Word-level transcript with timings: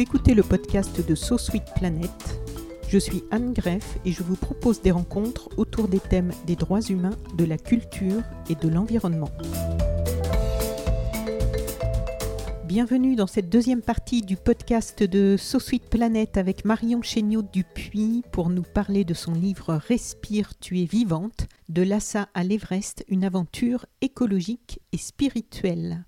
Écoutez 0.00 0.34
le 0.34 0.44
podcast 0.44 1.04
de 1.04 1.14
So 1.16 1.38
Sweet 1.38 1.64
Planet. 1.74 2.40
Je 2.88 2.98
suis 2.98 3.24
Anne 3.32 3.52
Greff 3.52 3.98
et 4.04 4.12
je 4.12 4.22
vous 4.22 4.36
propose 4.36 4.80
des 4.80 4.92
rencontres 4.92 5.48
autour 5.56 5.88
des 5.88 5.98
thèmes 5.98 6.30
des 6.46 6.54
droits 6.54 6.82
humains, 6.82 7.16
de 7.36 7.44
la 7.44 7.58
culture 7.58 8.22
et 8.48 8.54
de 8.54 8.68
l'environnement. 8.68 9.30
Bienvenue 12.66 13.16
dans 13.16 13.26
cette 13.26 13.48
deuxième 13.48 13.82
partie 13.82 14.22
du 14.22 14.36
podcast 14.36 15.02
de 15.02 15.36
So 15.36 15.58
Sweet 15.58 15.90
Planet 15.90 16.36
avec 16.36 16.64
Marion 16.64 17.02
Chéniaud 17.02 17.42
Dupuis 17.42 18.22
pour 18.30 18.50
nous 18.50 18.62
parler 18.62 19.04
de 19.04 19.14
son 19.14 19.32
livre 19.32 19.74
Respire, 19.88 20.52
tu 20.60 20.80
es 20.80 20.84
vivante, 20.84 21.48
de 21.68 21.82
Lhasa 21.82 22.28
à 22.34 22.44
l'Everest, 22.44 23.04
une 23.08 23.24
aventure 23.24 23.84
écologique 24.00 24.78
et 24.92 24.98
spirituelle. 24.98 26.04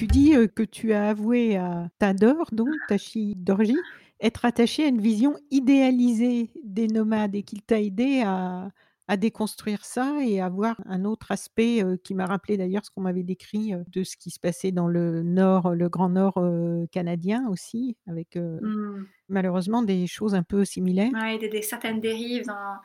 Tu 0.00 0.06
dis 0.06 0.32
que 0.56 0.62
tu 0.62 0.94
as 0.94 1.10
avoué 1.10 1.58
à 1.58 1.90
Tador, 1.98 2.48
donc 2.52 2.70
Tachi 2.88 3.34
Dorji, 3.36 3.76
être 4.22 4.46
attaché 4.46 4.84
à 4.84 4.88
une 4.88 4.98
vision 4.98 5.36
idéalisée 5.50 6.50
des 6.64 6.86
nomades 6.86 7.34
et 7.34 7.42
qu'il 7.42 7.60
t'a 7.60 7.82
aidé 7.82 8.22
à, 8.24 8.70
à 9.08 9.16
déconstruire 9.18 9.84
ça 9.84 10.14
et 10.24 10.40
à 10.40 10.48
voir 10.48 10.80
un 10.86 11.04
autre 11.04 11.32
aspect 11.32 11.84
euh, 11.84 11.98
qui 12.02 12.14
m'a 12.14 12.24
rappelé 12.24 12.56
d'ailleurs 12.56 12.82
ce 12.82 12.90
qu'on 12.90 13.02
m'avait 13.02 13.24
décrit 13.24 13.74
euh, 13.74 13.82
de 13.92 14.02
ce 14.02 14.16
qui 14.16 14.30
se 14.30 14.40
passait 14.40 14.72
dans 14.72 14.88
le 14.88 15.22
nord, 15.22 15.74
le 15.74 15.90
grand 15.90 16.08
nord 16.08 16.38
euh, 16.38 16.86
canadien 16.90 17.46
aussi, 17.50 17.98
avec 18.06 18.36
Mmh. 18.36 19.04
malheureusement 19.28 19.82
des 19.82 20.06
choses 20.06 20.34
un 20.34 20.42
peu 20.42 20.64
similaires. 20.64 21.12
Ouais, 21.12 21.36
des, 21.36 21.50
des- 21.50 21.60
certaines 21.60 22.00
dérives 22.00 22.46
dans, 22.46 22.78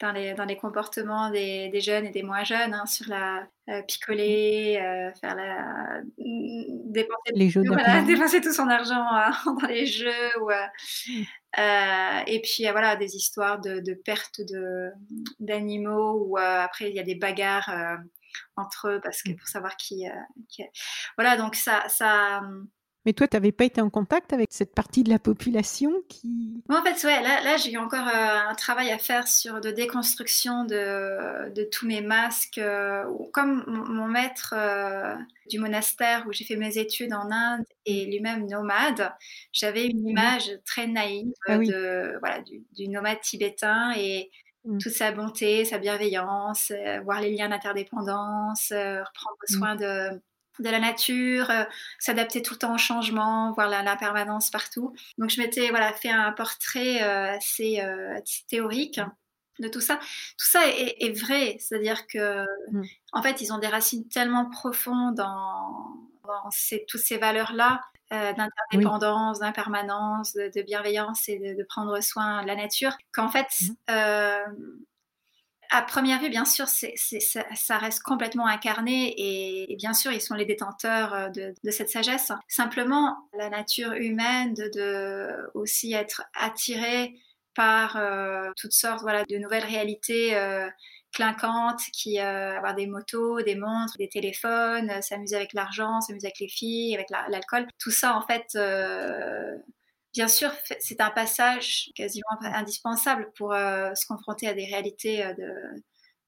dans, 0.00 0.12
les, 0.12 0.34
dans 0.34 0.44
les 0.44 0.56
comportements 0.56 1.30
des, 1.30 1.68
des 1.70 1.80
jeunes 1.80 2.06
et 2.06 2.10
des 2.10 2.22
moins 2.22 2.44
jeunes, 2.44 2.74
hein, 2.74 2.86
sur 2.86 3.08
la 3.08 3.46
euh, 3.68 3.82
picoler, 3.82 4.78
euh, 4.80 5.12
faire 5.20 5.34
la 5.36 6.00
mm, 6.18 6.92
dépenser, 6.92 7.32
Les 7.34 7.50
jeux 7.50 7.62
voilà, 7.66 8.02
d'argent. 8.02 8.06
dépenser 8.06 8.40
tout 8.40 8.52
son 8.52 8.68
argent 8.68 9.06
euh, 9.16 9.30
dans 9.60 9.66
les 9.68 9.86
jeux 9.86 10.38
ou, 10.40 10.50
euh, 10.50 10.66
Mm. 11.08 11.22
euh, 11.58 12.20
et 12.26 12.40
puis 12.42 12.64
voilà 12.70 12.96
des 12.96 13.16
histoires 13.16 13.60
de, 13.60 13.80
de 13.80 13.94
perte 13.94 14.40
de 14.40 14.90
d'animaux 15.40 16.24
ou 16.26 16.38
après 16.38 16.90
il 16.90 16.94
y 16.96 17.00
a 17.00 17.02
des 17.04 17.14
bagarres 17.16 17.70
entre 18.56 18.88
eux 18.90 19.00
parce 19.02 19.22
que 19.22 19.32
Mm. 19.32 19.36
pour 19.36 19.48
savoir 19.48 19.76
qui, 19.76 20.04
qui 20.48 20.62
voilà 21.16 21.36
donc 21.36 21.54
ça 21.56 21.84
ça 21.88 22.42
Mais 23.08 23.14
toi, 23.14 23.26
tu 23.26 23.36
n'avais 23.36 23.52
pas 23.52 23.64
été 23.64 23.80
en 23.80 23.88
contact 23.88 24.34
avec 24.34 24.48
cette 24.52 24.74
partie 24.74 25.02
de 25.02 25.08
la 25.08 25.18
population 25.18 25.90
qui... 26.10 26.62
Moi, 26.68 26.78
en 26.78 26.84
fait, 26.84 27.06
ouais, 27.06 27.22
là, 27.22 27.42
là 27.42 27.56
j'ai 27.56 27.72
eu 27.72 27.78
encore 27.78 28.06
euh, 28.06 28.50
un 28.50 28.54
travail 28.54 28.90
à 28.90 28.98
faire 28.98 29.26
sur 29.26 29.62
de 29.62 29.70
déconstruction 29.70 30.64
de, 30.66 31.50
de 31.54 31.62
tous 31.72 31.86
mes 31.86 32.02
masques. 32.02 32.58
euh, 32.58 33.04
comme 33.32 33.64
mon, 33.66 33.88
mon 33.88 34.08
maître 34.08 34.52
euh, 34.54 35.14
du 35.48 35.58
monastère 35.58 36.26
où 36.28 36.32
j'ai 36.34 36.44
fait 36.44 36.56
mes 36.56 36.76
études 36.76 37.14
en 37.14 37.30
Inde 37.30 37.64
est 37.86 38.04
lui-même 38.10 38.46
nomade, 38.46 39.10
j'avais 39.54 39.86
une 39.86 40.06
image 40.06 40.50
très 40.66 40.86
naïve 40.86 41.32
Ah 41.46 41.56
oui. 41.56 41.66
de, 41.66 42.18
voilà, 42.20 42.42
du, 42.42 42.62
du 42.76 42.88
nomade 42.88 43.22
tibétain 43.22 43.94
et 43.96 44.30
Mm. 44.64 44.78
toute 44.78 44.92
sa 44.92 45.12
bonté, 45.12 45.64
sa 45.64 45.78
bienveillance, 45.78 46.72
euh, 46.72 47.00
voir 47.04 47.20
les 47.20 47.30
liens 47.34 47.48
d'interdépendance, 47.48 48.72
euh, 48.72 48.98
reprendre 49.04 49.36
Mm. 49.48 49.54
soin 49.56 49.76
de, 49.76 50.20
de 50.60 50.68
la 50.68 50.78
nature, 50.80 51.50
euh, 51.50 51.64
s'adapter 51.98 52.42
tout 52.42 52.54
le 52.54 52.58
temps 52.58 52.74
au 52.74 52.78
changement, 52.78 53.52
voir 53.52 53.68
la- 53.68 53.82
l'impermanence 53.82 54.50
partout. 54.50 54.94
Donc 55.18 55.30
je 55.30 55.40
m'étais 55.40 55.70
voilà, 55.70 55.92
fait 55.92 56.10
un 56.10 56.32
portrait 56.32 57.02
euh, 57.02 57.36
assez 57.36 57.80
euh, 57.80 58.18
théorique 58.48 59.00
de 59.58 59.68
tout 59.68 59.80
ça. 59.80 59.96
Tout 59.96 60.46
ça 60.46 60.66
est, 60.68 60.96
est 61.00 61.18
vrai, 61.20 61.56
c'est-à-dire 61.58 62.06
que 62.06 62.44
Mm. 62.70 62.82
en 63.12 63.22
fait 63.22 63.40
ils 63.40 63.52
ont 63.52 63.58
des 63.58 63.66
racines 63.68 64.06
tellement 64.08 64.48
profondes 64.50 65.14
dans, 65.16 65.96
ces- 66.50 66.84
toutes 66.88 67.00
ces 67.00 67.18
valeurs-là 67.18 67.80
euh, 68.12 68.32
d'interdépendance, 68.32 69.38
d'impermanence, 69.40 70.32
de, 70.34 70.50
de 70.54 70.62
bienveillance 70.62 71.28
et 71.28 71.38
de, 71.38 71.54
de 71.58 71.62
prendre 71.64 72.00
soin 72.02 72.42
de 72.42 72.46
la 72.46 72.56
nature, 72.56 72.96
qu'en 73.12 73.28
fait, 73.28 73.46
Mhm. 73.60 73.76
À 75.70 75.82
première 75.82 76.20
vue, 76.20 76.30
bien 76.30 76.44
sûr, 76.44 76.66
ça, 76.66 77.78
reste 77.78 78.02
complètement 78.02 78.46
incarné 78.46 79.14
et, 79.16 79.76
bien 79.76 79.92
sûr, 79.92 80.12
ils 80.12 80.20
sont 80.20 80.34
les 80.34 80.46
détenteurs 80.46 81.12
euh, 81.14 81.28
de, 81.28 81.70
cette 81.70 81.90
sagesse. 81.90 82.32
Simplement, 82.48 83.16
la 83.36 83.50
nature 83.50 83.92
humaine 83.92 84.54
de, 84.54 85.50
aussi 85.54 85.92
être 85.92 86.22
attirée 86.34 87.14
par 87.54 87.96
euh, 87.96 88.50
toutes 88.56 88.72
sortes 88.72 89.04
de 89.04 89.38
nouvelles 89.38 89.64
réalités 89.64 90.36
euh, 90.36 90.68
clinquantes, 91.12 91.80
qui 91.92 92.20
euh, 92.20 92.56
avoir 92.56 92.74
des 92.74 92.86
motos, 92.86 93.42
des 93.42 93.56
montres, 93.56 93.96
des 93.98 94.08
téléphones, 94.08 95.02
s'amuser 95.02 95.36
avec 95.36 95.52
l'argent, 95.52 96.00
s'amuser 96.00 96.28
avec 96.28 96.38
les 96.40 96.48
filles, 96.48 96.94
avec 96.94 97.10
la- 97.10 97.28
l'alcool. 97.28 97.66
Tout 97.78 97.90
ça, 97.90 98.16
en 98.16 98.22
fait, 98.22 98.56
bien 100.18 100.26
sûr, 100.26 100.50
c'est 100.80 101.00
un 101.00 101.10
passage 101.10 101.90
quasiment 101.94 102.26
indispensable 102.42 103.30
pour 103.36 103.52
euh, 103.52 103.94
se 103.94 104.04
confronter 104.04 104.48
à 104.48 104.54
des 104.54 104.64
réalités 104.64 105.24
euh, 105.24 105.32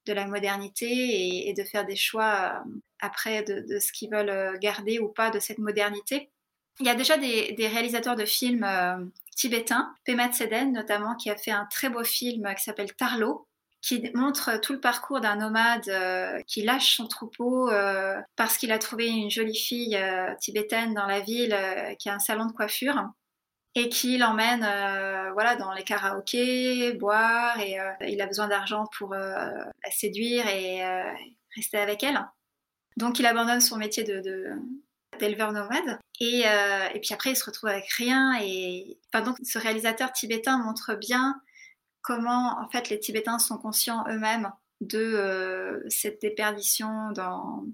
de, 0.06 0.12
la 0.12 0.28
modernité 0.28 1.48
et, 1.48 1.52
de 1.54 1.64
faire 1.64 1.84
des 1.84 1.96
choix 1.96 2.62
euh, 2.64 2.70
après 3.00 3.42
de, 3.42 3.80
ce 3.80 3.90
qu'ils 3.90 4.12
veulent 4.12 4.60
garder 4.60 5.00
ou 5.00 5.08
pas 5.08 5.30
de 5.30 5.40
cette 5.40 5.58
modernité. 5.58 6.30
Il 6.78 6.86
y 6.86 6.88
a 6.88 6.94
déjà 6.94 7.18
des, 7.18 7.56
réalisateurs 7.58 8.14
de 8.14 8.24
films 8.24 8.64
tibétains, 9.34 9.92
Pema 10.04 10.28
Tseden 10.28 10.72
notamment, 10.72 11.16
qui 11.16 11.28
a 11.28 11.36
fait 11.36 11.50
un 11.50 11.66
très 11.68 11.88
beau 11.88 12.04
film 12.04 12.54
qui 12.54 12.62
s'appelle 12.62 12.94
Tarlo, 12.94 13.48
qui 13.82 14.08
montre 14.14 14.60
tout 14.60 14.72
le 14.72 14.80
parcours 14.80 15.20
d'un 15.20 15.34
nomade 15.34 16.44
qui 16.46 16.62
lâche 16.62 16.96
son 16.96 17.08
troupeau 17.08 17.68
parce 18.36 18.56
qu'il 18.56 18.70
a 18.70 18.78
trouvé 18.78 19.08
une 19.08 19.30
jolie 19.30 19.58
fille 19.58 20.00
tibétaine 20.40 20.94
dans 20.94 21.06
la 21.06 21.20
ville 21.20 21.58
qui 21.98 22.08
a 22.08 22.14
un 22.14 22.20
salon 22.20 22.46
de 22.46 22.52
coiffure 22.52 23.10
et 23.74 23.88
qui 23.88 24.18
l'emmène 24.18 24.64
euh, 24.64 25.32
voilà 25.32 25.56
dans 25.56 25.72
les 25.72 25.84
karaokés, 25.84 26.92
boire 26.94 27.58
et 27.60 27.78
euh, 27.78 27.92
il 28.08 28.20
a 28.20 28.26
besoin 28.26 28.48
d'argent 28.48 28.86
pour 28.98 29.12
euh, 29.12 29.46
la 29.84 29.90
séduire 29.90 30.46
et 30.48 30.82
rester 31.54 31.78
avec 31.78 32.02
elle. 32.02 32.20
Donc 32.96 33.18
il 33.18 33.26
abandonne 33.26 33.60
son 33.60 33.76
métier 33.76 34.04
d'éleveur 35.18 35.52
nomade 35.52 35.98
et, 36.20 36.44
puis 37.00 37.14
après 37.14 37.30
il 37.30 37.36
se 37.36 37.44
retrouve 37.44 37.70
avec 37.70 37.88
rien 37.92 38.38
et 38.42 38.98
donc 39.24 39.36
ce 39.42 39.58
réalisateur 39.58 40.12
tibétain 40.12 40.58
montre 40.58 40.94
bien 40.94 41.40
comment 42.02 42.58
en 42.60 42.68
fait 42.68 42.88
les 42.88 42.98
Tibétains 42.98 43.38
sont 43.38 43.58
conscients 43.58 44.04
eux-mêmes 44.08 44.50
de 44.80 45.84
cette 45.88 46.20
déperdition 46.20 47.12
dans 47.12 47.64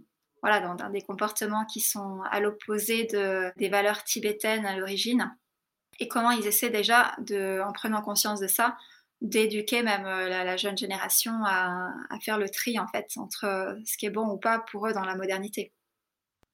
voilà 0.43 0.61
dans, 0.61 0.91
des 0.91 1.03
comportements 1.03 1.65
qui 1.65 1.81
sont 1.81 2.21
à 2.31 2.41
l'opposé 2.41 3.05
de, 3.05 3.51
des 3.57 3.69
valeurs 3.69 4.05
tibétaines 4.05 4.67
à 4.67 4.77
l'origine 4.77 5.34
et 6.01 6.09
comment 6.09 6.31
ils 6.31 6.47
essaient 6.47 6.71
déjà 6.71 7.15
de 7.19 7.61
en 7.67 7.73
prenant 7.73 8.03
conscience 8.03 8.41
de 8.41 8.47
ça 8.47 8.77
d'éduquer 9.21 9.83
même 9.83 10.04
euh, 10.04 10.28
la, 10.28 10.57
jeune 10.57 10.77
génération 10.77 11.33
à, 11.45 11.93
faire 12.21 12.39
le 12.39 12.48
tri 12.48 12.78
en 12.78 12.87
fait 12.87 13.07
entre 13.16 13.45
euh, 13.45 13.75
ce 13.84 13.97
qui 13.97 14.07
est 14.07 14.10
bon 14.10 14.28
ou 14.28 14.37
pas 14.37 14.65
pour 14.71 14.87
eux 14.87 14.93
dans 14.93 15.04
la 15.04 15.16
modernité. 15.16 15.72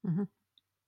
Mhm. 0.05 0.27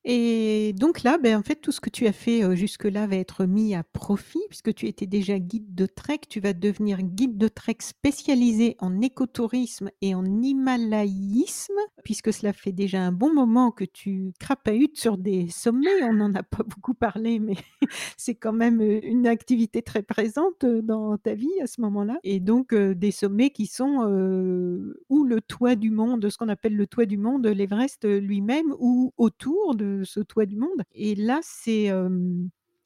Et 0.06 0.74
donc 0.74 1.02
là, 1.02 1.16
ben, 1.16 1.38
en 1.38 1.42
fait, 1.42 1.56
tout 1.56 1.72
ce 1.72 1.80
que 1.80 1.88
tu 1.88 2.06
as 2.06 2.12
fait 2.12 2.44
euh, 2.44 2.54
jusque-là 2.54 3.06
va 3.06 3.16
être 3.16 3.46
mis 3.46 3.74
à 3.74 3.82
profit, 3.82 4.42
puisque 4.50 4.74
tu 4.74 4.86
étais 4.86 5.06
déjà 5.06 5.38
guide 5.38 5.74
de 5.74 5.86
trek. 5.86 6.20
Tu 6.28 6.40
vas 6.40 6.52
devenir 6.52 7.00
guide 7.00 7.38
de 7.38 7.48
trek 7.48 7.78
spécialisé 7.80 8.76
en 8.80 9.00
écotourisme 9.00 9.90
et 10.02 10.14
en 10.14 10.26
himalayisme, 10.26 11.72
puisque 12.04 12.32
cela 12.32 12.52
fait 12.52 12.72
déjà 12.72 13.00
un 13.02 13.12
bon 13.12 13.32
moment 13.32 13.70
que 13.70 13.84
tu 13.84 14.32
crapahutes 14.38 14.98
sur 14.98 15.18
des 15.18 15.48
sommets. 15.48 16.02
On 16.02 16.12
n'en 16.12 16.34
a 16.34 16.42
pas 16.42 16.62
beaucoup 16.66 16.94
parlé, 16.94 17.38
mais 17.38 17.56
c'est 18.16 18.34
quand 18.34 18.52
même 18.52 18.80
une 18.80 19.26
activité 19.26 19.82
très 19.82 20.02
présente 20.02 20.64
dans 20.64 21.16
ta 21.18 21.34
vie 21.34 21.60
à 21.62 21.66
ce 21.66 21.80
moment-là. 21.80 22.18
Et 22.22 22.40
donc, 22.40 22.74
des 22.74 23.10
sommets 23.10 23.50
qui 23.50 23.66
sont 23.66 24.04
ou 25.08 25.24
le 25.24 25.40
toit 25.40 25.74
du 25.76 25.90
monde, 25.90 26.28
ce 26.28 26.36
qu'on 26.38 26.48
appelle 26.48 26.76
le 26.76 26.86
toit 26.86 27.06
du 27.06 27.18
monde, 27.18 27.46
l'Everest 27.46 28.04
lui-même, 28.06 28.74
ou 28.78 29.12
autour 29.16 29.74
de 29.74 30.02
ce 30.04 30.20
toit 30.20 30.46
du 30.46 30.56
monde. 30.56 30.82
Et 30.94 31.14
là, 31.14 31.40
c'est 31.42 31.90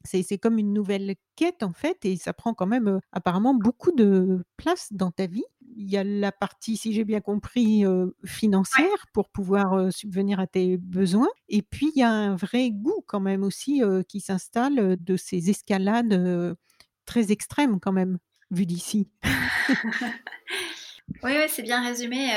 C'est 0.05 0.39
comme 0.39 0.59
une 0.59 0.73
nouvelle 0.73 1.17
quête 1.37 1.63
en 1.63 1.73
fait 1.73 2.05
et 2.05 2.17
ça 2.17 2.33
prend 2.33 2.55
quand 2.55 2.67
même, 2.67 3.01
apparemment 3.13 3.55
beaucoup 3.55 3.93
de 3.93 4.43
place 4.57 4.93
dans 4.93 5.11
ta 5.11 5.27
vie. 5.27 5.45
Il 5.77 5.91
y 5.91 5.97
a 5.97 6.05
la 6.05 6.33
partie, 6.33 6.77
si 6.77 6.93
j'ai 6.93 7.05
bien 7.05 7.21
compris, 7.21 7.85
Ouais. 7.87 8.13
financière 8.25 9.07
pour 9.13 9.31
pouvoir, 9.31 9.93
subvenir 9.93 10.41
à 10.41 10.47
tes 10.47 10.77
besoins 10.79 11.29
et 11.49 11.63
puis 11.63 11.91
il 11.95 12.01
y 12.01 12.03
a 12.03 12.11
un 12.11 12.37
vrai 12.37 12.71
goût 12.71 13.03
quand 13.07 13.21
même 13.21 13.43
aussi, 13.43 13.83
qui 14.09 14.21
s'installe, 14.21 14.97
de 15.01 15.17
ces 15.17 15.51
escalades, 15.51 16.57
très 17.07 17.33
extrêmes 17.33 17.81
quand 17.81 17.93
même, 17.93 18.19
vues 18.51 18.67
d'ici. 18.67 19.11
Oui, 21.23 21.33
c'est 21.49 21.63
bien 21.63 21.83
résumé, 21.83 22.31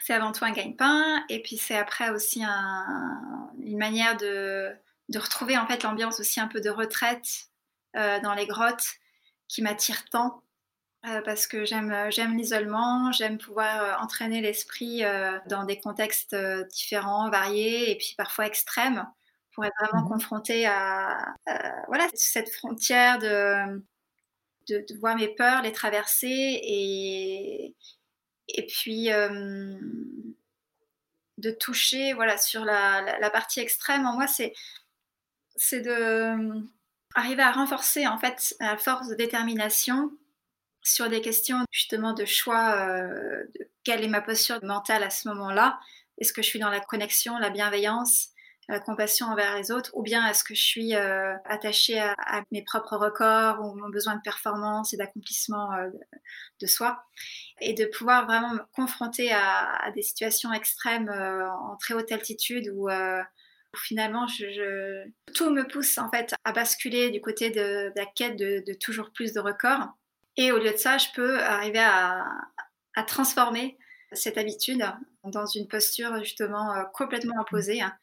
c'est 0.00 0.14
avant 0.14 0.32
tout 0.32 0.44
un 0.44 0.52
gagne-pain 0.52 1.24
et 1.28 1.42
puis 1.42 1.56
c'est 1.56 1.76
après 1.76 2.10
aussi 2.10 2.42
un 2.44 3.50
une 3.62 3.78
manière 3.78 4.16
de 4.16 4.70
de 5.08 5.18
retrouver 5.18 5.56
en 5.58 5.66
fait 5.66 5.82
l'ambiance 5.82 6.20
aussi 6.20 6.40
un 6.40 6.46
peu 6.48 6.60
de 6.60 6.70
retraite, 6.70 7.48
dans 7.94 8.34
les 8.36 8.46
grottes 8.46 8.86
qui 9.48 9.62
m'attire 9.62 10.04
tant, 10.10 10.42
heu, 11.06 11.22
parce 11.24 11.46
que 11.46 11.64
j'aime, 11.64 11.90
heu, 11.92 12.10
j'aime 12.10 12.36
l'isolement, 12.36 13.12
j'aime 13.12 13.38
pouvoir, 13.38 13.84
heu, 14.00 14.02
entraîner 14.04 14.40
l'esprit, 14.40 15.02
dans 15.48 15.64
des 15.64 15.78
contextes, 15.80 16.34
différents, 16.72 17.30
variés 17.30 17.90
et 17.92 17.96
puis 17.98 18.14
parfois 18.16 18.46
extrêmes, 18.46 19.06
pour 19.52 19.64
être 19.64 19.74
vraiment 19.80 20.02
Mmh 20.02 20.08
mh. 20.08 20.14
confrontée 20.14 20.66
à, 20.66 21.18
voilà, 21.88 22.06
cette 22.14 22.50
frontière 22.54 23.18
de 23.18 23.82
de 24.68 24.84
de 24.88 24.98
voir 25.00 25.16
mes 25.16 25.28
peurs, 25.34 25.62
les 25.62 25.72
traverser 25.72 26.28
et 26.62 27.76
et 28.48 28.66
puis, 28.66 29.10
de 31.38 31.50
toucher, 31.52 32.12
voilà, 32.14 32.36
sur 32.36 32.64
la 32.64 33.00
la 33.02 33.18
la 33.20 33.30
partie 33.30 33.60
extrême 33.60 34.06
en 34.06 34.14
moi, 34.14 34.26
c'est 34.26 34.52
c'est 35.56 35.80
de, 35.80 36.62
arriver 37.14 37.42
à 37.42 37.52
renforcer 37.52 38.06
en 38.06 38.18
fait, 38.18 38.54
à 38.60 38.76
force 38.76 39.08
de 39.08 39.14
détermination 39.14 40.10
sur 40.88 41.08
des 41.08 41.20
questions 41.20 41.58
justement 41.70 42.12
de 42.14 42.24
choix, 42.24 42.76
de 43.54 43.70
quelle 43.84 44.04
est 44.04 44.08
ma 44.08 44.20
posture 44.20 44.58
mentale 44.62 45.02
à 45.02 45.10
ce 45.10 45.28
moment-là? 45.28 45.78
Est-ce 46.18 46.32
que 46.32 46.42
je 46.42 46.48
suis 46.48 46.58
dans 46.58 46.70
la 46.70 46.80
connexion, 46.80 47.38
la 47.38 47.50
bienveillance, 47.50 48.28
la 48.68 48.80
compassion 48.80 49.26
envers 49.26 49.56
les 49.56 49.70
autres? 49.70 49.90
Ou 49.94 50.02
bien 50.02 50.26
est-ce 50.28 50.44
que 50.44 50.54
je 50.54 50.62
suis, 50.62 50.94
heu, 50.94 51.34
attachée 51.44 51.98
à 52.00 52.42
mes 52.52 52.62
propres 52.64 52.96
records 52.96 53.60
ou 53.60 53.74
mon 53.76 53.88
besoin 53.88 54.16
de 54.16 54.20
performance 54.22 54.92
et 54.92 54.96
d'accomplissement, 54.96 55.72
heu, 55.78 55.92
de 56.60 56.66
soi? 56.66 57.04
Et 57.60 57.74
de 57.74 57.86
pouvoir 57.86 58.26
vraiment 58.26 58.54
me 58.54 58.60
confronter 58.74 59.32
à 59.32 59.90
des 59.94 60.02
situations 60.02 60.52
extrêmes, 60.52 61.08
heu, 61.10 61.44
en 61.46 61.76
très 61.76 61.94
haute 61.94 62.12
altitude 62.12 62.70
où 62.74 62.88
finalement 63.76 64.26
tout 65.34 65.50
me 65.50 65.66
pousse 65.68 65.98
en 65.98 66.10
fait 66.10 66.34
à 66.44 66.52
basculer 66.52 67.10
du 67.10 67.20
côté 67.20 67.50
de 67.50 67.92
la 67.96 68.06
quête 68.06 68.36
de 68.36 68.74
toujours 68.74 69.12
plus 69.12 69.32
de 69.32 69.40
records 69.40 69.88
et 70.38 70.52
au 70.52 70.58
lieu 70.58 70.72
de 70.72 70.78
ça, 70.78 70.98
je 70.98 71.08
peux 71.16 71.40
arriver 71.42 71.80
à 71.80 72.26
à 72.96 73.04
transformer 73.04 73.78
cette 74.12 74.38
habitude 74.38 74.84
dans 75.24 75.46
une 75.46 75.68
posture 75.68 76.18
justement, 76.24 76.74
heu, 76.76 76.84
complètement 76.94 77.40
opposée, 77.40 77.82
hein, 77.82 77.94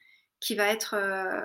qui 0.42 0.56
va 0.56 0.68
être, 0.68 0.96
heu, 0.98 1.44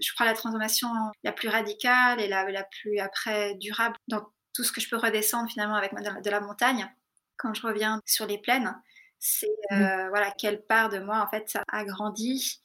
je 0.00 0.12
crois 0.14 0.26
la 0.26 0.34
transformation 0.34 0.88
la 1.24 1.32
plus 1.32 1.48
radicale 1.50 2.20
et 2.20 2.28
la 2.28 2.50
la 2.50 2.64
plus 2.64 2.98
après 3.00 3.54
durable 3.56 3.96
dans 4.08 4.32
tout 4.54 4.64
ce 4.64 4.72
que 4.72 4.80
je 4.82 4.88
peux 4.90 4.96
redescendre 4.98 5.50
finalement 5.50 5.76
avec 5.76 5.92
de 5.94 6.30
la 6.30 6.40
montagne. 6.40 6.90
Quand 7.38 7.54
je 7.54 7.66
reviens 7.66 8.00
sur 8.06 8.26
les 8.26 8.38
plaines, 8.38 8.74
c'est, 9.18 9.48
heu, 9.72 10.08
voilà, 10.10 10.30
quelle 10.38 10.62
part 10.64 10.88
de 10.90 10.98
moi 11.00 11.20
en 11.22 11.28
fait 11.30 11.48
ça 11.50 11.62
a 11.70 11.84
grandi 11.84 12.62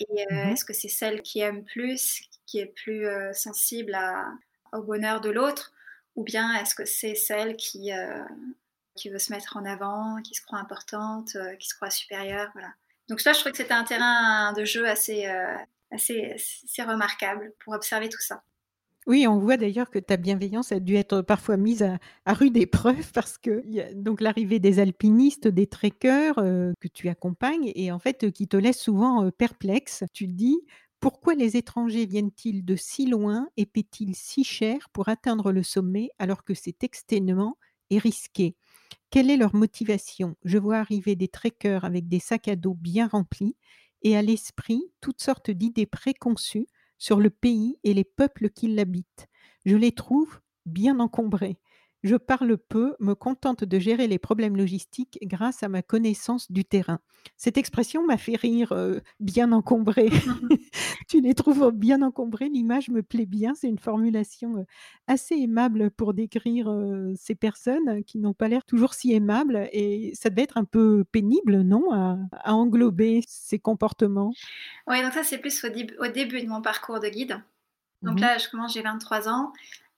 et 0.00 0.22
heu, 0.24 0.26
Mmh 0.30 0.46
mh. 0.52 0.52
est-ce 0.52 0.64
que 0.64 0.72
c'est 0.74 0.88
celle 0.88 1.22
qui 1.22 1.40
aime 1.40 1.64
plus, 1.64 2.22
qui 2.46 2.58
est 2.60 2.66
plus, 2.84 3.06
sensible 3.34 3.94
à 3.94 4.26
au 4.72 4.82
bonheur 4.82 5.20
de 5.20 5.30
l'autre? 5.30 5.72
Ou 6.16 6.24
bien 6.24 6.54
est-ce 6.60 6.74
que 6.74 6.84
c'est 6.84 7.14
celle 7.14 7.56
qui, 7.56 7.92
heu, 7.92 8.24
qui 8.96 9.08
veut 9.10 9.18
se 9.18 9.32
mettre 9.32 9.56
en 9.56 9.64
avant, 9.64 10.20
qui 10.22 10.34
se 10.34 10.42
croit 10.42 10.58
importante, 10.58 11.34
heu, 11.36 11.56
qui 11.58 11.68
se 11.68 11.74
croit 11.74 11.90
supérieure, 11.90 12.50
voilà. 12.54 12.72
Donc 13.08 13.20
ça, 13.20 13.32
je 13.32 13.38
trouvais 13.40 13.52
que 13.52 13.58
c'était 13.58 13.74
un 13.74 13.84
terrain 13.84 14.52
de 14.52 14.64
jeu 14.64 14.88
assez, 14.88 15.26
heu, 15.26 15.56
assez 15.90 16.32
assez 16.34 16.82
remarquable 16.82 17.52
pour 17.60 17.74
observer 17.74 18.08
tout 18.08 18.20
ça. 18.20 18.42
Oui, 19.06 19.26
on 19.26 19.38
voit 19.38 19.56
d'ailleurs 19.56 19.90
que 19.90 19.98
ta 19.98 20.16
bienveillance 20.16 20.70
a 20.70 20.78
dû 20.78 20.94
être 20.94 21.22
parfois 21.22 21.56
mise 21.56 21.82
à 22.24 22.34
rude 22.34 22.56
épreuve 22.56 23.10
parce 23.12 23.36
qu'il 23.36 23.62
y 23.66 23.80
a 23.80 23.92
donc 23.94 24.20
l'arrivée 24.20 24.60
des 24.60 24.78
alpinistes, 24.78 25.48
des 25.48 25.66
trekkers, 25.66 26.36
que 26.36 26.88
tu 26.92 27.08
accompagnes 27.08 27.72
et 27.74 27.90
en 27.90 27.98
fait, 27.98 28.30
qui 28.30 28.46
te 28.46 28.56
laissent 28.56 28.80
souvent, 28.80 29.28
perplexe. 29.32 30.04
Tu 30.12 30.26
te 30.28 30.32
dis: 30.32 30.56
«Pourquoi 31.02 31.34
les 31.34 31.58
étrangers 31.58 32.06
viennent-ils 32.06 32.64
de 32.64 32.76
si 32.76 33.06
loin 33.06 33.46
et 33.58 33.66
paient-ils 33.66 34.16
si 34.16 34.42
cher 34.44 34.88
pour 34.94 35.08
atteindre 35.10 35.52
le 35.52 35.62
sommet 35.62 36.08
alors 36.18 36.44
que 36.44 36.54
c'est 36.54 36.82
exténuant 36.84 37.58
et 37.90 37.98
risqué? 37.98 38.56
Quelle 39.10 39.30
est 39.30 39.38
leur 39.38 39.54
motivation?» 39.56 40.36
Je 40.44 40.58
vois 40.58 40.78
arriver 40.78 41.16
des 41.16 41.28
trekkers 41.28 41.86
avec 41.86 42.08
des 42.08 42.20
sacs 42.20 42.48
à 42.48 42.56
dos 42.56 42.74
bien 42.74 43.08
remplis 43.08 43.56
et 44.02 44.18
à 44.18 44.22
l'esprit 44.22 44.82
toutes 45.00 45.22
sortes 45.22 45.50
d'idées 45.50 45.86
préconçues 45.86 46.68
sur 46.98 47.20
le 47.20 47.30
pays 47.30 47.78
et 47.84 47.94
les 47.94 48.04
peuples 48.04 48.50
qui 48.50 48.68
l'habitent. 48.68 49.28
Je 49.64 49.76
les 49.76 49.92
trouve 49.92 50.40
bien 50.66 51.00
encombrés. 51.00 51.58
Je 52.02 52.16
parle 52.16 52.58
peu, 52.58 52.96
me 52.98 53.14
contente 53.14 53.62
de 53.62 53.78
gérer 53.78 54.08
les 54.08 54.18
problèmes 54.18 54.56
logistiques 54.56 55.18
grâce 55.22 55.62
à 55.62 55.68
ma 55.68 55.82
connaissance 55.82 56.50
du 56.50 56.64
terrain. 56.64 56.98
Cette 57.36 57.56
expression 57.56 58.04
m'a 58.04 58.16
fait 58.18 58.34
rire, 58.34 58.72
heu, 58.72 59.02
bien 59.20 59.52
encombré. 59.52 60.10
Tu 61.08 61.20
les 61.20 61.34
trouves 61.34 61.70
bien 61.72 62.02
encombrés? 62.02 62.48
L'image 62.48 62.88
me 62.90 63.02
plaît 63.02 63.26
bien, 63.26 63.54
c'est 63.54 63.68
une 63.68 63.78
formulation, 63.78 64.58
heu, 64.58 64.64
assez 65.06 65.36
aimable 65.36 65.90
pour 65.92 66.14
décrire, 66.14 66.68
heu, 66.70 67.14
ces 67.16 67.34
personnes 67.36 68.02
qui 68.04 68.18
n'ont 68.18 68.34
pas 68.34 68.48
l'air 68.48 68.64
toujours 68.64 68.94
si 68.94 69.12
aimables 69.12 69.68
et 69.72 70.12
ça 70.14 70.30
devait 70.30 70.42
être 70.42 70.56
un 70.58 70.64
peu 70.64 71.04
pénible, 71.12 71.60
non, 71.62 71.92
à 71.92 72.18
à 72.32 72.54
englober 72.54 73.20
ces 73.28 73.58
comportements? 73.60 74.36
Ouais, 74.86 75.02
donc 75.02 75.12
ça, 75.12 75.22
c'est 75.24 75.38
plus 75.38 75.64
au 75.64 75.68
début 75.68 75.94
au 75.98 76.06
début 76.08 76.42
de 76.42 76.48
mon 76.48 76.62
parcours 76.62 77.00
de 77.00 77.08
guide. 77.08 77.42
Donc 78.04 78.20
Mmh 78.20 78.22
là, 78.22 78.38
je 78.38 78.48
commence, 78.48 78.74
j'ai 78.74 78.82
23 78.82 79.28
ans 79.28 79.52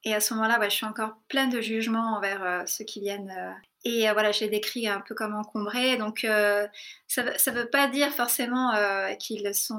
et 0.04 0.14
à 0.14 0.20
ce 0.20 0.34
moment-là, 0.34 0.58
ouais, 0.60 0.70
je 0.70 0.76
suis 0.76 0.86
encore 0.86 1.16
pleine 1.28 1.50
de 1.50 1.60
jugements 1.60 2.16
envers, 2.16 2.42
heu, 2.44 2.66
ceux 2.66 2.84
qui 2.84 3.00
viennent, 3.00 3.30
heu 3.30 3.52
et 3.86 4.08
heu, 4.08 4.12
voilà, 4.14 4.32
je 4.32 4.40
les 4.40 4.48
décris 4.50 4.88
un 4.88 5.00
peu 5.02 5.14
comme 5.14 5.34
encombrés 5.34 5.96
donc 5.98 6.20
ça 7.08 7.38
ça 7.38 7.50
veut 7.52 7.68
pas 7.70 7.88
dire 7.88 8.10
forcément, 8.12 8.72
qu'ils 9.20 9.44
le 9.44 9.52
sont 9.52 9.76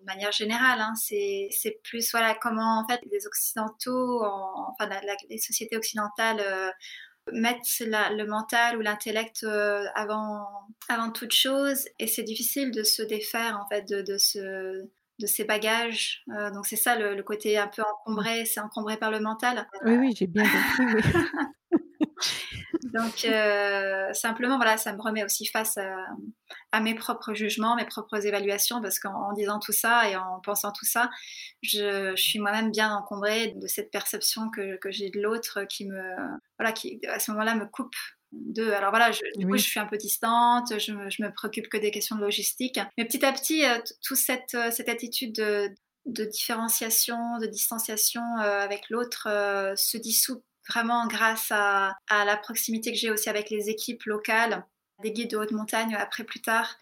de 0.00 0.04
manière 0.06 0.32
générale, 0.32 0.80
hein. 0.80 0.92
C'est 0.96 1.80
plus, 1.84 2.10
voilà, 2.12 2.34
comment 2.34 2.80
en 2.80 2.86
fait 2.88 3.00
les 3.10 3.26
occidentaux 3.26 4.22
en 4.24 4.72
enfin 4.78 4.88
les 5.30 5.38
sociétés 5.38 5.76
occidentales, 5.76 6.42
mettent 7.32 7.80
le 7.80 8.24
mental 8.26 8.78
ou 8.78 8.82
l'intellect, 8.82 9.44
avant 9.94 10.46
avant 10.88 11.10
toute 11.12 11.32
chose 11.32 11.86
et 11.98 12.06
c'est 12.08 12.22
difficile 12.24 12.70
de 12.72 12.82
se 12.84 13.02
défaire 13.02 13.58
en 13.64 13.68
fait 13.68 13.88
de 13.88 14.02
de 14.02 14.18
ce 14.18 14.84
de 15.18 15.26
ces 15.26 15.44
bagages, 15.44 16.24
heu, 16.30 16.50
donc 16.52 16.66
c'est 16.66 16.76
ça 16.76 16.96
le 16.96 17.14
le 17.14 17.22
côté 17.22 17.58
un 17.58 17.68
peu 17.68 17.82
encombré, 17.82 18.44
c'est 18.44 18.60
encombré 18.60 18.96
par 18.98 19.10
le 19.10 19.20
mental. 19.20 19.66
Oui, 19.84 19.96
oui, 19.96 20.14
j'ai 20.16 20.26
bien 20.26 20.48
compris, 20.48 20.86
oui. 20.88 21.02
Donc 22.82 23.24
heu, 23.24 24.12
simplement 24.12 24.56
voilà, 24.56 24.76
ça 24.76 24.92
me 24.92 25.00
remet 25.02 25.24
aussi 25.24 25.46
face 25.46 25.76
à 25.78 25.96
à 26.72 26.80
mes 26.80 26.94
propres 26.94 27.34
jugements, 27.34 27.76
mes 27.76 27.86
propres 27.86 28.26
évaluations 28.26 28.80
parce 28.82 28.98
qu'en 29.00 29.14
en 29.30 29.32
disant 29.32 29.58
tout 29.58 29.72
ça 29.72 30.08
et 30.10 30.16
en 30.16 30.40
pensant 30.40 30.72
tout 30.72 30.84
ça, 30.84 31.10
je 31.62 32.12
je 32.16 32.22
suis 32.22 32.38
moi-même 32.38 32.70
bien 32.70 32.94
encombrée 32.94 33.54
de 33.56 33.66
cette 33.66 33.90
perception 33.90 34.50
que 34.50 34.76
que 34.78 34.90
j'ai 34.90 35.10
de 35.10 35.20
l'autre 35.20 35.64
qui 35.64 35.86
me 35.86 36.00
voilà, 36.58 36.72
qui 36.72 37.00
à 37.08 37.18
ce 37.20 37.30
moment-là 37.32 37.54
me 37.54 37.66
coupe 37.66 37.94
Alors 38.58 38.90
voilà, 38.90 39.12
je 39.12 39.20
du 39.38 39.46
coup, 39.46 39.56
je 39.56 39.62
suis 39.64 39.80
un 39.80 39.86
peu 39.86 39.96
distante, 39.96 40.78
je 40.78 40.92
me 40.92 41.10
je 41.10 41.22
me 41.22 41.32
préoccupe 41.32 41.68
que 41.68 41.76
des 41.76 41.90
questions 41.90 42.16
de 42.16 42.20
logistique. 42.22 42.78
Mais 42.98 43.04
petit 43.04 43.24
à 43.24 43.32
petit, 43.32 43.64
heu, 43.64 43.82
t 43.82 43.94
toute 44.02 44.16
cette, 44.18 44.54
heu, 44.54 44.70
cette 44.70 44.88
attitude 44.88 45.32
de 45.34 45.68
de 46.06 46.24
différenciation, 46.24 47.38
de 47.38 47.46
distanciation, 47.46 48.22
heu, 48.38 48.42
avec 48.42 48.88
l'autre, 48.90 49.28
se 49.76 49.96
dissout 49.98 50.42
vraiment 50.68 51.06
grâce 51.06 51.48
à 51.50 51.94
à 52.08 52.24
la 52.24 52.36
proximité 52.36 52.92
que 52.92 52.98
j'ai 52.98 53.10
aussi 53.10 53.28
avec 53.28 53.50
les 53.50 53.70
équipes 53.70 54.04
locales, 54.04 54.64
des 55.02 55.12
guides 55.12 55.30
de 55.30 55.36
haute 55.36 55.52
montagne 55.52 55.94
après 55.96 56.24
plus 56.24 56.40
tard, 56.40 56.76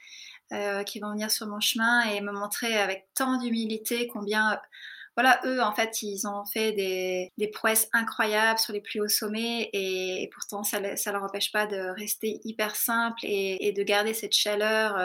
qui 0.86 1.00
vont 1.00 1.10
venir 1.12 1.30
sur 1.30 1.46
mon 1.48 1.60
chemin 1.60 2.02
et 2.02 2.20
me 2.20 2.32
montrer 2.32 2.78
avec 2.78 3.08
tant 3.14 3.38
d'humilité 3.38 4.06
combien, 4.08 4.60
voilà, 5.16 5.40
eux, 5.46 5.62
en 5.62 5.72
fait, 5.74 6.02
ils 6.02 6.26
ont 6.26 6.44
fait 6.52 6.72
des 6.72 7.30
des 7.38 7.48
prouesses 7.48 7.88
incroyables 7.92 8.58
sur 8.58 8.72
les 8.72 8.80
plus 8.80 9.00
hauts 9.00 9.08
sommets 9.08 9.70
et 9.72 10.22
et 10.24 10.28
pourtant 10.32 10.62
ça 10.64 10.96
ça 10.96 11.12
leur 11.12 11.22
empêche 11.24 11.52
pas 11.52 11.66
de 11.66 11.76
rester 11.98 12.40
hyper 12.44 12.76
simples 12.76 13.20
et 13.24 13.68
et 13.68 13.72
de 13.72 13.82
garder 13.82 14.14
cette 14.14 14.34
chaleur, 14.34 14.96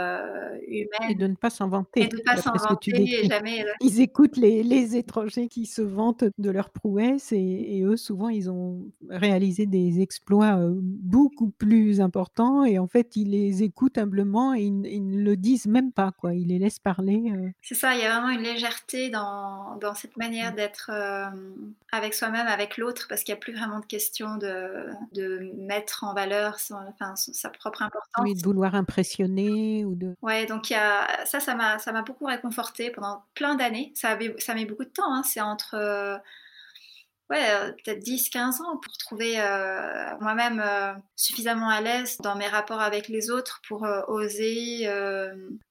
Et 1.08 1.16
humaine 1.16 1.16
de 1.16 1.28
ne 1.28 1.36
pas 1.36 1.50
et 2.00 2.08
s'inventer, 2.08 2.10
de 2.10 2.22
pas 2.26 2.36
d'après 2.36 2.60
ce 2.60 2.68
que 2.68 2.76
tu 2.76 2.92
s'inventer 2.92 3.20
et 3.22 3.26
jamais, 3.26 3.64
heu 3.64 3.74
Ils 3.82 4.02
écoutent 4.02 4.38
les 4.38 4.64
les 4.64 4.98
étrangers 4.98 5.48
qui 5.50 5.66
se 5.66 5.82
vantent 5.82 6.26
de 6.38 6.50
leurs 6.52 6.72
prouesses 6.72 7.32
et 7.34 7.40
et 7.78 7.84
eux, 7.84 7.98
souvent, 7.98 8.30
ils 8.30 8.50
ont 8.52 8.92
réalisé 9.10 9.66
des 9.68 10.02
exploits, 10.02 10.60
heu, 10.60 10.80
beaucoup 10.84 11.52
plus 11.52 12.02
importants 12.02 12.66
et 12.66 12.80
en 12.80 12.88
fait, 12.88 13.16
ils 13.16 13.32
les 13.32 13.64
écoutent 13.64 13.98
humblement 13.98 14.54
et 14.56 14.64
ils 14.64 14.82
ne 14.82 14.88
ils 14.90 15.06
ne 15.08 15.24
le 15.24 15.38
disent 15.38 15.68
même 15.68 15.92
pas, 15.94 16.12
quoi. 16.12 16.36
Ils 16.36 16.48
les 16.50 16.60
laissent 16.60 16.80
parler, 16.80 17.32
C'est 17.62 17.76
ça, 17.76 17.94
il 17.96 18.02
y 18.02 18.06
a 18.06 18.12
vraiment 18.20 18.30
une 18.34 18.42
légèreté 18.44 19.10
dans 19.10 19.76
dans 19.78 19.94
cette 20.00 20.18
manière 20.18 20.54
d'être 20.54 20.92
avec 21.92 22.14
soi-même, 22.14 22.48
avec 22.48 22.78
l'autre, 22.78 23.08
parce 23.08 23.24
qu'il 23.24 23.34
n'y 23.34 23.38
a 23.38 23.42
plus 23.42 23.54
vraiment 23.54 23.80
de 23.80 23.86
question 23.86 24.38
de, 24.38 24.88
de 25.14 25.52
mettre 25.56 26.04
en 26.04 26.14
valeur 26.14 26.60
son, 26.60 26.76
enfin, 26.76 27.16
sa 27.16 27.50
propre 27.50 27.82
importance. 27.82 28.24
Oui, 28.24 28.36
de 28.36 28.44
vouloir 28.44 28.76
impressionner 28.76 29.86
ou 29.86 29.96
de. 29.96 30.16
Ouais, 30.22 30.46
donc 30.46 30.70
y 30.70 30.76
a, 30.76 31.26
ça, 31.26 31.40
ça 31.40 31.56
m'a, 31.56 31.80
ça 31.80 31.92
m'a 31.92 32.02
beaucoup 32.02 32.26
réconforté 32.26 32.92
pendant 32.92 33.24
plein 33.36 33.56
d'années. 33.56 33.92
Ça, 33.96 34.10
avait, 34.10 34.36
ça 34.40 34.54
met 34.54 34.66
beaucoup 34.66 34.86
de 34.86 34.90
temps. 34.90 35.14
Hein. 35.14 35.24
C'est 35.24 35.42
entre 35.42 36.22
ouais, 37.30 37.52
euh, 37.52 37.72
peut-être 37.72 38.04
10-15 38.04 38.62
ans 38.62 38.78
pour 38.78 38.98
trouver 38.98 39.40
euh, 39.40 40.18
moi-même 40.20 40.62
euh, 40.64 40.94
suffisamment 41.16 41.70
à 41.70 41.82
l'aise 41.82 42.18
dans 42.22 42.36
mes 42.36 42.48
rapports 42.48 42.82
avec 42.82 43.08
les 43.08 43.30
autres 43.30 43.62
pour 43.68 43.86
oser 44.08 44.90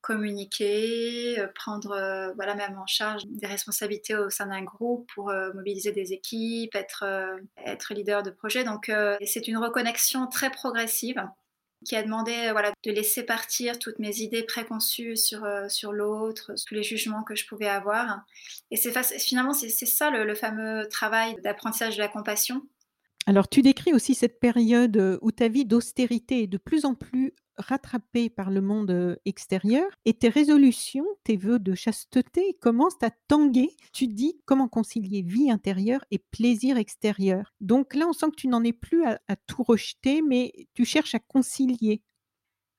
communiquer, 0.00 1.36
prendre 1.54 2.32
voilà 2.36 2.54
même 2.54 2.78
en 2.78 2.86
charge 2.86 3.22
des 3.26 3.46
responsabilités 3.46 4.14
au 4.16 4.30
sein 4.30 4.46
d'un 4.46 4.62
groupe 4.62 5.08
pour 5.14 5.32
mobiliser 5.54 5.92
des 5.92 6.12
équipes, 6.12 6.74
être, 6.74 7.04
être 7.64 7.94
leader 7.94 8.22
de 8.22 8.30
projet. 8.30 8.64
Donc 8.64 8.90
c'est 9.24 9.48
une 9.48 9.58
reconnexion 9.58 10.26
très 10.26 10.50
progressive 10.50 11.22
qui 11.84 11.96
a 11.96 12.02
demandé 12.02 12.32
euh, 12.32 12.52
voilà, 12.52 12.72
de 12.84 12.90
laisser 12.90 13.22
partir 13.22 13.78
toutes 13.78 13.98
mes 13.98 14.18
idées 14.18 14.42
préconçues 14.42 15.16
sur, 15.16 15.44
euh, 15.44 15.68
sur 15.68 15.92
l'autre, 15.92 16.52
tous 16.66 16.74
les 16.74 16.82
jugements 16.82 17.22
que 17.22 17.34
je 17.34 17.46
pouvais 17.46 17.68
avoir. 17.68 18.22
Et 18.70 18.76
c'est 18.76 18.92
finalement, 19.18 19.52
c'est 19.52 19.68
ça 19.68 20.10
le, 20.10 20.24
le 20.24 20.34
fameux 20.34 20.88
travail 20.88 21.36
d'apprentissage 21.42 21.96
de 21.96 22.02
la 22.02 22.08
compassion. 22.08 22.62
Alors, 23.26 23.48
tu 23.48 23.60
décris 23.60 23.92
aussi 23.92 24.14
cette 24.14 24.40
période 24.40 24.96
euh, 24.96 25.18
où 25.20 25.30
ta 25.32 25.48
vie 25.48 25.66
d'austérité 25.66 26.44
est 26.44 26.46
de 26.46 26.56
plus 26.56 26.84
en 26.84 26.94
plus 26.94 27.34
rattrapé 27.58 28.30
par 28.30 28.50
le 28.50 28.60
monde 28.60 29.18
extérieur 29.24 29.86
et 30.04 30.14
tes 30.14 30.28
résolutions, 30.28 31.06
tes 31.24 31.36
vœux 31.36 31.58
de 31.58 31.74
chasteté 31.74 32.56
commencent 32.60 33.02
à 33.02 33.10
tanguer. 33.28 33.70
Tu 33.92 34.06
dis 34.06 34.40
comment 34.46 34.68
concilier 34.68 35.22
vie 35.22 35.50
intérieure 35.50 36.04
et 36.10 36.18
plaisir 36.18 36.78
extérieur. 36.78 37.52
Donc 37.60 37.94
là, 37.94 38.06
on 38.08 38.12
sent 38.12 38.26
que 38.30 38.36
tu 38.36 38.48
n'en 38.48 38.64
es 38.64 38.72
plus 38.72 39.04
à, 39.04 39.18
tout 39.46 39.62
rejeter, 39.62 40.22
mais 40.22 40.52
tu 40.74 40.84
cherches 40.84 41.14
à 41.14 41.18
concilier. 41.18 42.02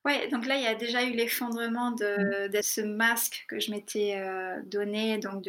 Oui, 0.05 0.13
donc 0.29 0.45
là, 0.45 0.57
il 0.57 0.63
y 0.63 0.67
a 0.67 0.75
déjà 0.75 1.03
eu 1.03 1.11
l'effondrement 1.11 1.91
de, 1.91 2.47
mmh. 2.47 2.61
ce 2.61 2.81
masque 2.81 3.45
que 3.49 3.59
je 3.59 3.71
m'étais 3.71 4.21
donné, 4.65 5.17
donc 5.17 5.43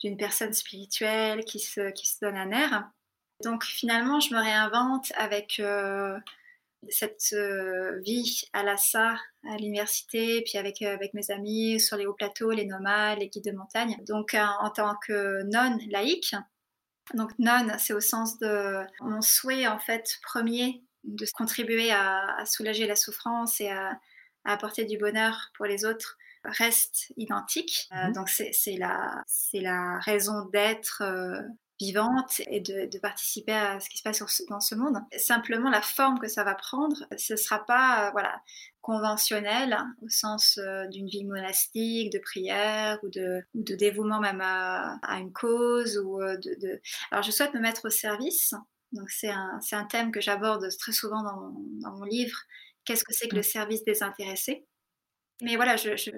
d'une 0.00 0.16
personne 0.16 0.52
spirituelle 0.52 1.44
qui 1.44 1.58
se, 1.58 1.90
qui 1.90 2.06
se 2.06 2.20
donne 2.20 2.36
un 2.36 2.50
air. 2.50 2.90
Donc 3.42 3.64
finalement, 3.64 4.20
je 4.20 4.32
me 4.32 4.40
réinvente 4.40 5.12
avec 5.16 5.60
cette 6.88 7.32
euh, 7.32 7.98
vie 8.00 8.42
à 8.52 8.62
l'ASSA, 8.62 9.16
à 9.48 9.56
l'université, 9.56 10.42
puis 10.42 10.58
avec, 10.58 10.82
euh, 10.82 10.94
avec 10.94 11.14
mes 11.14 11.30
amis 11.30 11.80
sur 11.80 11.96
les 11.96 12.06
hauts 12.06 12.14
plateaux, 12.14 12.50
les 12.50 12.66
nomades, 12.66 13.18
les 13.18 13.28
guides 13.28 13.44
de 13.44 13.52
montagne. 13.52 13.96
Donc 14.06 14.34
euh, 14.34 14.44
en 14.60 14.70
tant 14.70 14.94
que 15.06 15.42
nonne 15.44 15.78
laïque, 15.90 16.34
donc 17.14 17.30
nonne, 17.38 17.76
c'est 17.78 17.92
au 17.92 18.00
sens 18.00 18.38
de 18.38 18.80
mon 19.00 19.20
souhait 19.20 19.66
en 19.66 19.78
fait 19.78 20.18
premier 20.22 20.82
de 21.04 21.26
contribuer 21.34 21.92
à, 21.92 22.44
soulager 22.46 22.86
la 22.86 22.96
souffrance 22.96 23.60
et 23.60 23.70
à, 23.70 23.98
apporter 24.46 24.84
du 24.84 24.98
bonheur 24.98 25.50
pour 25.56 25.64
les 25.64 25.86
autres 25.86 26.18
reste 26.44 27.12
identique. 27.16 27.88
Mmh 27.90 28.12
donc 28.12 28.28
c'est 28.28 28.76
la, 28.76 29.24
la 29.54 29.98
raison 30.00 30.44
d'être 30.52 31.02
vivante 31.84 32.40
et 32.46 32.60
de, 32.60 32.98
participer 32.98 33.52
à 33.52 33.80
ce 33.80 33.90
qui 33.90 33.98
se 33.98 34.02
passe 34.02 34.22
dans 34.48 34.60
ce 34.60 34.74
monde. 34.74 34.98
Simplement, 35.16 35.70
la 35.70 35.82
forme 35.82 36.18
que 36.18 36.28
ça 36.28 36.44
va 36.44 36.54
prendre, 36.54 36.96
ce 37.16 37.34
ne 37.34 37.36
sera 37.36 37.64
pas 37.64 38.06
euh, 38.06 38.10
voilà, 38.12 38.40
conventionnel 38.80 39.76
au 40.02 40.08
sens 40.08 40.58
euh, 40.58 40.86
d'une 40.86 41.06
vie 41.06 41.24
monastique, 41.24 42.12
de 42.12 42.18
prière 42.18 42.98
ou 43.02 43.08
de, 43.08 43.42
de 43.54 43.74
dévouement 43.74 44.20
même 44.20 44.40
à, 44.40 44.98
une 45.18 45.32
cause. 45.32 45.98
Ou 45.98 46.22
euh, 46.22 46.36
de, 46.38 46.80
Alors, 47.10 47.22
je 47.22 47.30
souhaite 47.30 47.54
me 47.54 47.60
mettre 47.60 47.86
au 47.86 47.90
service. 47.90 48.54
Donc, 48.92 49.10
c'est 49.10 49.30
un, 49.30 49.60
un, 49.72 49.84
thème 49.84 50.12
que 50.12 50.20
j'aborde 50.20 50.66
très 50.78 50.92
souvent 50.92 51.22
dans 51.22 51.54
dans 51.82 51.98
mon 51.98 52.04
livre. 52.04 52.38
Qu'est-ce 52.84 53.04
que 53.04 53.14
c'est 53.14 53.28
que 53.28 53.34
le 53.34 53.40
mmh. 53.40 53.44
service 53.44 53.84
désintéressé 53.84 54.66
mais 55.42 55.56
voilà, 55.56 55.74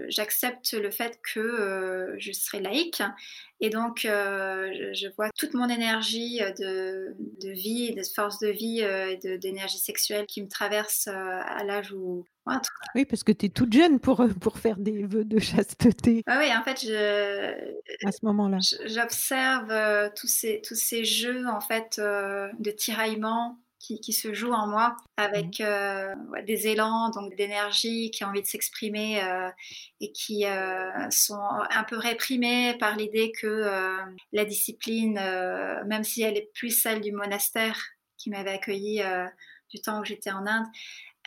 j'accepte 0.08 0.72
le 0.74 0.90
fait 0.90 1.18
que 1.22 1.40
euh, 1.40 2.14
je 2.18 2.32
serai 2.32 2.60
laïque 2.60 3.02
et 3.60 3.70
donc 3.70 4.04
euh, 4.04 4.70
je, 4.92 5.08
vois 5.16 5.30
toute 5.38 5.54
mon 5.54 5.68
énergie 5.70 6.40
de, 6.58 7.16
de 7.18 7.50
vie, 7.50 7.94
de 7.94 8.02
force 8.14 8.38
de 8.40 8.48
vie 8.48 8.82
euh, 8.82 9.16
et 9.22 9.38
d'énergie 9.38 9.78
sexuelle 9.78 10.26
qui 10.26 10.42
me 10.42 10.48
traverse 10.48 11.08
à 11.08 11.64
l'âge 11.64 11.92
où... 11.92 12.26
oui, 12.94 13.06
parce 13.06 13.24
que 13.24 13.32
tu 13.32 13.46
es 13.46 13.48
toute 13.48 13.72
jeune 13.72 14.00
pour, 14.00 14.22
pour 14.38 14.58
faire 14.58 14.76
des 14.76 15.06
vœux 15.06 15.24
de 15.24 15.38
chasteté. 15.38 16.22
Ah 16.26 16.38
oui, 16.38 16.54
en 16.54 16.62
fait, 16.62 16.82
je, 16.82 18.06
à 18.06 18.12
ce 18.12 18.24
moment-là. 18.26 18.58
J'observe 18.84 20.12
tous, 20.14 20.28
ces, 20.28 20.60
tous 20.62 20.78
ces 20.78 21.06
jeux 21.06 21.46
en 21.46 21.60
fait, 21.60 21.98
de 21.98 22.70
tiraillement 22.70 23.58
qui, 23.94 24.12
se 24.12 24.34
joue 24.34 24.52
en 24.52 24.66
moi 24.66 24.96
avec 25.16 25.60
mmh. 25.60 25.64
euh, 25.64 26.14
des 26.46 26.68
élans, 26.68 27.10
donc 27.10 27.34
d'énergie, 27.36 28.10
qui 28.10 28.24
a 28.24 28.28
envie 28.28 28.42
de 28.42 28.46
s'exprimer 28.46 29.22
euh, 29.22 29.48
et 30.00 30.12
qui 30.12 30.46
euh, 30.46 31.10
sont 31.10 31.48
un 31.70 31.84
peu 31.84 31.96
réprimés 31.96 32.76
par 32.78 32.96
l'idée 32.96 33.32
que 33.32 33.70
la 34.32 34.44
discipline, 34.44 35.14
même 35.86 36.04
si 36.04 36.22
elle 36.22 36.36
est 36.36 36.50
plus 36.54 36.70
celle 36.70 37.00
du 37.00 37.12
monastère 37.12 37.80
qui 38.16 38.30
m'avait 38.30 38.50
accueilli 38.50 39.02
du 39.70 39.80
temps 39.80 40.00
où 40.00 40.04
j'étais 40.04 40.30
en 40.30 40.46
Inde, 40.46 40.66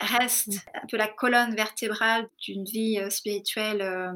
reste 0.00 0.66
un 0.74 0.86
peu 0.86 0.96
la 0.96 1.08
colonne 1.08 1.54
vertébrale 1.54 2.28
d'une 2.38 2.64
vie 2.64 3.00
spirituelle 3.10 4.12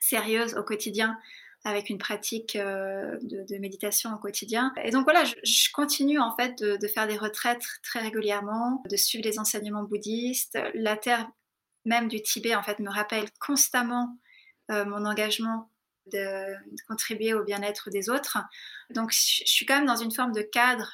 sérieuse 0.00 0.54
au 0.56 0.62
quotidien 0.62 1.18
avec 1.64 1.90
une 1.90 1.98
pratique 1.98 2.56
euh, 2.56 3.18
de, 3.22 3.58
méditation 3.58 4.12
au 4.12 4.18
quotidien. 4.18 4.72
Et 4.82 4.90
donc 4.90 5.04
voilà, 5.04 5.24
je, 5.24 5.72
continue 5.72 6.18
en 6.18 6.34
fait 6.36 6.62
de, 6.62 6.88
faire 6.88 7.06
des 7.06 7.16
retraites 7.16 7.64
très 7.82 8.00
régulièrement, 8.00 8.82
de 8.88 8.96
suivre 8.96 9.24
les 9.24 9.38
enseignements 9.38 9.84
bouddhistes. 9.84 10.58
La 10.74 10.96
terre 10.96 11.28
même 11.84 12.08
du 12.08 12.20
Tibet 12.22 12.54
en 12.54 12.62
fait 12.62 12.78
me 12.80 12.90
rappelle 12.90 13.26
constamment 13.40 14.16
euh, 14.70 14.84
mon 14.84 15.04
engagement 15.04 15.70
de, 16.12 16.54
contribuer 16.88 17.32
au 17.34 17.44
bien-être 17.44 17.90
des 17.90 18.10
autres. 18.10 18.38
Donc 18.90 19.12
je, 19.12 19.42
suis 19.44 19.64
quand 19.64 19.76
même 19.76 19.86
dans 19.86 19.96
une 19.96 20.12
forme 20.12 20.32
de 20.32 20.42
cadre, 20.42 20.92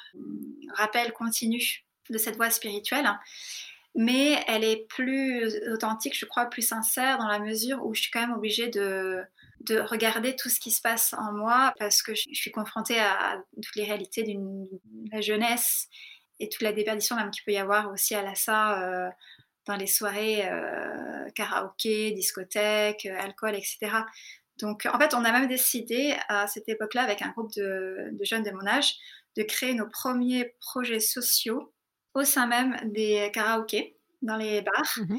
rappel 0.75 1.11
continu 1.13 1.83
de 2.09 2.17
cette 2.17 2.35
voie 2.35 2.49
spirituelle 2.49 3.09
mais 3.95 4.41
elle 4.47 4.63
est 4.63 4.87
plus 4.87 5.51
authentique, 5.73 6.17
je 6.17 6.25
crois, 6.25 6.45
plus 6.45 6.61
sincère 6.61 7.17
dans 7.17 7.27
la 7.27 7.39
mesure 7.39 7.83
où 7.83 7.95
je 7.95 8.01
suis 8.03 8.11
quand 8.11 8.21
même 8.21 8.33
obligée 8.33 8.67
de, 8.67 9.25
de 9.61 9.79
regarder 9.79 10.35
tout 10.35 10.49
ce 10.49 10.59
qui 10.59 10.71
se 10.71 10.81
passe 10.81 11.13
en 11.13 11.33
moi 11.33 11.73
parce 11.79 12.01
que 12.01 12.15
je, 12.15 12.29
suis 12.33 12.51
confrontée 12.51 12.99
à, 12.99 13.41
toutes 13.55 13.75
les 13.75 13.83
réalités 13.83 14.23
d'une 14.23 14.67
la 15.11 15.21
jeunesse 15.21 15.87
et 16.39 16.49
toute 16.49 16.61
la 16.61 16.71
déperdition 16.71 17.15
même 17.15 17.31
qu'il 17.31 17.43
peut 17.43 17.51
y 17.51 17.57
avoir 17.57 17.91
aussi 17.91 18.15
à 18.15 18.21
l'assa 18.21 18.81
euh, 18.81 19.09
dans 19.65 19.75
les 19.75 19.87
soirées 19.87 20.49
euh, 20.49 21.29
karaoké, 21.35 22.11
discothèque, 22.11 23.05
euh, 23.05 23.19
alcool, 23.19 23.55
etc. 23.55 23.91
Donc 24.59 24.87
en 24.91 24.97
fait, 24.97 25.13
on 25.13 25.23
a 25.25 25.31
même 25.31 25.47
décidé 25.47 26.15
à 26.27 26.47
cette 26.47 26.67
époque-là, 26.67 27.03
avec 27.03 27.21
un 27.21 27.29
groupe 27.29 27.53
de, 27.55 28.11
jeunes 28.21 28.43
de 28.43 28.51
mon 28.51 28.65
âge, 28.65 28.95
de 29.37 29.43
créer 29.43 29.73
nos 29.73 29.87
premiers 29.87 30.55
projets 30.59 30.99
sociaux 30.99 31.73
au 32.13 32.23
sein 32.23 32.47
même 32.47 32.77
des 32.91 33.29
karaokés 33.33 33.95
dans 34.21 34.35
les 34.35 34.61
bars, 34.61 34.97
mmh 34.97 35.17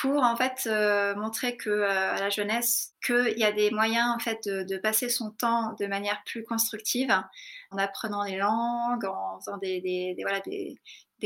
pour 0.00 0.22
en 0.22 0.36
fait 0.36 0.66
euh, 0.66 1.14
montrer 1.16 1.56
que 1.56 1.70
euh, 1.70 2.12
à 2.14 2.20
la 2.20 2.30
jeunesse 2.30 2.94
qu'il 3.04 3.36
y 3.36 3.44
a 3.44 3.50
des 3.50 3.70
moyens 3.70 4.14
en 4.14 4.18
fait 4.20 4.46
de, 4.46 4.76
passer 4.76 5.08
son 5.08 5.30
temps 5.32 5.74
de 5.80 5.86
manière 5.86 6.22
plus 6.24 6.44
constructive 6.44 7.10
en 7.70 7.78
apprenant 7.78 8.22
les 8.22 8.36
langues, 8.36 9.04
en 9.04 9.40
faisant 9.40 9.56
des, 9.58 10.14
voilà, 10.20 10.40
des, 10.40 10.78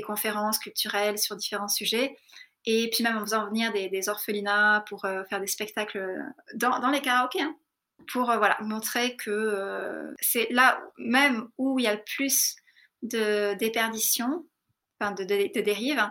conférences 0.02 0.58
culturelles 0.58 1.18
sur 1.18 1.36
différents 1.36 1.68
sujets. 1.68 2.16
Et 2.64 2.88
puis 2.90 3.04
même 3.04 3.18
en 3.18 3.20
faisant 3.20 3.46
venir 3.46 3.72
des, 3.72 4.08
orphelinats 4.08 4.84
pour 4.88 5.04
euh, 5.04 5.22
faire 5.24 5.40
des 5.40 5.46
spectacles 5.46 6.22
dans, 6.54 6.90
les 6.90 7.02
karaokés 7.02 7.42
hein, 7.42 7.54
pour 8.10 8.24
voilà 8.24 8.56
montrer 8.62 9.16
que 9.16 10.14
c'est 10.20 10.48
là 10.50 10.80
même 10.96 11.48
où 11.58 11.78
il 11.78 11.84
y 11.84 11.88
a 11.88 11.94
le 11.94 12.02
plus 12.16 12.56
de 13.02 13.54
déperdition, 13.54 14.46
enfin 14.98 15.12
de, 15.12 15.24
de, 15.24 15.52
de 15.54 15.60
dérives 15.60 16.02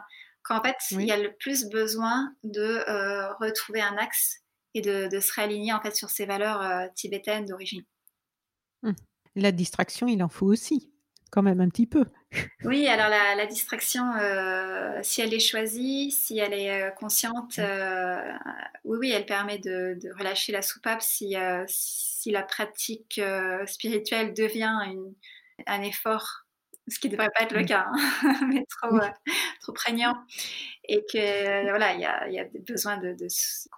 qu'en 0.44 0.62
fait, 0.62 0.76
il 0.92 1.04
y 1.04 1.12
a 1.12 1.18
le 1.18 1.34
plus 1.34 1.70
besoin 1.70 2.34
de 2.44 2.62
euh, 2.62 3.34
retrouver 3.36 3.82
un 3.82 3.98
axe 3.98 4.40
et 4.74 4.82
de, 4.82 5.20
se 5.20 5.34
réaligner 5.34 5.74
en 5.74 5.82
fait 5.82 5.96
sur 5.96 6.10
ces 6.10 6.26
valeurs 6.26 6.62
euh, 6.62 6.88
tibétaines 6.96 7.46
d'origine. 7.46 7.84
Hum. 8.84 8.96
La 9.36 9.52
distraction, 9.52 10.08
il 10.08 10.22
en 10.24 10.30
faut 10.30 10.48
aussi, 10.48 10.92
quand 11.30 11.42
même 11.42 11.62
un 11.62 11.70
petit 11.70 11.88
peu. 11.88 12.06
Oui, 12.64 12.88
alors 12.88 13.10
la, 13.10 13.46
distraction, 13.46 14.14
euh, 14.16 15.00
si 15.04 15.22
elle 15.22 15.34
est 15.34 15.40
choisie, 15.40 16.12
si 16.12 16.38
elle 16.38 16.54
est 16.54 16.94
consciente, 16.96 17.60
oui, 18.86 18.98
oui, 19.00 19.12
elle 19.12 19.26
permet 19.26 19.58
de, 19.58 19.98
relâcher 20.18 20.52
la 20.54 20.62
soupape 20.62 21.02
si, 21.02 21.36
si 21.68 22.32
la 22.32 22.44
pratique 22.44 23.20
spirituelle 23.66 24.34
devient 24.34 24.78
un 25.68 25.82
effort 25.82 26.41
ce 26.88 27.00
qui 27.00 27.08
ne 27.08 27.14
devrait 27.14 27.30
pas 27.36 27.44
être 27.44 27.56
le 27.56 27.64
cas, 27.64 27.86
hein, 27.88 28.48
mais 28.48 28.66
trop, 28.66 28.96
euh, 28.96 29.10
trop 29.62 29.74
prégnant. 29.74 30.16
Et 30.88 31.04
que 31.12 31.70
voilà, 31.70 31.94
il 31.94 32.02
y 32.02 32.06
a, 32.06 32.30
y 32.30 32.40
a 32.40 32.46
besoin 32.68 32.98
de, 32.98 33.14
de, 33.14 33.28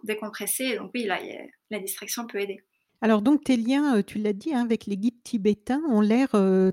décompresser. 0.03 0.77
Donc 0.77 0.91
oui, 0.93 1.03
là, 1.03 1.19
la 1.69 1.79
distraction 1.79 2.25
peut 2.27 2.39
aider. 2.39 2.59
Alors 3.01 3.21
donc 3.21 3.43
tes 3.43 3.57
liens, 3.57 3.97
heu, 3.97 4.03
tu 4.03 4.17
l'as 4.17 4.33
dit, 4.33 4.53
hein, 4.53 4.61
avec 4.61 4.85
les 4.85 4.97
guides 4.97 5.21
tibétains 5.23 5.81
ont 5.89 6.01
l'air, 6.01 6.29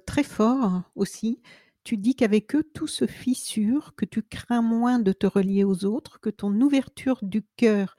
très 0.06 0.22
forts 0.22 0.82
aussi. 0.94 1.40
Tu 1.82 1.96
dis 1.96 2.14
qu'avec 2.14 2.54
eux, 2.54 2.62
tout 2.75 2.87
se 2.87 3.06
fissure, 3.06 3.94
que 3.96 4.04
tu 4.04 4.22
crains 4.22 4.62
moins 4.62 4.99
de 4.99 5.12
te 5.12 5.26
relier 5.26 5.64
aux 5.64 5.84
autres, 5.84 6.20
que 6.20 6.30
ton 6.30 6.52
ouverture 6.60 7.18
du 7.22 7.42
cœur 7.56 7.96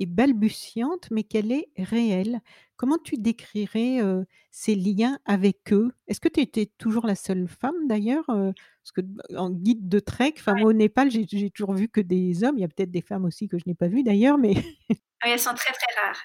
est 0.00 0.06
balbutiante, 0.06 1.08
mais 1.10 1.24
qu'elle 1.24 1.52
est 1.52 1.68
réelle. 1.78 2.40
Comment 2.76 2.98
tu 2.98 3.16
décrirais, 3.16 4.00
ces 4.50 4.74
liens 4.74 5.18
avec 5.24 5.72
eux? 5.72 5.92
Est-ce 6.08 6.20
que 6.20 6.28
tu 6.28 6.40
étais 6.40 6.66
toujours 6.78 7.06
la 7.06 7.14
seule 7.14 7.48
femme 7.48 7.86
d'ailleurs? 7.88 8.24
Parce 8.26 8.92
que 8.94 9.00
b 9.02 9.20
en 9.36 9.50
guide 9.50 9.88
de 9.88 10.00
trek, 10.00 10.34
enfin 10.38 10.54
Ouais. 10.56 10.64
moi 10.64 10.70
au 10.70 10.72
Népal, 10.72 11.10
j'ai 11.10 11.26
j'ai 11.28 11.50
toujours 11.50 11.74
vu 11.74 11.88
que 11.88 12.00
des 12.00 12.44
hommes. 12.44 12.58
Il 12.58 12.62
y 12.62 12.64
a 12.64 12.68
peut-être 12.68 12.90
des 12.90 13.02
femmes 13.02 13.24
aussi 13.24 13.48
que 13.48 13.58
je 13.58 13.64
n'ai 13.66 13.74
pas 13.74 13.88
vues 13.88 14.02
d'ailleurs, 14.02 14.38
mais 14.38 14.54
Oui, 15.22 15.30
elles 15.30 15.40
sont 15.40 15.54
très, 15.54 15.72
très 15.72 15.86
rares 16.02 16.22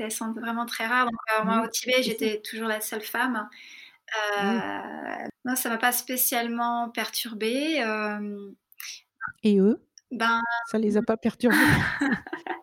elles 0.00 0.10
sont 0.12 0.32
vraiment 0.32 0.66
très 0.66 0.86
rares. 0.86 1.04
Donc, 1.06 1.14
heu, 1.40 1.44
moi 1.44 1.62
au 1.64 1.66
oui, 1.66 1.70
Tibet, 1.70 2.02
j'étais 2.02 2.40
toujours 2.42 2.68
la 2.68 2.80
seule 2.80 3.02
femme. 3.02 3.48
Oui 4.36 4.64
Heu, 5.22 5.28
non, 5.46 5.56
ça 5.56 5.70
m'a 5.70 5.78
pas 5.78 5.92
spécialement 5.92 6.90
perturbée, 6.90 7.82
et 9.42 9.58
eux, 9.58 9.86
ben, 10.10 10.42
ça 10.64 10.78
les 10.78 10.96
a 10.98 11.02
pas 11.02 11.16
perturbés? 11.16 11.70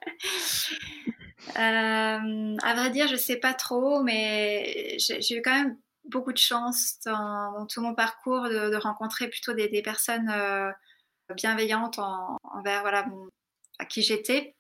hem, 1.58 2.56
à 2.64 2.74
vrai 2.76 2.90
dire, 2.92 3.08
je 3.08 3.16
sais 3.16 3.38
pas 3.38 3.54
trop, 3.54 4.04
mais 4.04 4.98
j'ai 5.00 5.36
eu 5.38 5.42
quand 5.42 5.52
même 5.56 5.78
beaucoup 6.06 6.32
de 6.34 6.38
chance 6.38 7.00
dans 7.06 7.54
dans 7.54 7.66
tout 7.68 7.82
mon 7.82 7.96
parcours 7.96 8.44
de 8.50 8.70
de 8.70 8.76
rencontrer 8.78 9.30
plutôt 9.30 9.54
des 9.54 9.70
des 9.70 9.82
personnes, 9.82 10.30
heu, 10.32 10.72
bienveillantes 11.36 12.00
en 12.00 12.38
envers, 12.44 12.82
voilà, 12.82 13.08
mon 13.08 13.30
à 13.80 13.86
qui 13.86 14.02
j'étais. 14.04 14.56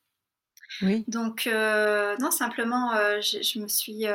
Oui. 0.81 1.07
Donc 1.07 1.47
heu, 1.47 2.15
non, 2.19 2.31
simplement, 2.31 2.91
je 3.21 3.41
je 3.41 3.59
me 3.59 3.67
suis, 3.67 4.05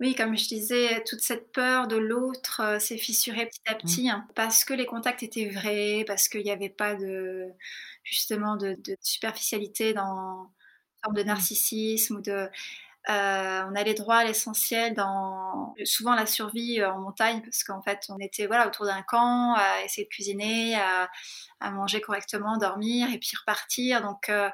oui, 0.00 0.14
comme 0.14 0.36
je 0.36 0.46
disais, 0.48 1.02
toute 1.04 1.20
cette 1.20 1.50
peur 1.52 1.88
de 1.88 1.96
l'autre, 1.96 2.80
s'est 2.80 2.98
fissurée 2.98 3.46
petit 3.46 3.60
à 3.66 3.74
Mmh. 3.82 3.98
petit, 3.98 4.08
hein, 4.08 4.28
parce 4.36 4.64
que 4.64 4.72
les 4.74 4.86
contacts 4.86 5.22
étaient 5.24 5.48
vrais, 5.48 6.04
parce 6.06 6.28
qu'il 6.28 6.42
y 6.46 6.50
avait 6.52 6.68
pas 6.68 6.94
de 6.94 7.46
justement 8.04 8.56
de 8.56 8.74
de 8.84 8.96
superficialité 9.02 9.94
dans 9.94 10.52
forme 11.04 11.16
de 11.16 11.22
narcissisme 11.24 12.16
ou 12.16 12.20
de 12.22 12.32
heu, 12.32 12.48
on 13.10 13.74
allait 13.76 13.94
droit 13.94 14.16
à 14.18 14.24
l'essentiel 14.24 14.94
dans 14.94 15.74
souvent 15.84 16.14
la 16.14 16.26
survie, 16.26 16.80
heu, 16.80 16.88
en 16.88 17.00
montagne 17.00 17.42
parce 17.42 17.64
qu'en 17.64 17.82
fait, 17.82 18.00
on 18.10 18.18
était, 18.20 18.46
voilà, 18.46 18.66
autour 18.68 18.86
d'un 18.86 19.02
camp, 19.02 19.54
à 19.56 19.82
essayer 19.84 20.04
de 20.06 20.10
cuisiner, 20.10 20.76
à 21.60 21.70
manger 21.70 22.00
correctement, 22.00 22.58
dormir 22.58 23.10
et 23.12 23.18
puis 23.18 23.32
repartir. 23.38 24.02
Donc 24.02 24.28
heu, 24.30 24.48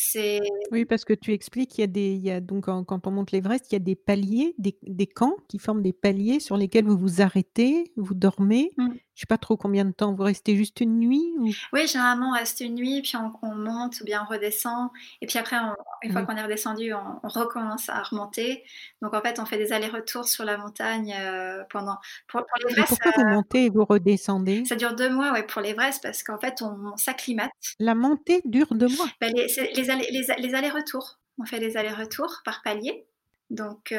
c'est 0.00 0.40
Oui, 0.70 0.84
parce 0.84 1.04
que 1.04 1.12
tu 1.14 1.32
expliques 1.32 1.70
qu'il 1.72 1.80
y 1.82 1.84
a 1.84 1.86
des 1.88 2.12
il 2.14 2.22
y 2.22 2.30
a 2.30 2.40
donc 2.40 2.64
quand 2.66 3.06
on 3.06 3.10
monte 3.10 3.32
l'Everest, 3.32 3.66
il 3.72 3.74
y 3.74 3.76
a 3.76 3.78
des 3.80 3.96
paliers, 3.96 4.54
des 4.58 4.78
des 4.82 5.06
camps 5.08 5.36
qui 5.48 5.58
forment 5.58 5.82
des 5.82 5.92
paliers 5.92 6.38
sur 6.40 6.56
lesquels 6.56 6.84
vous 6.86 6.96
vous 6.98 7.20
arrêtez, 7.22 7.92
vous 7.96 8.14
dormez. 8.14 8.70
mmh. 8.76 9.00
Je 9.14 9.20
sais 9.22 9.26
pas 9.26 9.38
trop 9.38 9.56
combien 9.56 9.84
de 9.84 9.90
temps, 9.92 10.14
vous 10.14 10.22
restez 10.22 10.56
juste 10.56 10.80
une 10.80 10.98
nuit 11.00 11.34
ou? 11.38 11.56
Oui, 11.72 11.86
généralement, 11.86 12.30
on 12.30 12.32
reste 12.34 12.60
une 12.60 12.74
nuit, 12.74 13.02
puis 13.02 13.16
on 13.16 13.32
on 13.42 13.54
monte 13.54 14.00
ou 14.00 14.04
bien 14.04 14.22
on 14.28 14.30
redescend 14.32 14.90
et 15.20 15.26
puis 15.26 15.38
après 15.38 15.56
on 15.58 15.74
une 16.02 16.10
fois 16.12 16.22
Oui. 16.22 16.26
qu'on 16.26 16.36
est 16.36 16.42
redescendu, 16.42 16.92
on 16.94 17.20
on 17.22 17.28
recommence 17.28 17.88
à 17.88 18.02
remonter. 18.02 18.64
Donc 19.02 19.14
en 19.14 19.20
fait, 19.22 19.38
on 19.38 19.46
fait 19.46 19.58
des 19.58 19.72
allers-retours 19.72 20.28
sur 20.28 20.44
la 20.44 20.56
montagne, 20.56 21.14
heu, 21.18 21.64
pendant 21.70 21.98
pour 22.28 22.40
pour 22.42 22.58
l'Everest, 22.68 22.86
pourquoi 22.86 23.12
vous 23.14 23.24
ça 23.24 23.24
montez 23.24 23.66
et 23.66 23.70
vous 23.70 23.84
redescendez? 23.84 24.68
ça 24.68 24.74
dure 24.76 24.94
2 24.96 25.10
mois, 25.10 25.32
ouais, 25.32 25.46
pour 25.46 25.60
l'Everest 25.60 26.02
parce 26.02 26.22
qu'en 26.22 26.38
fait, 26.38 26.62
on 26.62 26.96
s'acclimate. 26.96 27.50
La 27.80 27.96
montée 27.96 28.42
dure 28.44 28.76
2 28.76 28.88
mois? 28.88 29.10
Bah, 29.20 29.28
les 29.28 29.48
c'est 29.48 29.70
les 29.96 30.54
allers-retours. 30.54 31.18
On 31.38 31.44
fait 31.44 31.60
des 31.60 31.76
allers-retours 31.76 32.42
par 32.44 32.62
palier. 32.62 33.06
Donc 33.50 33.92
heu, 33.92 33.96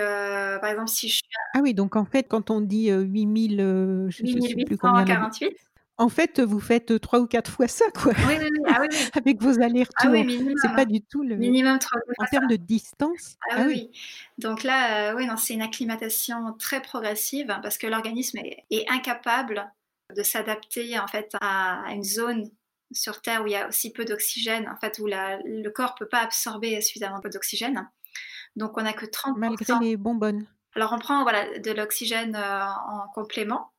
par 0.62 0.70
exemple, 0.70 0.90
si 0.90 1.10
je 1.10 1.16
suis 1.16 1.24
à 1.56 1.60
Ah 1.60 1.62
oui, 1.62 1.74
donc 1.74 1.96
en 1.96 2.06
fait, 2.06 2.24
quand 2.30 2.50
on 2.52 2.62
dit, 2.62 2.90
heu, 2.92 3.02
8000, 3.02 3.60
heu, 3.62 4.08
je 4.10 4.26
je 4.26 4.40
sais 4.40 4.58
plus 4.66 4.78
combien 4.78 5.06
d'habi 5.06 5.28
8848. 5.30 5.58
en 5.98 6.10
fait, 6.10 6.40
vous 6.42 6.60
faites, 6.60 6.92
heu, 6.92 7.00
3 7.00 7.20
ou 7.22 7.28
4 7.28 7.52
fois 7.52 7.68
ça, 7.68 7.86
quoi, 7.94 8.14
Oui, 8.22 8.36
oui, 8.40 8.48
oui. 8.52 8.60
Ah 8.68 8.80
oui, 8.82 8.88
oui. 8.92 9.10
avec 9.14 9.42
vos 9.42 9.62
Ah 9.98 10.10
oui, 10.12 10.24
allers-retours. 10.24 10.26
minimum, 10.26 10.56
C'est 10.56 10.74
pas 10.76 10.86
hein. 10.86 10.86
du 10.86 11.02
tout 11.04 11.24
le 11.24 11.38
Minimum 11.38 11.80
3 11.80 12.00
en 12.18 12.26
termes 12.26 12.48
de 12.48 12.56
distance? 12.58 13.38
Ah 13.52 13.56
Ah 13.58 13.66
oui. 13.68 13.92
Donc 14.38 14.64
là, 14.64 15.16
oui, 15.16 15.26
non, 15.26 15.38
c'est 15.38 15.54
une 15.54 15.62
acclimatation 15.62 16.54
très 16.60 16.82
progressive 16.82 17.50
hein, 17.52 17.60
parce 17.62 17.78
que 17.78 17.88
l'organisme 17.88 18.38
est 18.40 18.66
est 18.70 18.90
incapable 18.90 19.72
de 20.16 20.24
s'adapter, 20.24 21.00
en 21.00 21.08
fait, 21.08 21.32
à 21.42 21.84
une 21.94 22.04
zone 22.04 22.50
sur 22.94 23.22
Terre 23.22 23.44
où 23.44 23.48
il 23.48 23.54
y 23.54 23.56
a 23.58 23.68
aussi 23.68 23.92
peu 23.94 24.06
d'oxygène, 24.06 24.70
en 24.70 24.78
fait, 24.78 25.00
où 25.00 25.08
la 25.08 25.40
le 25.46 25.70
corps 25.72 25.96
peut 25.96 26.08
pas 26.10 26.20
absorber 26.22 26.82
suffisamment 26.82 27.20
d'oxygène. 27.20 27.90
Donc 28.58 28.78
on 28.78 28.86
a 28.86 28.94
que 28.94 29.06
30 29.08 29.36
Malgré 29.36 29.76
les 29.76 29.98
bonbonnes? 29.98 30.46
alors 30.76 30.94
on 30.94 31.00
prend, 31.00 31.24
voilà, 31.24 31.60
de 31.60 31.72
l'oxygène, 31.72 32.36
heu, 32.36 32.40
en 32.42 33.08
complément, 33.14 33.72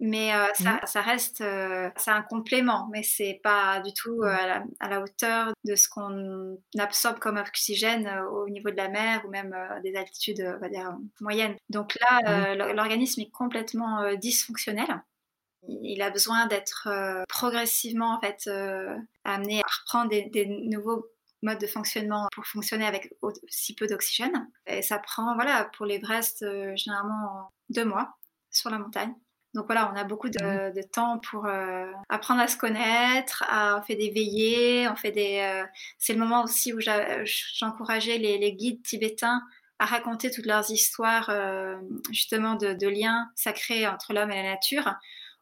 mais 0.00 0.30
ça 0.54 0.80
Oui. 0.80 0.80
ça 0.86 1.02
reste, 1.02 1.40
heu, 1.42 1.90
c'est 1.96 2.10
un 2.10 2.22
complément, 2.22 2.88
mais 2.92 3.02
c'est 3.02 3.40
pas 3.42 3.80
du 3.80 3.92
tout, 3.94 4.22
à 4.24 4.46
la 4.46 4.64
à 4.80 4.88
la 4.88 5.00
hauteur 5.02 5.52
de 5.64 5.74
ce 5.76 5.88
qu'on 5.90 6.56
absorbe 6.78 7.18
comme 7.18 7.36
oxygène, 7.38 8.08
au 8.32 8.48
niveau 8.48 8.70
de 8.70 8.76
la 8.76 8.88
mer 8.88 9.24
ou 9.26 9.30
même, 9.30 9.54
des 9.84 9.94
altitudes, 9.96 10.40
heu, 10.40 10.54
on 10.56 10.60
va 10.60 10.68
dire, 10.70 10.88
heu, 10.90 10.94
moyennes. 11.20 11.56
Donc 11.70 11.96
là, 12.00 12.54
l'or 12.54 12.72
l'organisme 12.74 13.20
est 13.22 13.30
complètement, 13.30 14.14
dysfonctionnel. 14.16 15.02
Il 15.66 16.00
a 16.02 16.10
besoin 16.10 16.46
d'être, 16.46 16.88
heu, 16.90 17.24
progressivement, 17.28 18.14
en 18.16 18.20
fait, 18.20 18.44
heu, 18.46 18.88
amené 19.24 19.60
à 19.60 19.66
reprendre 19.80 20.08
des 20.10 20.26
des 20.30 20.46
nouveaux 20.46 21.06
modes 21.42 21.58
de 21.60 21.66
fonctionnement 21.66 22.28
pour 22.32 22.46
fonctionner 22.46 22.86
avec 22.86 23.12
au 23.22 23.32
si 23.48 23.74
peu 23.74 23.86
d'oxygène. 23.86 24.48
Et 24.66 24.82
ça 24.82 24.98
prend, 24.98 25.34
voilà, 25.34 25.64
pour 25.76 25.86
l'Everest, 25.86 26.42
heu, 26.42 26.74
généralement 26.76 27.50
2 27.70 27.84
mois 27.84 28.16
sur 28.50 28.70
la 28.70 28.78
montagne. 28.78 29.14
Donc 29.54 29.66
voilà, 29.66 29.90
on 29.92 29.96
a 29.96 30.04
beaucoup 30.04 30.28
de 30.28 30.72
de 30.72 30.82
temps 30.82 31.18
pour, 31.18 31.46
heu, 31.46 31.92
apprendre 32.08 32.40
à 32.40 32.48
se 32.48 32.56
connaître, 32.56 33.44
à 33.48 33.78
on 33.78 33.82
fait 33.82 33.96
des 33.96 34.10
veillées, 34.10 34.88
on 34.88 34.94
fait 34.96 35.10
des, 35.12 35.64
c'est 35.98 36.12
le 36.14 36.20
moment 36.20 36.44
aussi 36.44 36.72
où 36.72 36.78
j'encourageais 36.80 38.18
les 38.18 38.38
les 38.38 38.52
guides 38.54 38.82
tibétains 38.84 39.42
à 39.80 39.86
raconter 39.86 40.30
toutes 40.30 40.46
leurs 40.46 40.70
histoires, 40.70 41.30
justement 42.10 42.54
de 42.56 42.72
de 42.74 42.88
liens 42.88 43.30
sacrés 43.36 43.86
entre 43.88 44.12
l'homme 44.12 44.30
et 44.30 44.36
la 44.42 44.50
nature 44.54 44.94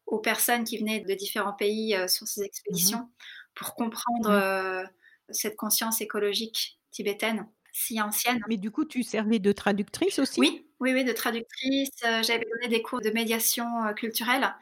aux 0.07 0.19
personnes 0.21 0.64
qui 0.64 0.79
venaient 0.79 1.01
de 1.01 1.14
différents 1.14 1.53
pays, 1.55 1.95
heu, 1.97 2.09
sur 2.09 2.27
ces 2.29 2.42
Mmh 2.71 2.97
expéditions 2.97 3.11
pour 3.55 3.75
comprendre, 3.75 4.31
Oui. 4.31 4.47
heu, 4.85 4.87
cette 5.31 5.57
conscience 5.57 6.01
écologique 6.01 6.81
tibétaine 6.92 7.49
si 7.73 8.01
ancienne. 8.01 8.42
Mais 8.47 8.57
du 8.57 8.71
coup, 8.71 8.87
tu 8.87 9.03
servais 9.03 9.38
de 9.40 9.53
traductrice 9.53 10.19
aussi? 10.19 10.49
Oui, 10.51 10.66
oui, 10.81 10.92
oui, 10.92 11.05
de 11.05 11.12
traductrice, 11.12 11.88
heu, 12.05 12.23
j'avais 12.23 12.45
donné 12.53 12.69
des 12.69 12.83
cours 12.83 13.01
de 13.01 13.11
médiation, 13.11 13.64
culturelle 13.95 14.55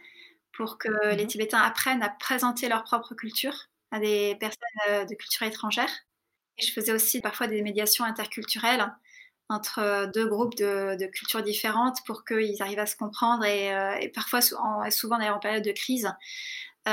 pour 0.52 0.78
que 0.78 0.88
Mmh 1.10 1.16
les. 1.16 1.26
Tibétains 1.26 1.60
apprennent 1.60 2.02
à 2.02 2.10
présenter 2.10 2.68
leur 2.68 2.84
propre 2.84 3.14
culture 3.14 3.56
à 3.92 4.00
des 4.00 4.36
personnes, 4.40 5.06
de 5.08 5.14
culture 5.16 5.46
étrangère 5.46 5.90
et 6.58 6.66
je 6.66 6.72
faisais 6.72 6.92
aussi 6.92 7.20
parfois 7.22 7.48
des 7.48 7.62
médiations 7.62 8.04
interculturelles 8.04 8.86
entre, 9.50 10.10
2 10.14 10.26
groupes 10.28 10.56
de 10.56 10.96
de 10.98 11.06
cultures 11.06 11.42
différentes 11.42 11.98
pour 12.06 12.24
qu'ils 12.24 12.62
arrivent 12.62 12.78
à 12.80 12.86
se 12.86 12.96
comprendre 12.96 13.44
et 13.44 13.68
et 14.02 14.08
parfois 14.10 14.40
sou 14.42 14.56
en 14.56 14.90
souvent 14.90 15.18
d'ailleurs 15.18 15.36
en 15.36 15.40
période 15.40 15.64
de 15.64 15.72
crise, 15.72 16.08
heu, 16.88 16.92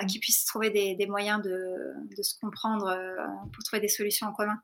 Mmh. 0.00 0.08
qu'ils 0.08 0.20
puissent 0.20 0.44
trouver 0.46 0.70
des 0.70 0.94
des 0.96 1.06
moyens 1.06 1.42
de 1.42 1.94
de 2.16 2.22
se 2.22 2.34
comprendre, 2.40 2.88
heu, 2.90 3.16
pour 3.54 3.64
trouver 3.64 3.80
des 3.80 3.88
solutions 3.88 4.28
en 4.28 4.32
commun. 4.34 4.60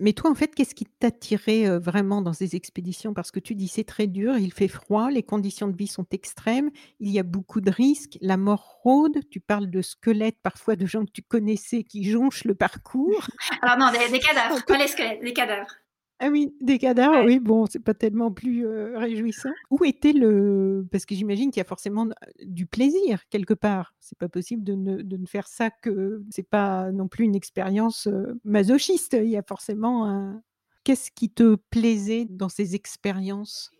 Mais 0.00 0.12
toi, 0.12 0.30
en 0.30 0.34
fait, 0.34 0.54
qu'est-ce 0.54 0.74
qui 0.76 0.84
t'attirait, 0.84 1.78
vraiment 1.80 2.22
dans 2.22 2.32
ces 2.32 2.54
expéditions? 2.54 3.14
Parce 3.14 3.30
que 3.32 3.40
tu 3.40 3.54
dis: 3.56 3.66
«C'est 3.68 3.82
très 3.84 4.06
dur, 4.06 4.38
il 4.38 4.52
fait 4.52 4.68
froid, 4.68 5.10
les 5.10 5.24
conditions 5.24 5.66
de 5.68 5.76
vie 5.76 5.88
sont 5.88 6.06
extrêmes, 6.12 6.70
il 7.00 7.10
y 7.10 7.18
a 7.18 7.24
beaucoup 7.24 7.60
de 7.60 7.70
risques, 7.70 8.16
la 8.20 8.36
mort 8.36 8.78
rôde». 8.84 9.18
Tu 9.30 9.40
parles 9.40 9.70
de 9.70 9.82
squelettes, 9.82 10.38
parfois 10.42 10.76
de 10.76 10.86
gens 10.86 11.04
que 11.04 11.10
tu 11.12 11.22
connaissais 11.22 11.82
qui 11.82 12.04
jonchent 12.04 12.44
le 12.44 12.54
parcours. 12.54 13.28
Alors 13.62 13.76
non, 13.78 13.90
des 13.92 14.08
des 14.10 14.18
cadavres, 14.20 14.64
pas 14.66 14.78
les 14.78 14.88
squelettes, 14.88 15.22
des 15.22 15.32
cadavres. 15.32 15.74
Ah 16.20 16.28
oui, 16.30 16.52
des 16.60 16.78
cadavres, 16.78 17.18
Ouais. 17.18 17.24
oui, 17.26 17.38
bon, 17.38 17.66
c'est 17.66 17.78
pas 17.78 17.94
tellement 17.94 18.32
plus, 18.32 18.66
réjouissant. 18.66 19.50
Où 19.70 19.84
était 19.84 20.12
le 20.12 20.84
parce 20.90 21.06
que 21.06 21.14
j'imagine 21.14 21.50
qu'il 21.50 21.60
y 21.60 21.64
a 21.64 21.68
forcément 21.68 22.08
du 22.42 22.66
plaisir 22.66 23.22
quelque 23.30 23.54
part. 23.54 23.94
C'est 24.00 24.18
pas 24.18 24.28
possible 24.28 24.64
de 24.64 24.74
ne 24.74 25.02
de 25.02 25.16
ne 25.16 25.26
faire 25.26 25.46
ça 25.46 25.70
que 25.70 26.22
c'est 26.30 26.48
pas 26.48 26.90
non 26.90 27.06
plus 27.06 27.24
une 27.24 27.36
expérience, 27.36 28.08
masochiste. 28.44 29.16
Il 29.20 29.28
y 29.30 29.36
a 29.36 29.42
forcément 29.42 30.06
un 30.06 30.42
qu'est-ce 30.82 31.10
qui 31.12 31.30
te 31.30 31.54
plaisait 31.70 32.26
dans 32.28 32.48
ces 32.48 32.74
expériences? 32.74 33.70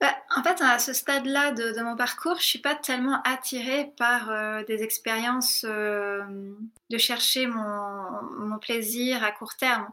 Bah, 0.00 0.14
en 0.36 0.42
fait, 0.42 0.60
à 0.62 0.78
ce 0.78 0.92
stade-là 0.94 1.52
de 1.52 1.76
de 1.76 1.82
mon 1.82 1.96
parcours, 1.96 2.36
je 2.38 2.44
suis 2.44 2.58
pas 2.60 2.74
tellement 2.76 3.20
attirée 3.24 3.92
par, 3.98 4.32
des 4.66 4.82
expériences, 4.82 5.66
de 5.66 6.98
chercher 6.98 7.46
mon 7.46 8.22
mon 8.38 8.58
plaisir 8.58 9.22
à 9.22 9.32
court 9.32 9.56
terme. 9.56 9.86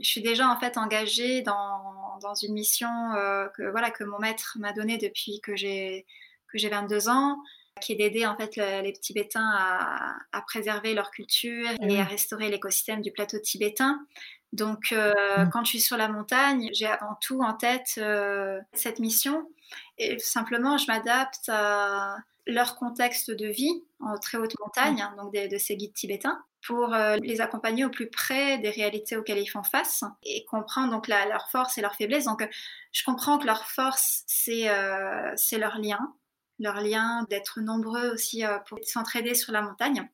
Je 0.00 0.08
suis 0.08 0.22
déjà, 0.22 0.48
en 0.48 0.58
fait, 0.58 0.76
engagée 0.76 1.42
dans 1.42 2.18
dans 2.20 2.34
une 2.34 2.52
mission, 2.52 2.88
heu, 3.14 3.50
que 3.56 3.70
voilà, 3.70 3.90
que 3.90 4.04
mon 4.04 4.18
maître 4.18 4.56
m'a 4.58 4.72
donnée 4.72 4.98
depuis 4.98 5.40
que 5.40 5.56
j'ai 5.56 6.06
que 6.50 6.58
j'ai 6.58 6.68
22 6.68 7.08
ans, 7.08 7.38
qui 7.80 7.92
est 7.92 7.96
d'aider, 7.96 8.26
en 8.26 8.36
fait, 8.36 8.56
le 8.56 8.82
les 8.82 8.92
Tibétains 8.92 9.50
à 9.56 10.16
à 10.32 10.42
préserver 10.42 10.94
leur 10.94 11.10
culture 11.10 11.68
Ah 11.80 11.86
et 11.86 12.00
à 12.00 12.04
restaurer 12.04 12.50
l'écosystème 12.50 13.02
du 13.02 13.12
plateau 13.12 13.38
tibétain. 13.38 14.00
Donc, 14.52 14.92
euh, 14.92 15.12
mmh. 15.38 15.50
quand 15.50 15.64
je 15.64 15.70
suis 15.70 15.80
sur 15.80 15.96
la 15.96 16.08
montagne, 16.08 16.70
j'ai 16.72 16.86
avant 16.86 17.16
tout 17.20 17.42
en 17.42 17.54
tête 17.54 17.94
euh, 17.98 18.60
cette 18.72 18.98
mission. 18.98 19.46
Et 19.98 20.18
simplement, 20.18 20.78
je 20.78 20.86
m'adapte 20.86 21.48
à 21.48 22.16
leur 22.46 22.76
contexte 22.76 23.30
de 23.30 23.46
vie 23.46 23.84
en 24.00 24.18
très 24.18 24.38
haute 24.38 24.58
montagne, 24.58 25.02
hein, 25.02 25.14
donc 25.18 25.34
de, 25.34 25.58
ces 25.58 25.76
guides 25.76 25.92
tibétains, 25.92 26.42
pour 26.68 26.94
euh, 26.94 27.16
les 27.16 27.40
accompagner 27.40 27.84
au 27.84 27.90
plus 27.90 28.08
près 28.08 28.58
des 28.58 28.70
réalités 28.70 29.16
auxquelles 29.16 29.38
ils 29.38 29.48
font 29.48 29.64
face 29.64 30.04
et 30.22 30.44
comprendre 30.44 30.92
donc 30.92 31.08
leur 31.08 31.50
force 31.50 31.78
et 31.78 31.80
leur 31.80 31.96
faiblesse. 31.96 32.26
Donc, 32.26 32.48
je 32.92 33.04
comprends 33.04 33.38
que 33.38 33.46
leur 33.46 33.64
force, 33.64 34.22
c'est 34.26 34.68
leur 35.58 35.78
lien, 35.78 36.14
leur 36.58 36.80
lien 36.80 37.26
d'être 37.30 37.60
nombreux 37.60 38.10
aussi 38.10 38.44
pour 38.66 38.78
s'entraider 38.84 39.34
sur 39.34 39.52
la 39.52 39.62
montagne. 39.62 40.08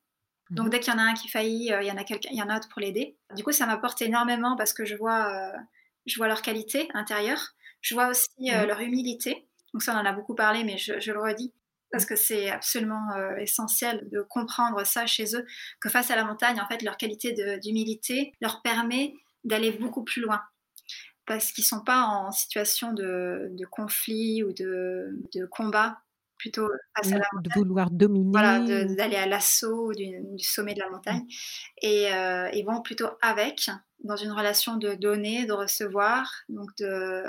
Donc 0.51 0.67
mhm. 0.67 0.71
dès 0.71 0.81
qu'il 0.81 0.93
y 0.93 0.97
en 0.97 0.99
a 0.99 1.03
un 1.03 1.15
qui 1.15 1.29
faillit, 1.29 1.73
euh, 1.73 1.83
il 1.83 1.89
y 1.89 1.91
en 1.91 1.97
a 1.97 2.05
quelqu'un, 2.05 2.29
il 2.33 2.39
y 2.39 2.43
en 2.43 2.49
a 2.49 2.55
d'autres 2.55 2.69
pour 2.69 2.81
l'aider. 2.81 3.17
Du 3.35 3.43
coup, 3.43 3.53
ça 3.53 3.67
m'apporte 3.67 4.01
énormément 4.03 4.57
parce 4.57 4.73
que 4.73 4.85
je 4.85 4.95
vois, 4.95 5.33
euh, 5.33 5.59
je 6.07 6.17
vois 6.17 6.29
leur 6.29 6.43
qualité 6.43 6.89
intérieure. 6.95 7.55
Je 7.81 7.95
vois 7.95 8.09
aussi 8.09 8.29
euh, 8.51 8.63
mhm. 8.63 8.67
leur 8.67 8.81
humilité. 8.81 9.49
Donc 9.73 9.83
ça, 9.83 9.95
on 9.95 9.99
en 9.99 10.05
a 10.05 10.13
beaucoup 10.13 10.35
parlé, 10.35 10.65
mais 10.65 10.79
je, 10.79 11.11
le 11.11 11.21
redis 11.21 11.53
parce 11.95 12.07
que 12.07 12.17
c'est 12.17 12.51
absolument 12.51 13.07
essentiel 13.39 14.09
de 14.11 14.21
comprendre 14.21 14.85
ça 14.85 15.07
chez 15.07 15.37
eux, 15.37 15.47
que 15.81 15.89
face 15.89 16.11
à 16.11 16.17
la 16.17 16.25
montagne, 16.25 16.61
en 16.61 16.67
fait, 16.67 16.83
leur 16.83 16.97
qualité 16.97 17.33
d'humilité 17.63 18.33
leur 18.41 18.63
permet 18.63 19.15
d'aller 19.45 19.71
beaucoup 19.71 20.03
plus 20.03 20.21
loin 20.21 20.41
parce 21.27 21.53
qu'ils 21.53 21.65
sont 21.65 21.81
pas 21.81 22.03
en 22.03 22.33
situation 22.33 22.93
de, 22.93 23.57
conflit 23.71 24.43
ou 24.43 24.53
de, 24.53 25.21
de 25.35 25.47
combat 25.47 25.99
plutôt 26.37 26.69
De 27.03 27.55
vouloir 27.55 27.91
dominer. 27.91 28.31
Voilà, 28.31 28.61
d'aller 28.61 29.17
à 29.17 29.27
l'assaut 29.27 29.93
du, 29.95 30.13
sommet 30.39 30.75
de 30.75 30.81
la 30.81 30.91
montagne. 30.91 31.23
Et 31.81 32.13
euh, 32.13 32.51
ils 32.53 32.65
vont 32.65 32.83
plutôt 32.83 33.09
avec, 33.23 33.71
dans 34.03 34.17
une 34.17 34.33
relation 34.33 34.77
de 34.77 34.95
donner, 34.95 35.47
de 35.47 35.53
recevoir, 35.53 36.31
donc 36.49 36.69
de, 36.79 37.23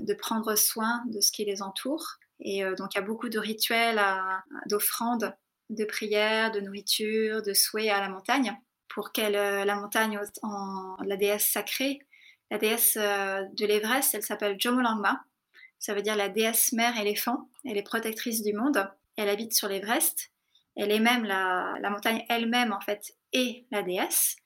de 0.00 0.14
prendre 0.14 0.54
soin 0.56 1.02
de 1.08 1.20
ce 1.20 1.32
qui 1.32 1.44
les 1.44 1.60
entoure. 1.60 2.18
Et 2.40 2.64
euh, 2.64 2.74
donc 2.74 2.94
il 2.94 2.98
y 2.98 3.00
a 3.00 3.04
beaucoup 3.04 3.28
de 3.28 3.38
rituels, 3.38 4.00
d'offrandes, 4.66 5.34
de 5.70 5.84
prières, 5.84 6.50
de 6.50 6.60
nourriture, 6.60 7.42
de 7.42 7.54
souhaits 7.54 7.90
à 7.90 8.00
la 8.00 8.08
montagne, 8.08 8.56
pour 8.88 9.12
qu'elle, 9.12 9.36
euh, 9.36 9.64
la 9.64 9.76
montagne, 9.76 10.20
la 11.04 11.16
déesse 11.16 11.48
sacrée, 11.48 12.00
la 12.50 12.58
déesse 12.58 12.96
de 12.96 13.66
l'Everest, 13.66 14.14
elle 14.14 14.22
s'appelle 14.22 14.56
Jomolangma 14.58 15.20
ça 15.78 15.94
veut 15.94 16.02
dire 16.02 16.16
la 16.16 16.28
déesse 16.28 16.72
mère 16.72 16.98
éléphant. 16.98 17.48
Elle 17.64 17.76
est 17.76 17.82
protectrice 17.82 18.42
du 18.42 18.52
monde. 18.52 18.90
Elle 19.16 19.28
habite 19.28 19.54
sur 19.54 19.68
l'Everest. 19.68 20.32
Elle 20.76 20.90
est 20.90 21.00
même 21.00 21.24
la, 21.24 21.78
montagne 21.90 22.24
elle-même, 22.28 22.72
en 22.72 22.80
fait, 22.80 23.14
et 23.32 23.66
la 23.70 23.82
déesse. 23.82 24.36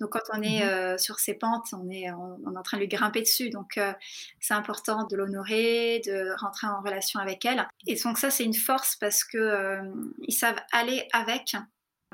Donc 0.00 0.10
quand 0.10 0.20
on 0.32 0.42
est 0.42 0.64
mhm. 0.64 0.68
euh, 0.68 0.98
sur 0.98 1.18
ces 1.18 1.34
pentes, 1.34 1.68
on 1.72 1.90
est, 1.90 2.10
en 2.10 2.62
train 2.62 2.76
de 2.76 2.82
lui 2.82 2.88
grimper 2.88 3.20
dessus. 3.22 3.50
Donc 3.50 3.78
euh, 3.78 3.92
c'est 4.40 4.54
important 4.54 5.06
de 5.06 5.16
l'honorer, 5.16 6.00
de 6.06 6.34
rentrer 6.38 6.66
en 6.66 6.80
relation 6.80 7.20
avec 7.20 7.44
elle. 7.44 7.66
Et 7.86 7.96
donc 7.96 8.18
ça 8.18 8.30
c'est 8.30 8.44
une 8.44 8.54
force 8.54 8.96
parce 8.96 9.24
que 9.24 9.38
euh, 9.38 9.82
ils 10.26 10.34
savent 10.34 10.60
aller 10.72 11.08
avec 11.12 11.56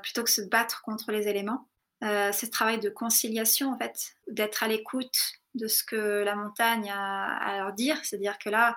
plutôt 0.02 0.24
que 0.24 0.30
se 0.30 0.42
battre 0.42 0.82
contre 0.82 1.12
les 1.12 1.28
éléments. 1.28 1.68
c'est 2.02 2.46
ce 2.46 2.50
travail 2.50 2.78
de 2.78 2.90
conciliation 2.90 3.72
en 3.72 3.78
fait, 3.78 4.16
d'être 4.28 4.62
à 4.62 4.68
l'écoute 4.68 5.16
de 5.54 5.68
ce 5.68 5.84
que 5.84 6.22
la 6.22 6.34
montagne 6.34 6.90
a 6.90 7.36
à 7.36 7.58
leur 7.58 7.72
dire. 7.72 7.98
C'est-à-dire 8.02 8.38
que 8.38 8.50
là, 8.50 8.76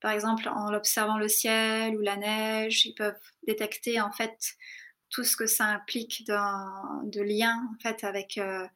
par 0.00 0.12
exemple, 0.12 0.48
en 0.48 0.72
observant 0.72 1.18
le 1.18 1.28
ciel 1.28 1.96
ou 1.96 2.00
la 2.00 2.16
neige, 2.16 2.86
ils 2.86 2.94
peuvent 2.94 3.18
détecter 3.46 4.00
en 4.00 4.12
fait 4.12 4.54
tout 5.12 5.24
ce 5.24 5.36
que 5.36 5.46
ça 5.46 5.66
implique 5.66 6.26
de 6.26 7.20
lien 7.20 7.68
en 7.72 7.78
fait 7.80 8.02
avec 8.02 8.38
euh, 8.38 8.66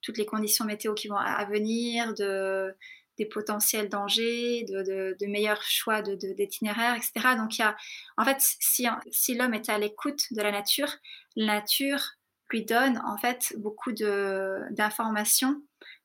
toutes 0.00 0.18
les 0.18 0.26
conditions 0.26 0.64
météo 0.64 0.94
qui 0.94 1.06
vont 1.06 1.16
à 1.16 1.44
venir, 1.44 2.14
de, 2.14 2.74
des 3.18 3.26
potentiels 3.26 3.88
dangers, 3.88 4.64
de, 4.64 5.26
meilleurs 5.26 5.62
choix 5.62 6.02
d'itinéraire, 6.02 6.96
etc. 6.96 7.36
Donc 7.36 7.56
il 7.58 7.60
y 7.60 7.64
a, 7.64 7.76
en 8.16 8.24
fait, 8.24 8.38
si, 8.40 8.86
si 9.10 9.34
l'homme 9.34 9.54
est 9.54 9.68
à 9.68 9.78
l'écoute 9.78 10.32
de 10.32 10.42
la 10.42 10.50
nature, 10.50 10.96
la 11.36 11.60
nature 11.60 12.16
lui 12.50 12.64
donne 12.64 13.00
en 13.06 13.16
fait 13.18 13.54
beaucoup 13.58 13.92
d'informations 13.92 15.62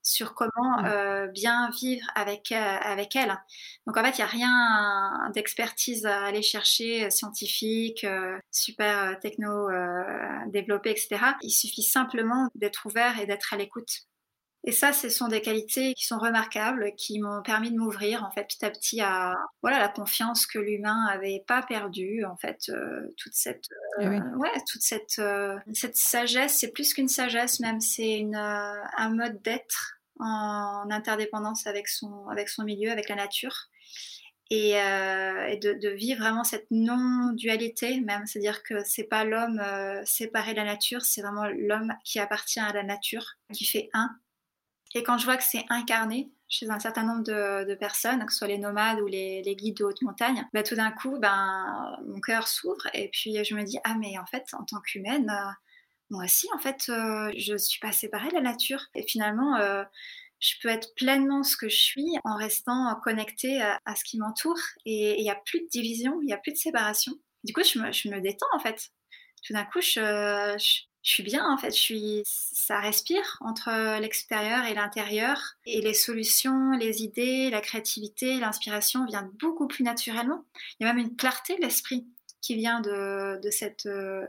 sur 0.07 0.33
comment 0.33 0.85
euh, 0.85 1.27
bien 1.27 1.69
vivre 1.69 2.05
avec, 2.15 2.51
euh, 2.51 2.55
avec 2.55 3.15
elle. 3.15 3.37
Donc 3.85 3.97
en 3.97 4.03
fait, 4.03 4.17
il 4.17 4.21
n'y 4.21 4.23
a 4.23 4.27
rien 4.27 5.29
d'expertise 5.33 6.05
à 6.05 6.23
aller 6.23 6.41
chercher, 6.41 7.05
euh, 7.05 7.09
scientifique, 7.09 8.05
super 8.51 9.19
techno 9.19 9.67
développé, 10.47 10.91
etc. 10.91 11.17
Il 11.41 11.51
suffit 11.51 11.83
simplement 11.83 12.47
d'être 12.55 12.85
ouvert 12.85 13.19
et 13.19 13.25
d'être 13.25 13.53
à 13.53 13.57
l'écoute. 13.57 13.89
Et 14.63 14.71
ça, 14.71 14.91
ce 14.91 15.09
sont 15.09 15.27
des 15.27 15.41
qualités 15.41 15.93
qui 15.93 16.05
sont 16.05 16.17
remarquables, 16.17 16.93
qui 16.97 17.19
m'ont 17.19 17.41
permis 17.41 17.71
de 17.71 17.77
m'ouvrir 17.77 18.23
en 18.23 18.31
fait 18.31 18.45
petit 18.45 18.65
à 18.65 18.69
petit 18.69 19.01
à 19.01 19.35
voilà 19.61 19.79
la 19.79 19.87
confiance 19.87 20.45
que 20.45 20.59
l'humain 20.59 21.05
avait 21.09 21.43
pas 21.47 21.61
perdue 21.61 22.25
en 22.25 22.35
fait 22.37 22.71
toute 23.17 23.33
cette 23.33 23.65
eh 24.01 24.07
ouais 24.07 24.51
toute 24.69 24.81
cette 24.81 25.21
cette 25.73 25.95
sagesse, 25.95 26.57
c'est 26.59 26.71
plus 26.71 26.93
qu'une 26.93 27.07
sagesse 27.07 27.59
même, 27.59 27.79
c'est 27.79 28.17
une 28.17 28.35
un 28.35 29.09
mode 29.15 29.41
d'être 29.41 29.96
en 30.19 30.89
interdépendance 30.89 31.67
avec 31.67 31.87
son, 31.87 32.27
avec 32.29 32.49
son 32.49 32.63
milieu, 32.63 32.91
avec 32.91 33.09
la 33.09 33.15
nature. 33.15 33.69
Et, 34.49 34.79
euh, 34.79 35.55
de, 35.57 35.89
vivre 35.89 36.21
vraiment 36.21 36.43
cette 36.43 36.67
non-dualité 36.71 37.99
même, 37.99 38.25
c'est-à-dire 38.25 38.63
que 38.63 38.83
c'est 38.85 39.03
pas 39.03 39.25
l'homme 39.25 39.59
euh, 39.59 40.01
séparé 40.05 40.53
de 40.53 40.57
la 40.57 40.63
nature, 40.63 41.01
c'est 41.01 41.21
vraiment 41.21 41.47
l'homme 41.47 41.93
qui 42.05 42.19
appartient 42.19 42.59
à 42.59 42.71
la 42.71 42.83
nature, 42.83 43.25
qui 43.53 43.65
fait 43.65 43.89
un. 43.93 44.09
Et 44.95 45.03
quand 45.03 45.17
je 45.17 45.25
vois 45.25 45.35
que 45.35 45.43
c'est 45.43 45.65
incarné 45.69 46.31
chez 46.47 46.69
un 46.69 46.79
certain 46.79 47.03
nombre 47.03 47.23
de, 47.23 47.75
personnes, 47.75 48.25
que 48.25 48.31
ce 48.31 48.37
soit 48.37 48.47
les 48.47 48.57
nomades 48.57 49.01
ou 49.01 49.05
les, 49.07 49.43
guides 49.57 49.77
de 49.77 49.83
haute 49.83 50.01
montagne, 50.01 50.47
bah, 50.53 50.63
tout 50.63 50.75
d'un 50.75 50.91
coup, 50.91 51.19
ben, 51.19 51.97
mon 52.07 52.21
cœur 52.21 52.47
s'ouvre 52.47 52.87
et 52.93 53.09
puis 53.09 53.43
je 53.43 53.53
me 53.53 53.63
dis, 53.63 53.79
ah 53.83 53.95
mais 53.99 54.17
en 54.17 54.25
fait, 54.25 54.45
en 54.53 54.63
tant 54.63 54.79
qu'humaine, 54.79 55.29
euh, 55.29 55.51
moi 56.09 56.23
aussi, 56.23 56.47
en 56.55 56.59
fait, 56.59 56.85
euh, 56.89 57.31
je 57.37 57.53
ne 57.53 57.57
suis 57.57 57.79
pas 57.79 57.91
séparée 57.91 58.29
de 58.29 58.35
la 58.35 58.41
nature. 58.41 58.81
Et 58.95 59.03
finalement, 59.03 59.57
euh, 59.57 59.83
je 60.39 60.53
peux 60.61 60.69
être 60.69 60.93
pleinement 60.95 61.43
ce 61.43 61.57
que 61.57 61.67
je 61.67 61.77
suis 61.77 62.15
en 62.23 62.37
restant 62.37 62.95
connectée 63.03 63.61
à, 63.61 63.95
ce 63.95 64.03
qui 64.03 64.17
m'entoure. 64.17 64.59
Et 64.85 65.19
il 65.19 65.23
n'y 65.23 65.29
a 65.31 65.35
plus 65.45 65.61
de 65.61 65.67
division, 65.67 66.19
il 66.21 66.27
n'y 66.27 66.33
a 66.33 66.37
plus 66.37 66.53
de 66.53 66.57
séparation. 66.57 67.13
Du 67.43 67.53
coup, 67.53 67.61
je 67.63 67.79
me, 68.09 68.21
détends, 68.21 68.45
en 68.53 68.59
fait. 68.59 68.89
Tout 69.45 69.53
d'un 69.53 69.65
coup, 69.65 69.81
je, 69.81 70.55
suis 71.03 71.23
bien, 71.23 71.45
en 71.49 71.57
fait. 71.57 71.73
Ça 72.25 72.79
respire 72.79 73.37
entre 73.41 73.99
l'extérieur 73.99 74.65
et 74.65 74.73
l'intérieur. 74.73 75.41
Et 75.65 75.81
les 75.81 75.93
solutions, 75.93 76.71
les 76.71 77.01
idées, 77.03 77.49
la 77.49 77.61
créativité, 77.61 78.39
l'inspiration 78.39 79.05
viennent 79.05 79.31
beaucoup 79.39 79.67
plus 79.67 79.83
naturellement. 79.83 80.45
Il 80.79 80.85
y 80.85 80.89
a 80.89 80.93
même 80.93 81.03
une 81.03 81.15
clarté 81.15 81.55
de 81.55 81.61
l'esprit 81.61 82.07
qui 82.41 82.55
vient 82.55 82.79
de, 82.79 83.49
cette... 83.51 83.87
Euh, 83.87 84.25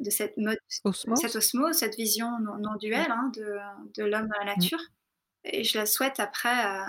de 0.00 0.10
cette, 0.10 0.36
mode, 0.36 0.58
cette 0.68 1.36
osmose, 1.36 1.76
cette 1.76 1.96
vision 1.96 2.30
non, 2.40 2.76
duelle 2.76 3.10
hein, 3.10 3.30
de, 3.34 3.56
de 3.96 4.04
l'homme 4.04 4.30
à 4.40 4.44
la 4.44 4.52
mm. 4.52 4.58
nature. 4.58 4.80
Et 5.44 5.64
je 5.64 5.78
la 5.78 5.86
souhaite 5.86 6.20
après 6.20 6.48
à 6.48 6.86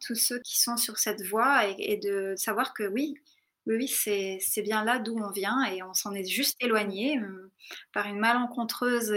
tous 0.00 0.14
ceux 0.14 0.38
qui 0.40 0.60
sont 0.60 0.76
sur 0.76 0.98
cette 0.98 1.22
voie 1.22 1.66
et, 1.66 1.96
de 1.98 2.34
savoir 2.36 2.74
que 2.74 2.84
oui, 2.84 3.14
oui, 3.66 3.86
c'est 3.86 4.62
bien 4.62 4.84
là 4.84 4.98
d'où 4.98 5.16
on 5.18 5.30
vient 5.30 5.62
et 5.64 5.82
on 5.82 5.94
s'en 5.94 6.14
est 6.14 6.24
juste 6.24 6.56
éloigné 6.60 7.18
euh, 7.18 7.52
par 7.92 8.06
une 8.06 8.18
malencontreuse 8.18 9.14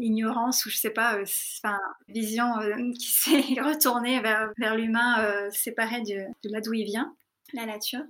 ignorance 0.00 0.64
ou 0.66 0.70
je 0.70 0.76
sais 0.76 0.90
pas, 0.90 1.16
euh, 1.16 1.24
enfin, 1.24 1.78
vision 2.08 2.58
euh, 2.60 2.92
qui 2.98 3.08
s'est 3.08 3.40
retournée 3.60 4.20
vers, 4.20 4.52
vers 4.58 4.76
l'humain 4.76 5.50
séparé 5.50 6.02
de, 6.02 6.26
de 6.44 6.52
là 6.52 6.60
d'où 6.60 6.74
il 6.74 6.84
vient, 6.84 7.14
la 7.54 7.66
nature. 7.66 8.04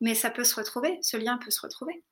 Mais 0.00 0.14
ça 0.14 0.30
peut 0.30 0.44
se 0.44 0.54
retrouver, 0.54 0.98
ce 1.02 1.16
lien 1.16 1.38
peut 1.38 1.50
se 1.50 1.60
retrouver. 1.60 2.02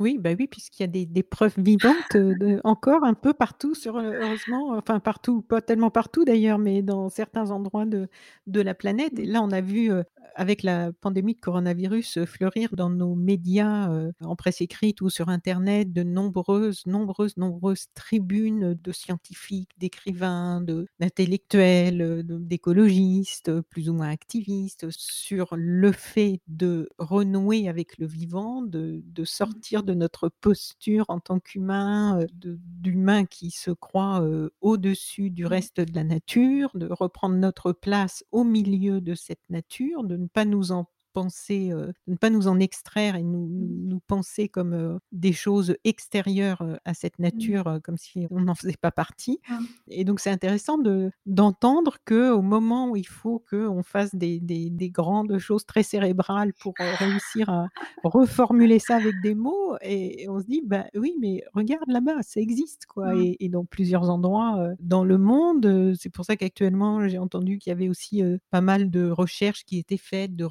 Oui, 0.00 0.18
bah 0.18 0.30
oui, 0.38 0.46
puisqu'il 0.46 0.82
y 0.82 0.84
a 0.84 1.04
des, 1.06 1.22
preuves 1.24 1.58
vivantes 1.58 1.94
de, 2.14 2.60
encore 2.64 3.02
un 3.04 3.14
peu 3.14 3.32
partout, 3.32 3.74
sur, 3.74 3.96
heureusement, 3.98 4.76
enfin 4.76 5.00
partout, 5.00 5.42
pas 5.42 5.60
tellement 5.60 5.90
partout 5.90 6.24
d'ailleurs, 6.24 6.58
mais 6.58 6.82
dans 6.82 7.08
certains 7.08 7.50
endroits 7.50 7.84
de, 7.84 8.08
de 8.46 8.60
la 8.60 8.74
planète. 8.74 9.18
Et 9.18 9.26
là, 9.26 9.42
on 9.42 9.50
a 9.50 9.60
vu 9.60 9.90
avec 10.38 10.62
la 10.62 10.92
pandémie 10.92 11.34
de 11.34 11.40
coronavirus 11.40 12.24
fleurir 12.24 12.76
dans 12.76 12.90
nos 12.90 13.16
médias, 13.16 13.90
en 14.20 14.36
presse 14.36 14.60
écrite 14.60 15.00
ou 15.00 15.10
sur 15.10 15.28
Internet, 15.28 15.92
de 15.92 16.04
nombreuses, 16.04 16.86
nombreuses, 16.86 17.36
nombreuses 17.36 17.86
tribunes 17.94 18.78
de 18.80 18.92
scientifiques, 18.92 19.70
d'écrivains, 19.78 20.64
d'intellectuels, 21.00 22.22
d'écologistes, 22.24 23.60
plus 23.62 23.90
ou 23.90 23.94
moins 23.94 24.10
activistes, 24.10 24.86
sur 24.90 25.48
le 25.56 25.90
fait 25.90 26.40
de 26.46 26.88
renouer 26.98 27.68
avec 27.68 27.98
le 27.98 28.06
vivant, 28.06 28.62
de, 28.62 29.02
de 29.04 29.22
mmh. 29.22 29.26
sortir 29.26 29.82
de 29.88 29.94
notre 29.94 30.28
posture 30.28 31.06
en 31.08 31.18
tant 31.18 31.40
qu'humain, 31.40 32.20
d'humain 32.32 33.24
qui 33.24 33.50
se 33.50 33.70
croit 33.70 34.22
au-dessus 34.60 35.30
du 35.30 35.44
mmh. 35.44 35.48
reste 35.48 35.80
de 35.80 35.94
la 35.94 36.04
nature, 36.04 36.70
de 36.74 36.88
reprendre 36.90 37.36
notre 37.36 37.72
place 37.72 38.22
au 38.32 38.44
milieu 38.44 39.00
de 39.00 39.14
cette 39.14 39.48
nature, 39.48 40.04
de 40.04 40.16
ne 40.16 40.26
pas 40.26 40.44
nous 40.44 40.72
en 40.72 40.86
penser, 41.12 41.70
de 41.70 41.92
ne 42.06 42.16
pas 42.16 42.30
nous 42.30 42.48
en 42.48 42.58
extraire 42.60 43.16
et 43.16 43.22
nous 43.22 43.48
nous 43.48 44.00
Mmh. 44.08 44.08
penser 44.08 44.48
comme, 44.48 44.98
des 45.12 45.32
choses 45.32 45.76
extérieures, 45.84 46.62
à 46.84 46.94
cette 46.94 47.18
Mmh. 47.32 47.58
nature, 47.58 47.78
comme 47.84 47.96
si 47.98 48.26
on 48.30 48.40
n'en 48.40 48.54
faisait 48.54 48.76
pas 48.80 48.90
partie 48.92 49.40
Mmh. 49.46 49.78
et 49.88 50.04
donc 50.04 50.20
c'est 50.20 50.30
intéressant 50.30 50.78
de 50.78 51.10
d'entendre 51.26 51.96
qu'au 52.06 52.42
moment 52.42 52.90
où 52.90 52.96
il 52.96 53.06
faut 53.08 53.44
qu'on 53.50 53.82
fasse 53.82 54.14
des 54.14 54.40
des 54.40 54.70
des 54.70 54.90
grandes 54.90 55.38
choses 55.38 55.64
très 55.66 55.82
cérébrales 55.82 56.52
pour, 56.54 56.76
réussir 56.80 57.48
à 57.50 57.68
reformuler 58.02 58.78
ça 58.78 58.96
avec 58.96 59.20
des 59.20 59.34
mots 59.34 59.76
et 59.82 60.22
et 60.24 60.28
on 60.28 60.40
se 60.40 60.46
dit: 60.46 60.62
«Bah, 60.64 60.86
oui, 60.96 61.14
mais 61.20 61.42
regarde 61.54 61.88
là-bas, 61.88 62.22
ça 62.22 62.40
existe 62.40 62.86
quoi» 62.86 63.14
Mmh. 63.14 63.28
et 63.30 63.36
et 63.44 63.48
dans 63.48 63.64
plusieurs 63.64 64.10
endroits, 64.10 64.68
dans 64.80 65.04
le 65.04 65.18
monde, 65.18 65.94
c'est 65.98 66.10
pour 66.10 66.24
ça 66.24 66.36
qu'actuellement 66.36 67.06
j'ai 67.08 67.18
entendu 67.18 67.58
qu'il 67.58 67.70
y 67.70 67.72
avait 67.74 67.88
aussi, 67.88 68.22
pas 68.50 68.60
mal 68.60 68.90
de 68.90 69.10
recherches 69.10 69.64
qui 69.64 69.78
étaient 69.78 69.96
faites, 69.98 70.36
de 70.36 70.44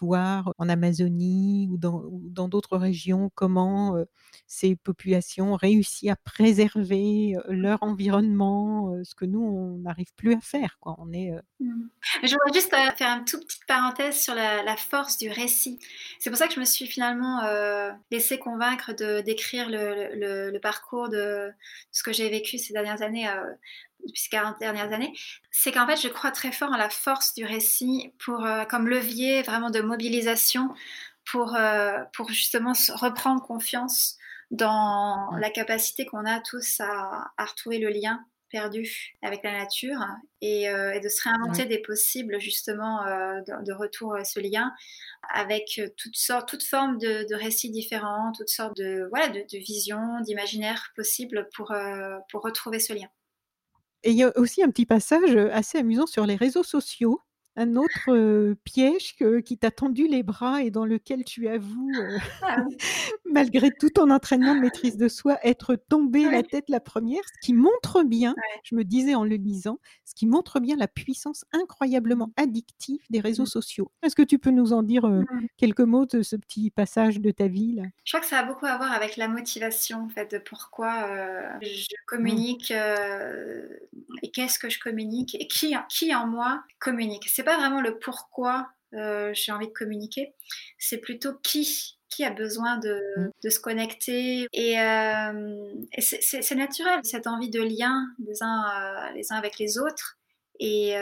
voir 0.00 0.52
en 0.58 0.68
Amazonie 0.68 1.68
ou 1.70 1.76
dans 1.78 2.48
d'autres 2.48 2.76
régions 2.76 3.30
comment, 3.34 3.96
ces 4.46 4.76
populations 4.76 5.52
ont 5.52 5.56
réussi 5.56 6.10
à 6.10 6.16
préserver, 6.16 7.36
leur 7.48 7.82
environnement, 7.82 8.94
ce 9.04 9.14
que 9.14 9.24
nous 9.24 9.42
on 9.42 9.78
n'arrive 9.78 10.12
plus 10.16 10.34
à 10.34 10.40
faire 10.40 10.78
quoi. 10.80 10.96
On 10.98 11.12
est, 11.12 11.32
Mmh. 11.62 11.88
Je 12.24 12.32
voudrais 12.32 12.52
juste, 12.52 12.70
faire 12.70 13.18
une 13.18 13.24
toute 13.24 13.46
petite 13.46 13.66
parenthèse 13.66 14.20
sur 14.20 14.34
la 14.34 14.76
force 14.76 15.18
du 15.18 15.30
récit. 15.30 15.78
C'est 16.18 16.30
pour 16.30 16.38
ça 16.38 16.48
que 16.48 16.54
je 16.54 16.60
me 16.60 16.64
suis 16.64 16.86
finalement, 16.86 17.44
heu, 17.44 17.92
laissée 18.10 18.38
convaincre 18.38 18.92
de 18.92 19.20
d'écrire 19.20 19.68
le 19.68 20.50
le 20.50 20.58
parcours 20.58 21.08
de 21.08 21.50
ce 21.92 22.02
que 22.02 22.12
j'ai 22.12 22.28
vécu 22.28 22.58
ces 22.58 22.72
dernières 22.72 23.02
années, 23.02 23.28
depuis 24.06 24.20
ces 24.20 24.28
40 24.30 24.58
dernières 24.60 24.92
années. 24.92 25.12
C'est 25.50 25.72
qu'en 25.72 25.86
fait, 25.86 25.96
je 26.00 26.08
crois 26.08 26.30
très 26.32 26.52
fort 26.52 26.70
en 26.72 26.76
la 26.76 26.90
force 26.90 27.34
du 27.34 27.44
récit 27.44 28.12
pour, 28.18 28.44
heu, 28.46 28.64
comme 28.68 28.88
levier 28.88 29.42
vraiment 29.42 29.70
de 29.70 29.80
mobilisation 29.80 30.74
pour, 31.24 31.54
heu, 31.56 31.94
pour 32.14 32.28
justement 32.30 32.72
reprendre 32.94 33.42
confiance 33.42 34.16
dans 34.50 35.30
la 35.38 35.50
capacité 35.50 36.04
qu'on 36.06 36.26
a 36.26 36.40
tous 36.40 36.80
à 36.80 37.32
à 37.38 37.44
retrouver 37.44 37.78
le 37.78 37.88
lien 37.88 38.24
perdu 38.50 39.16
avec 39.22 39.42
la 39.44 39.52
nature 39.52 39.98
et, 40.42 40.64
et 40.64 41.00
de 41.00 41.08
se 41.08 41.22
réinventer 41.22 41.64
des 41.64 41.78
possibles 41.80 42.38
justement, 42.38 43.02
de 43.04 43.64
de 43.64 43.72
retour 43.72 44.14
à 44.14 44.24
ce 44.24 44.40
lien 44.40 44.74
avec, 45.32 45.80
toutes 45.96 46.16
sortes 46.16 46.48
toutes 46.48 46.64
formes 46.64 46.98
de 46.98 47.26
de 47.28 47.34
récits 47.34 47.70
différents, 47.70 48.32
toutes 48.36 48.50
sortes 48.50 48.76
de 48.76 49.06
voilà, 49.10 49.28
de 49.28 49.40
de 49.40 49.58
visions, 49.58 50.20
d'imaginaires 50.20 50.92
possibles 50.96 51.48
pour, 51.54 51.72
pour 52.30 52.42
retrouver 52.42 52.80
ce 52.80 52.92
lien. 52.92 53.08
Et 54.04 54.10
il 54.10 54.16
y 54.16 54.22
a 54.24 54.32
aussi 54.38 54.62
un 54.62 54.70
petit 54.70 54.86
passage, 54.86 55.34
heu, 55.36 55.52
assez 55.52 55.78
amusant 55.78 56.06
sur 56.06 56.26
les 56.26 56.36
réseaux 56.36 56.62
sociaux. 56.64 57.20
Un 57.56 57.76
autre, 57.76 58.54
piège 58.64 59.14
que 59.14 59.40
qui 59.40 59.58
t'a 59.58 59.70
tendu 59.70 60.08
les 60.08 60.22
bras 60.22 60.62
et 60.62 60.70
dans 60.70 60.86
lequel 60.86 61.22
tu 61.24 61.48
avoues, 61.48 62.08
Ah 62.40 62.56
malgré 63.26 63.72
tout 63.72 63.90
ton 63.90 64.10
entraînement 64.10 64.54
de 64.54 64.60
maîtrise 64.60 64.96
de 64.96 65.08
soi, 65.08 65.38
être 65.44 65.76
tombée 65.76 66.30
la 66.30 66.42
tête 66.42 66.70
la 66.70 66.80
1re, 66.80 67.22
ce 67.34 67.38
qui 67.40 67.54
montre 67.54 68.04
bien, 68.04 68.38
je 68.62 68.74
me 68.74 68.84
disais 68.84 69.14
en 69.14 69.24
le 69.24 69.36
lisant, 69.36 69.78
ce 70.04 70.14
qui 70.14 70.26
montre 70.26 70.60
bien 70.60 70.76
la 70.76 70.88
puissance 70.88 71.44
incroyablement 71.52 72.32
addictive 72.36 73.00
des 73.10 73.20
réseaux 73.20 73.44
Mmh. 73.44 73.46
sociaux. 73.46 73.90
Est-ce 74.02 74.16
que 74.16 74.22
tu 74.22 74.38
peux 74.38 74.50
nous 74.50 74.72
en 74.72 74.82
dire, 74.82 75.06
Mmh. 75.30 75.46
quelques 75.58 75.80
mots 75.80 76.06
de 76.06 76.22
ce 76.22 76.36
petit 76.36 76.70
passage 76.70 77.20
de 77.20 77.30
ta 77.30 77.48
vie 77.48 77.74
là? 77.74 77.84
Je 78.04 78.10
crois 78.12 78.20
que 78.20 78.26
ça 78.26 78.40
a 78.40 78.42
beaucoup 78.42 78.66
à 78.66 78.76
voir 78.76 78.90
avec 78.92 79.16
la 79.16 79.28
motivation 79.28 80.02
en 80.04 80.08
fait, 80.08 80.30
de 80.32 80.38
pourquoi, 80.38 81.08
je 81.60 81.86
Mmh. 81.88 81.96
communique, 82.06 82.72
et 82.72 84.30
qu'est-ce 84.32 84.58
que 84.58 84.68
je 84.68 84.80
communique 84.80 85.36
et 85.36 85.46
qui 85.46 85.76
en 86.14 86.26
moi 86.26 86.64
communique. 86.80 87.28
C'est 87.42 87.46
pas 87.46 87.56
vraiment 87.58 87.80
le 87.80 87.98
pourquoi, 87.98 88.68
heu, 88.94 89.32
j'ai 89.34 89.50
envie 89.50 89.66
de 89.66 89.72
communiquer, 89.72 90.32
c'est 90.78 90.98
plutôt 90.98 91.34
qui 91.42 91.98
qui 92.08 92.24
a 92.24 92.30
besoin 92.30 92.78
de 92.78 93.00
de 93.42 93.50
se 93.50 93.58
connecter 93.58 94.46
et 94.52 94.74
et 94.74 96.00
c'est 96.00 96.54
naturel 96.54 97.00
cette 97.02 97.26
envie 97.26 97.50
de 97.50 97.60
lien 97.60 98.06
les 98.24 98.42
uns, 98.44 99.10
heu, 99.10 99.14
les 99.16 99.32
uns 99.32 99.36
avec 99.36 99.58
les 99.58 99.76
autres 99.78 100.18
et 100.60 100.94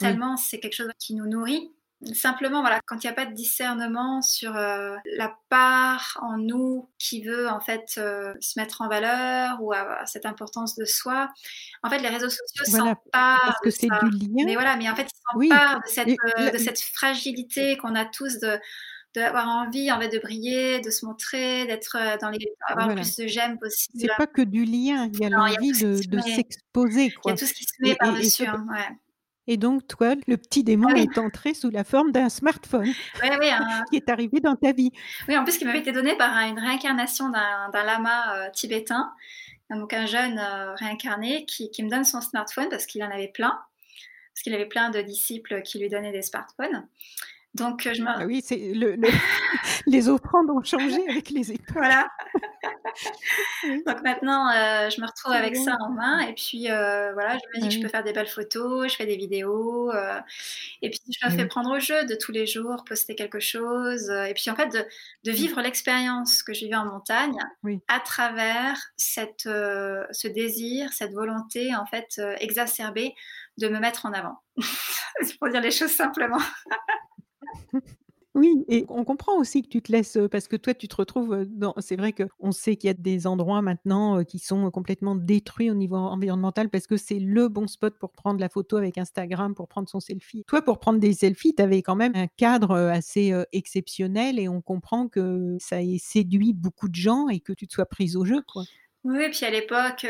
Oui. 0.00 0.22
fondamentalement, 0.22 0.36
c'est 0.36 0.60
quelque 0.60 0.74
chose 0.76 0.90
qui 1.00 1.14
nous 1.16 1.26
nourrit. 1.26 1.72
Simplement, 2.14 2.62
voilà, 2.62 2.80
quand 2.86 3.04
il 3.04 3.06
y 3.06 3.10
a 3.10 3.12
pas 3.12 3.26
de 3.26 3.32
discernement 3.34 4.22
sur, 4.22 4.56
heu, 4.56 4.96
la 5.16 5.36
part 5.48 6.18
en 6.22 6.36
nous 6.36 6.90
qui 6.98 7.22
veut 7.22 7.48
en 7.48 7.60
fait, 7.60 7.94
heu, 7.98 8.34
se 8.40 8.58
mettre 8.58 8.80
en 8.80 8.88
valeur 8.88 9.62
ou 9.62 9.72
avoir 9.72 10.06
cette 10.08 10.26
importance 10.26 10.74
de 10.76 10.84
soi, 10.84 11.28
en 11.82 11.90
fait, 11.90 11.98
les 11.98 12.08
réseaux 12.08 12.28
sociaux 12.30 12.64
Voilà, 12.66 12.96
s'emparent 13.12 13.40
parce 13.44 13.60
de 13.64 13.68
que 13.70 13.70
c'est 13.70 13.90
ça. 13.90 14.00
du 14.00 14.08
lien 14.10 14.46
Mais 14.46 14.54
voilà, 14.54 14.76
mais 14.76 14.90
en 14.90 14.96
fait, 14.96 15.04
ils 15.04 15.10
oui 15.34 15.60
de 15.84 15.88
cette, 15.88 16.16
la 16.36 16.52
de 16.52 16.58
cette 16.58 16.80
fragilité 16.80 17.76
qu'on 17.78 17.94
a 17.94 18.04
tous 18.06 18.38
de 18.40 18.58
d'avoir 19.14 19.48
envie 19.48 19.92
en 19.92 20.00
fait 20.00 20.08
de 20.10 20.18
briller, 20.20 20.80
de 20.80 20.90
se 20.90 21.06
montrer, 21.06 21.66
d'être, 21.66 21.96
dans 22.20 22.30
les 22.30 22.38
avoir 22.68 22.88
le 22.88 22.94
plus 22.94 23.16
de 23.16 23.26
j'aime 23.28 23.58
C'est 23.94 24.08
possible. 24.08 24.12
pas 24.16 24.26
que 24.26 24.42
du 24.42 24.64
lien, 24.64 25.06
il 25.06 25.16
y 25.18 25.24
a 25.24 25.30
l'envie 25.30 25.74
de 25.74 26.02
de 26.02 26.20
s'exposer 26.20 27.14
il 27.26 27.28
y 27.30 27.32
a 27.32 27.34
tout 27.34 27.46
ce 27.46 27.54
qui 27.54 27.64
se 27.64 27.74
et 27.82 27.90
met 27.90 27.96
par-dessus, 27.96 28.46
hein, 28.46 28.66
ouais. 28.70 28.88
Et 29.46 29.56
donc 29.56 29.86
toi, 29.86 30.14
le 30.26 30.36
petit 30.36 30.64
démon 30.64 30.88
Ah 30.88 30.94
oui. 30.94 31.02
est 31.02 31.18
entré 31.18 31.54
sous 31.54 31.70
la 31.70 31.84
forme 31.84 32.12
d'un 32.12 32.28
smartphone 32.28 32.94
Oui, 33.22 33.28
oui, 33.40 33.50
un 33.50 33.84
qui 33.90 33.96
est 33.96 34.08
arrivé 34.08 34.40
dans 34.40 34.56
ta 34.56 34.72
vie? 34.72 34.90
Oui, 35.28 35.36
en 35.36 35.44
plus 35.44 35.58
qui 35.58 35.64
m'avait 35.64 35.80
été 35.80 35.92
donné 35.92 36.16
par 36.16 36.34
un 36.36 36.48
une 36.48 36.58
réincarnation 36.58 37.28
d'un 37.30 37.70
lama, 37.84 38.46
heu, 38.46 38.50
tibétain, 38.52 39.12
donc 39.70 39.92
un 39.92 40.06
jeune, 40.06 40.38
heu, 40.38 40.74
réincarné 40.76 41.44
qui 41.46 41.70
qui 41.70 41.82
me 41.82 41.90
donne 41.90 42.04
son 42.04 42.20
smartphone 42.20 42.68
parce 42.70 42.86
qu'il 42.86 43.02
en 43.04 43.10
avait 43.10 43.28
plein, 43.28 43.58
parce 44.34 44.42
qu'il 44.42 44.54
avait 44.54 44.66
plein 44.68 44.90
de 44.90 45.00
disciples 45.02 45.62
qui 45.62 45.78
lui 45.78 45.88
donnaient 45.88 46.12
des 46.12 46.22
smartphones. 46.22 46.86
Donc 47.54 47.88
je 47.92 48.02
me 48.02 48.08
Ah 48.08 48.24
oui, 48.26 48.42
c'est 48.44 48.72
le 48.74 48.96
le 48.96 49.08
les 49.86 50.08
offrandes 50.08 50.50
ont 50.50 50.62
changé 50.62 51.06
avec 51.08 51.30
les 51.30 51.52
époques. 51.52 51.76
Voilà. 51.76 52.08
Donc 53.86 54.02
maintenant, 54.02 54.48
heu, 54.50 54.90
je 54.90 55.00
me 55.00 55.06
retrouve 55.06 55.32
avec 55.32 55.56
ça 55.56 55.76
en 55.80 55.90
main 55.90 56.20
et 56.20 56.34
puis, 56.34 56.68
heu, 56.70 57.12
voilà, 57.14 57.38
je 57.38 57.44
me 57.54 57.60
dis 57.60 57.68
que 57.68 57.74
je 57.74 57.80
peux 57.80 57.88
faire 57.88 58.04
des 58.04 58.12
belles 58.12 58.28
photos, 58.28 58.90
je 58.90 58.96
fais 58.96 59.06
des 59.06 59.16
vidéos, 59.16 59.92
heu, 59.92 60.20
et 60.82 60.90
puis 60.90 61.00
je 61.20 61.26
me 61.26 61.30
fais 61.32 61.46
prendre 61.46 61.70
au 61.76 61.80
jeu 61.80 62.04
de 62.06 62.14
tous 62.14 62.32
les 62.32 62.46
jours, 62.46 62.84
poster 62.84 63.14
quelque 63.14 63.40
chose, 63.40 64.10
et 64.10 64.34
puis 64.34 64.50
en 64.50 64.56
fait 64.56 64.68
de 64.68 64.84
de 65.24 65.32
vivre 65.32 65.60
l'expérience 65.62 66.42
que 66.42 66.52
je 66.54 66.60
vivais 66.66 66.76
en 66.76 66.86
montagne 66.86 67.36
Oui. 67.62 67.82
à 67.88 68.00
travers 68.00 68.78
cette, 68.96 69.42
ce 69.44 70.28
désir, 70.28 70.92
cette 70.92 71.12
volonté 71.12 71.74
en 71.74 71.86
fait, 71.86 72.20
exacerbée 72.40 73.14
de 73.58 73.68
me 73.68 73.78
mettre 73.80 74.06
en 74.06 74.12
avant. 74.12 74.38
C'est 75.22 75.38
pour 75.38 75.48
dire 75.50 75.60
les 75.60 75.70
choses 75.70 75.90
simplement. 75.92 76.40
Oui 78.34 78.64
et 78.66 78.86
on 78.88 79.04
comprend 79.04 79.36
aussi 79.38 79.60
que 79.62 79.68
tu 79.68 79.82
te 79.82 79.92
laisses, 79.92 80.16
parce 80.30 80.48
que 80.48 80.56
toi 80.56 80.72
tu 80.72 80.88
te 80.88 80.96
retrouves, 80.96 81.44
dans 81.50 81.74
c'est 81.80 81.96
vrai 81.96 82.14
qu'on 82.14 82.50
sait 82.50 82.76
qu'il 82.76 82.88
y 82.88 82.90
a 82.90 82.94
des 82.94 83.26
endroits 83.26 83.60
maintenant, 83.60 84.24
qui 84.24 84.38
sont 84.38 84.70
complètement 84.70 85.14
détruits 85.16 85.70
au 85.70 85.74
niveau 85.74 85.96
environnemental 85.96 86.70
parce 86.70 86.86
que 86.86 86.96
c'est 86.96 87.18
le 87.18 87.48
bon 87.48 87.66
spot 87.66 87.98
pour 87.98 88.12
prendre 88.12 88.40
la 88.40 88.48
photo 88.48 88.78
avec 88.78 88.96
Instagram, 88.96 89.54
pour 89.54 89.68
prendre 89.68 89.86
son 89.90 90.00
selfie. 90.00 90.44
Toi, 90.46 90.62
pour 90.62 90.78
prendre 90.78 90.98
des 90.98 91.12
selfies, 91.12 91.54
tu 91.54 91.62
avais 91.62 91.82
quand 91.82 91.94
même 91.96 92.12
un 92.14 92.26
cadre, 92.26 92.74
assez, 92.74 93.34
exceptionnel 93.52 94.38
et 94.38 94.48
on 94.48 94.62
comprend 94.62 95.08
que 95.08 95.56
ça 95.60 95.82
ait 95.82 95.98
séduit 95.98 96.54
beaucoup 96.54 96.88
de 96.88 96.94
gens 96.94 97.28
et 97.28 97.38
que 97.40 97.52
tu 97.52 97.66
te 97.66 97.74
sois 97.74 97.84
prise 97.86 98.16
au 98.16 98.24
jeu, 98.24 98.40
quoi. 98.46 98.64
Oui, 99.04 99.30
puis 99.30 99.44
à 99.44 99.50
l'époque, 99.50 100.06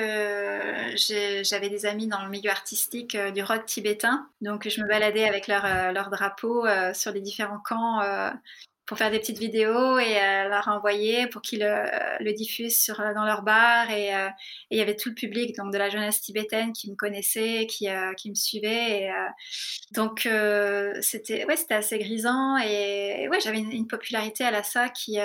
j'ai 0.96 1.44
j'avais 1.44 1.70
des 1.70 1.86
amis 1.86 2.08
dans 2.08 2.22
le 2.24 2.28
milieu 2.30 2.50
artistique, 2.50 3.14
heu, 3.14 3.32
du 3.32 3.42
rock 3.42 3.64
tibétain, 3.64 4.28
donc 4.42 4.68
je 4.68 4.82
me 4.82 4.86
baladais 4.88 5.24
avec 5.24 5.46
leur, 5.48 5.64
heu, 5.64 5.92
leur 5.94 6.10
drapeau, 6.10 6.66
heu, 6.66 6.92
sur 6.92 7.10
les 7.12 7.22
différents 7.22 7.60
camps, 7.64 8.00
pour 8.84 8.98
faire 8.98 9.10
des 9.10 9.20
petites 9.20 9.38
vidéos 9.38 9.98
et 9.98 10.14
leur 10.48 10.68
envoyer 10.68 11.26
pour 11.28 11.40
qu'ils 11.40 11.60
le 11.62 12.32
diffusent 12.34 12.90
dans 13.14 13.24
leur 13.24 13.42
bar. 13.42 13.90
Et 13.90 14.08
et 14.10 14.28
il 14.72 14.78
y 14.78 14.82
avait 14.82 14.96
tout 14.96 15.08
le 15.10 15.14
public 15.14 15.56
donc 15.56 15.72
de 15.72 15.78
la 15.78 15.88
jeunesse 15.88 16.20
tibétaine 16.20 16.72
qui 16.74 16.90
me 16.90 16.96
connaissait, 16.96 17.66
qui, 17.70 17.88
qui 18.18 18.28
me 18.30 18.34
suivait. 18.34 19.04
Et 19.04 19.10
donc 19.92 20.28
c'était 21.00 21.44
ouais, 21.46 21.56
assez 21.72 21.98
grisant. 21.98 22.56
Et 22.58 23.28
ouais, 23.30 23.40
j'avais 23.40 23.60
une 23.60 23.86
popularité 23.86 24.44
à 24.44 24.50
la 24.50 24.62
ça 24.62 24.88
qui, 24.90 25.18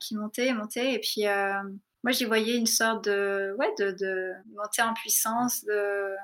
qui 0.00 0.16
montait, 0.16 0.52
montait. 0.52 0.92
Et 0.94 0.98
puis, 0.98 1.24
moi 2.06 2.12
j'y 2.12 2.24
voyais 2.24 2.56
une 2.56 2.66
sorte 2.66 3.06
de 3.06 3.52
ouais, 3.58 3.74
de 3.80 3.90
de 3.90 4.32
montée 4.54 4.80
en 4.80 4.94
puissance 4.94 5.64
de 5.64 6.14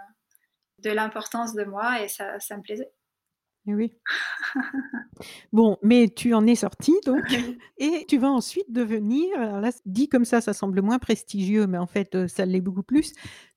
de 0.78 0.90
l'importance 0.90 1.54
de 1.54 1.64
moi 1.64 2.00
et 2.00 2.06
ça 2.06 2.38
ça 2.38 2.56
me 2.56 2.62
plaisait. 2.62 2.92
Et 3.66 3.74
oui. 3.74 3.92
Bon, 5.52 5.78
mais 5.82 6.08
tu 6.08 6.34
en 6.34 6.46
es 6.46 6.54
sortie 6.54 6.98
donc 7.04 7.24
et 7.78 8.06
tu 8.08 8.18
vas 8.18 8.30
ensuite 8.30 8.72
devenir 8.72 9.38
alors 9.38 9.60
là, 9.60 9.70
dit 9.86 10.08
comme 10.08 10.24
ça, 10.24 10.40
ça 10.40 10.52
semble 10.52 10.82
moins 10.82 10.98
prestigieux, 10.98 11.66
mais 11.66 11.78
en 11.78 11.86
fait, 11.86 12.14
heu, 12.14 12.26
ça 12.28 12.46
l'est 12.46 12.60
beaucoup 12.60 12.82
plus, 12.82 13.12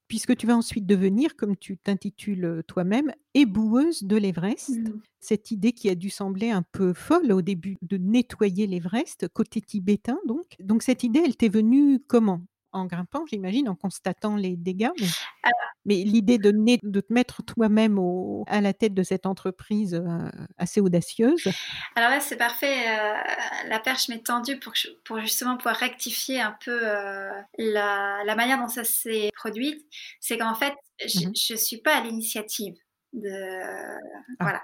puisque 0.07 0.35
tu 0.35 0.47
vas 0.47 0.55
ensuite 0.55 0.85
devenir, 0.85 1.35
comme 1.35 1.55
tu 1.55 1.77
t'intitules, 1.77 2.45
heu, 2.45 2.63
toi-même, 2.63 3.11
éboueuse 3.33 4.03
de 4.03 4.17
l'Everest. 4.17 4.69
Mmh. 4.69 5.01
Cette 5.19 5.51
idée 5.51 5.71
qui 5.71 5.89
a 5.89 5.95
dû 5.95 6.09
sembler 6.09 6.51
un 6.51 6.61
peu 6.61 6.93
folle 6.93 7.31
au 7.31 7.41
début 7.41 7.77
de 7.81 7.97
nettoyer 7.97 8.67
l'Everest, 8.67 9.27
côté 9.29 9.61
tibétain 9.61 10.19
donc. 10.25 10.55
Donc 10.59 10.83
cette 10.83 11.03
idée, 11.03 11.21
elle 11.25 11.35
t'est 11.35 11.49
venue 11.49 11.99
comment? 11.99 12.41
En 12.75 12.85
grimpant, 12.85 13.25
j'imagine, 13.25 13.69
en 13.69 13.75
constatant 13.75 14.35
les 14.35 14.55
dégâts, 14.55 14.91
mais 15.85 16.03
l'idée 16.03 16.37
de 16.37 16.51
de 16.51 16.99
te 17.01 17.13
mettre 17.13 17.43
toi-même 17.43 17.99
à 18.47 18.61
la 18.61 18.73
tête 18.73 18.93
de 18.93 19.03
cette 19.03 19.25
entreprise, 19.25 20.01
assez 20.57 20.81
audacieuse? 20.81 21.47
Alors 21.95 22.09
là, 22.09 22.19
c'est 22.19 22.37
parfait, 22.37 22.85
la 23.67 23.79
perche 23.79 24.09
m'est 24.09 24.23
tendue 24.23 24.59
pour 24.59 24.73
pour 25.03 25.19
justement 25.19 25.57
pouvoir 25.57 25.75
rectifier 25.75 26.41
un 26.41 26.55
peu, 26.63 26.81
la 27.57 28.35
manière 28.35 28.59
dont 28.59 28.67
ça 28.67 28.83
s'est 28.83 29.29
produit. 29.35 29.85
C'est 30.19 30.37
qu'en 30.37 30.55
fait, 30.55 30.73
je 30.99 31.25
ne 31.25 31.29
mmh 31.29 31.57
suis 31.57 31.77
pas 31.77 31.97
à 31.97 32.01
l'initiative 32.01 32.75
de 33.15 33.31
ah. 33.31 33.97
voilà 34.39 34.63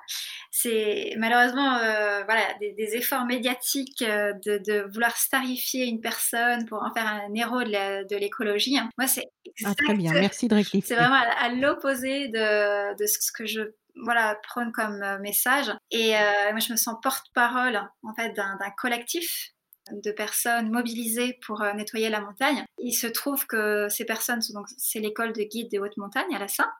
c'est 0.52 1.14
malheureusement 1.18 1.78
euh, 1.78 2.24
voilà 2.26 2.42
des, 2.60 2.96
efforts 2.96 3.26
médiatiques 3.26 4.02
euh, 4.02 4.34
de, 4.46 4.92
vouloir 4.94 5.16
starifier 5.16 5.86
une 5.86 6.02
personne 6.02 6.66
pour 6.66 6.84
en 6.84 6.94
faire 6.94 7.08
un 7.08 7.34
héros 7.34 7.64
de 7.64 8.16
l'écologie 8.18 8.78
hein. 8.78 8.90
moi 8.98 9.08
c'est 9.08 9.32
ah, 9.66 9.74
très 9.76 9.94
bien 9.94 10.14
merci 10.14 10.48
de 10.48 10.56
rectifier 10.56 10.82
c'est 10.82 10.96
vraiment 10.96 11.22
à, 11.38 11.50
l'opposé 11.50 12.28
de, 12.28 12.96
de, 12.98 13.06
ce 13.06 13.32
que 13.32 13.46
je 13.46 13.62
voilà 14.04 14.36
prône 14.48 14.72
comme 14.72 15.02
euh, 15.02 15.20
message 15.20 15.72
et 15.92 16.12
moi 16.52 16.60
je 16.60 16.72
me 16.72 16.78
sens 16.78 16.96
porte-parole 17.02 17.82
en 18.04 18.14
fait 18.14 18.34
d'un 18.34 18.58
collectif 18.78 19.52
de 19.92 20.12
personnes 20.12 20.70
mobilisées 20.70 21.40
pour 21.46 21.64
nettoyer 21.76 22.10
la 22.10 22.22
montagne. 22.22 22.64
Il 22.78 22.94
se 22.94 23.08
trouve 23.08 23.48
que 23.48 23.90
ces 23.90 24.06
personnes, 24.06 24.40
donc 24.54 24.68
c'est 24.78 25.00
l'école 25.00 25.34
de 25.34 25.42
guide 25.42 25.70
des 25.70 25.80
hautes 25.80 25.98
montagnes 25.98 26.34
à 26.36 26.40
la 26.40 26.48
Saint, 26.48 26.72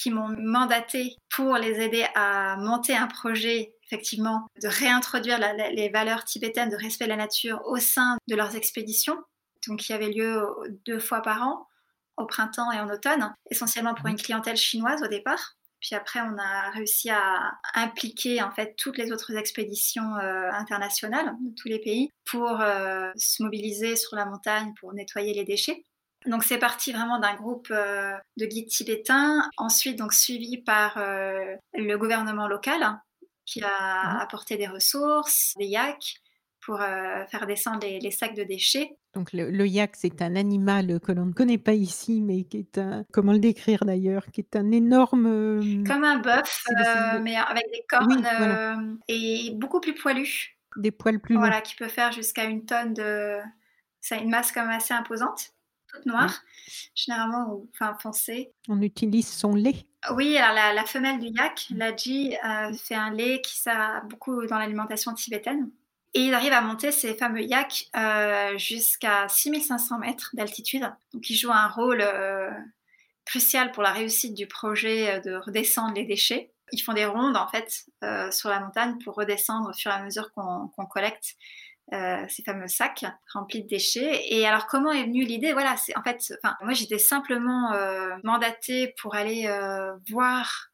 qui 0.00 0.10
m'ont 0.10 0.34
mandaté 0.38 1.16
pour 1.28 1.56
les 1.56 1.80
aider 1.80 2.06
à 2.14 2.56
monter 2.56 2.96
un 2.96 3.06
projet 3.06 3.74
effectivement 3.84 4.46
de 4.62 4.68
réintroduire 4.68 5.38
les 5.72 5.88
valeurs 5.88 6.24
tibétaines 6.24 6.70
de 6.70 6.76
respect 6.76 7.04
de 7.04 7.10
la 7.10 7.16
nature 7.16 7.60
au 7.66 7.76
sein 7.76 8.16
de 8.28 8.36
leurs 8.36 8.56
expéditions, 8.56 9.18
donc 9.66 9.80
qui 9.80 9.92
avaient 9.92 10.10
lieu 10.10 10.46
deux 10.86 11.00
fois 11.00 11.22
par 11.22 11.42
an, 11.42 11.66
au 12.16 12.24
printemps 12.24 12.70
et 12.72 12.78
en 12.78 12.88
automne, 12.88 13.34
essentiellement 13.50 13.94
pour 13.94 14.06
une 14.06 14.16
clientèle 14.16 14.56
chinoise 14.56 15.02
au 15.02 15.08
départ. 15.08 15.56
Puis 15.80 15.94
après, 15.94 16.20
on 16.20 16.36
a 16.38 16.70
réussi 16.70 17.10
à 17.10 17.58
impliquer 17.74 18.42
en 18.42 18.50
fait 18.50 18.74
toutes 18.76 18.98
les 18.98 19.12
autres 19.12 19.34
expéditions 19.36 20.16
euh, 20.16 20.50
internationales 20.52 21.34
de 21.40 21.54
tous 21.54 21.68
les 21.68 21.78
pays 21.78 22.10
pour 22.26 22.60
euh, 22.60 23.10
se 23.16 23.42
mobiliser 23.42 23.96
sur 23.96 24.14
la 24.14 24.26
montagne 24.26 24.72
pour 24.78 24.92
nettoyer 24.92 25.32
les 25.32 25.44
déchets. 25.44 25.84
Donc 26.26 26.44
c'est 26.44 26.58
parti 26.58 26.92
vraiment 26.92 27.18
d'un 27.18 27.34
groupe 27.34 27.68
euh, 27.70 28.12
de 28.36 28.46
guides 28.46 28.68
tibétains, 28.68 29.48
ensuite 29.56 29.98
donc 29.98 30.12
suivi 30.12 30.58
par 30.58 30.98
euh, 30.98 31.56
le 31.74 31.96
gouvernement 31.96 32.46
local 32.46 33.00
qui 33.46 33.62
a 33.62 34.14
mhm. 34.14 34.20
apporté 34.20 34.56
des 34.56 34.66
ressources, 34.66 35.54
des 35.58 35.66
yaks 35.66 36.16
pour 36.60 36.80
euh, 36.82 37.24
faire 37.30 37.46
descendre 37.46 37.86
les, 37.86 38.10
sacs 38.10 38.34
de 38.34 38.44
déchets. 38.44 38.90
Donc 39.14 39.32
le, 39.32 39.66
yak, 39.66 39.92
c'est 39.96 40.20
un 40.20 40.36
animal 40.36 41.00
que 41.00 41.10
l'on 41.10 41.24
ne 41.24 41.32
connaît 41.32 41.58
pas 41.58 41.72
ici, 41.72 42.20
mais 42.20 42.44
qui 42.44 42.58
est 42.58 42.76
un, 42.76 43.04
comment 43.12 43.32
le 43.32 43.38
décrire 43.38 43.86
d'ailleurs, 43.86 44.26
qui 44.30 44.42
est 44.42 44.56
un 44.56 44.70
énorme... 44.70 45.84
Comme 45.86 46.04
un 46.04 46.18
bœuf, 46.18 46.64
mais 47.22 47.34
avec 47.34 47.64
des 47.72 47.82
cornes 47.88 48.98
et 49.08 49.52
beaucoup 49.54 49.80
plus 49.80 49.94
poilu. 49.94 50.54
Des 50.76 50.90
poils 50.90 51.18
plus 51.18 51.34
longs. 51.34 51.40
Voilà, 51.40 51.62
qui 51.62 51.74
peut 51.76 51.88
faire 51.88 52.12
jusqu'à 52.12 52.44
une 52.44 52.66
tonne 52.66 52.92
de... 52.92 53.38
C'est 54.02 54.18
une 54.18 54.30
masse 54.30 54.52
quand 54.52 54.60
même 54.60 54.76
assez 54.76 54.94
imposante 54.94 55.54
toute 55.90 56.06
noire, 56.06 56.42
généralement 56.94 57.52
ou 57.52 57.68
enfin 57.74 57.96
foncée. 58.00 58.52
On 58.68 58.80
utilise 58.82 59.28
son 59.28 59.54
lait. 59.54 59.86
Oui, 60.12 60.36
alors 60.38 60.74
la, 60.74 60.84
femelle 60.84 61.18
du 61.18 61.26
yak, 61.26 61.66
la 61.70 61.94
Ji, 61.94 62.34
euh, 62.44 62.72
fait 62.74 62.94
un 62.94 63.10
lait 63.10 63.40
qui 63.42 63.58
sert 63.58 64.02
beaucoup 64.08 64.46
dans 64.46 64.58
l'alimentation 64.58 65.12
tibétaine. 65.12 65.70
Et 66.14 66.20
il 66.20 66.34
arrive 66.34 66.52
à 66.52 66.60
monter 66.60 66.90
ces 66.90 67.14
fameux 67.14 67.42
yaks 67.42 67.88
euh, 67.96 68.56
jusqu'à 68.58 69.28
6500 69.28 69.98
mètres 69.98 70.30
d'altitude. 70.32 70.90
Donc 71.12 71.28
il 71.28 71.36
joue 71.36 71.52
un 71.52 71.68
rôle 71.68 72.00
euh, 72.00 72.50
crucial 73.24 73.70
pour 73.72 73.82
la 73.82 73.92
réussite 73.92 74.34
du 74.34 74.46
projet 74.46 75.20
de 75.20 75.34
redescendre 75.36 75.94
les 75.94 76.04
déchets. 76.04 76.52
Ils 76.72 76.80
font 76.80 76.94
des 76.94 77.04
rondes 77.04 77.36
en 77.36 77.48
fait 77.48 77.84
sur 78.32 78.48
la 78.48 78.60
montagne 78.60 78.96
pour 79.04 79.14
redescendre 79.16 79.70
au 79.70 79.72
fur 79.72 79.90
et 79.90 79.94
à 79.94 80.02
mesure 80.02 80.32
qu'on 80.32 80.86
collecte 80.86 81.36
euh, 81.92 82.24
ces 82.28 82.44
fameux 82.44 82.68
sacs 82.68 83.04
remplis 83.32 83.64
de 83.64 83.68
déchets. 83.68 84.32
Et 84.32 84.46
alors, 84.46 84.68
comment 84.68 84.92
est 84.92 85.04
venue 85.04 85.24
l'idée? 85.24 85.52
Voilà, 85.52 85.76
c'est 85.76 85.96
en 85.96 86.02
fait, 86.04 86.32
enfin, 86.40 86.56
moi 86.62 86.72
j'étais 86.72 86.98
simplement 86.98 87.72
euh, 87.72 88.16
mandatée 88.22 88.94
pour 89.00 89.16
aller 89.16 89.46
euh, 89.46 89.92
voir 90.08 90.70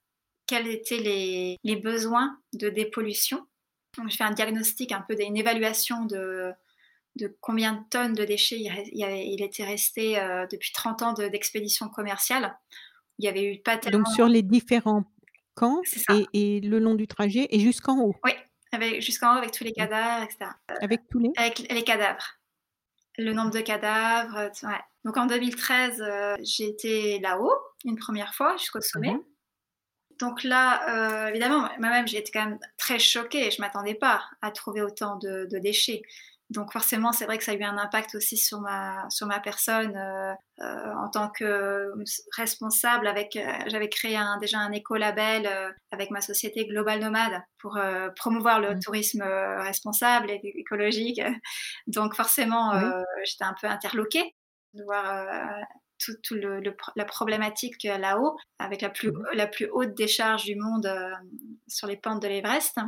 quels 0.46 0.68
étaient 0.68 0.98
les, 0.98 1.56
les, 1.64 1.76
besoins 1.76 2.38
de 2.52 2.68
dépollution. 2.68 3.46
Donc, 3.96 4.10
je 4.10 4.16
fais 4.16 4.24
un 4.24 4.32
diagnostic, 4.32 4.92
un 4.92 5.00
peu 5.08 5.16
une 5.18 5.38
évaluation 5.38 6.04
de, 6.04 6.52
de 7.16 7.34
combien 7.40 7.72
de 7.72 7.80
tonnes 7.88 8.12
de 8.12 8.24
déchets 8.24 8.60
il, 8.60 8.70
il, 8.92 9.42
était 9.42 9.64
resté 9.64 10.16
depuis 10.52 10.70
30 10.72 11.02
ans 11.02 11.12
d'expédition 11.14 11.88
commerciale. 11.88 12.56
Il 13.18 13.24
y 13.24 13.28
avait 13.28 13.54
eu 13.54 13.62
pas 13.62 13.78
tellement... 13.78 14.04
Donc, 14.04 14.14
sur 14.14 14.28
les 14.28 14.42
différents 14.42 15.04
camps 15.54 15.80
et, 16.10 16.26
et, 16.34 16.60
le 16.60 16.78
long 16.78 16.94
du 16.94 17.08
trajet 17.08 17.48
et 17.50 17.58
jusqu'en 17.58 17.98
haut. 18.00 18.14
Oui, 18.22 18.32
jusqu'en 19.00 19.34
haut 19.34 19.38
avec 19.38 19.52
tous 19.52 19.64
les 19.64 19.72
cadavres, 19.72 20.24
etc. 20.24 20.50
Avec 20.80 21.08
tous 21.08 21.18
les? 21.18 21.32
Avec 21.36 21.70
les 21.70 21.82
cadavres. 21.82 22.38
Le 23.18 23.32
nombre 23.32 23.50
de 23.50 23.60
cadavres. 23.60 24.50
Ouais. 24.62 24.80
Donc 25.04 25.16
en 25.16 25.26
2013, 25.26 26.02
euh, 26.02 26.36
j'ai 26.42 26.68
été 26.68 27.18
là-haut 27.20 27.54
une 27.84 27.96
première 27.96 28.34
fois 28.34 28.56
jusqu'au 28.56 28.80
sommet. 28.80 29.12
Mhm. 29.12 29.22
Donc 30.20 30.44
là, 30.44 31.26
euh, 31.26 31.28
évidemment, 31.28 31.68
moi-même, 31.78 32.08
j'ai 32.08 32.18
été 32.18 32.30
quand 32.32 32.44
même 32.44 32.58
très 32.78 32.98
choquée. 32.98 33.50
Je 33.50 33.60
ne 33.60 33.66
m'attendais 33.66 33.94
pas 33.94 34.24
à 34.40 34.50
trouver 34.50 34.82
autant 34.82 35.16
de 35.16 35.58
déchets. 35.58 36.02
Donc 36.50 36.72
forcément, 36.72 37.10
c'est 37.10 37.24
vrai 37.24 37.38
que 37.38 37.44
ça 37.44 37.52
a 37.52 37.54
eu 37.54 37.64
un 37.64 37.76
impact 37.76 38.14
aussi 38.14 38.36
sur 38.36 38.60
ma, 38.60 39.04
sur 39.10 39.26
ma 39.26 39.40
personne 39.40 39.96
euh, 39.96 40.32
euh, 40.60 40.92
en 40.94 41.10
tant 41.10 41.28
que 41.28 41.92
responsable. 42.36 43.08
Avec, 43.08 43.34
euh, 43.34 43.52
j'avais 43.66 43.88
créé 43.88 44.16
un, 44.16 44.38
déjà 44.38 44.58
un 44.58 44.70
écolabel 44.70 45.50
avec 45.90 46.10
ma 46.10 46.20
société 46.20 46.66
Global 46.66 47.00
Nomade 47.00 47.42
pour 47.58 47.78
promouvoir 48.14 48.60
le 48.60 48.76
mmh. 48.76 48.80
tourisme 48.80 49.22
responsable 49.22 50.30
et 50.30 50.40
écologique. 50.42 51.20
Donc 51.88 52.14
forcément, 52.14 52.72
j'étais 53.24 53.44
un 53.44 53.54
peu 53.60 53.66
interloquée 53.66 54.34
de 54.74 54.84
voir 54.84 55.26
toute 55.98 56.20
tout 56.22 56.34
le, 56.34 56.60
la 56.94 57.04
problématique 57.06 57.82
là-haut, 57.82 58.36
avec 58.58 58.82
la 58.82 58.90
plus, 58.90 59.10
mmh. 59.10 59.24
la 59.32 59.46
plus 59.48 59.68
haute 59.72 59.94
décharge 59.94 60.44
du 60.44 60.54
monde 60.54 60.88
sur 61.66 61.88
les 61.88 61.96
pentes 61.96 62.22
de 62.22 62.28
l'Everest. 62.28 62.78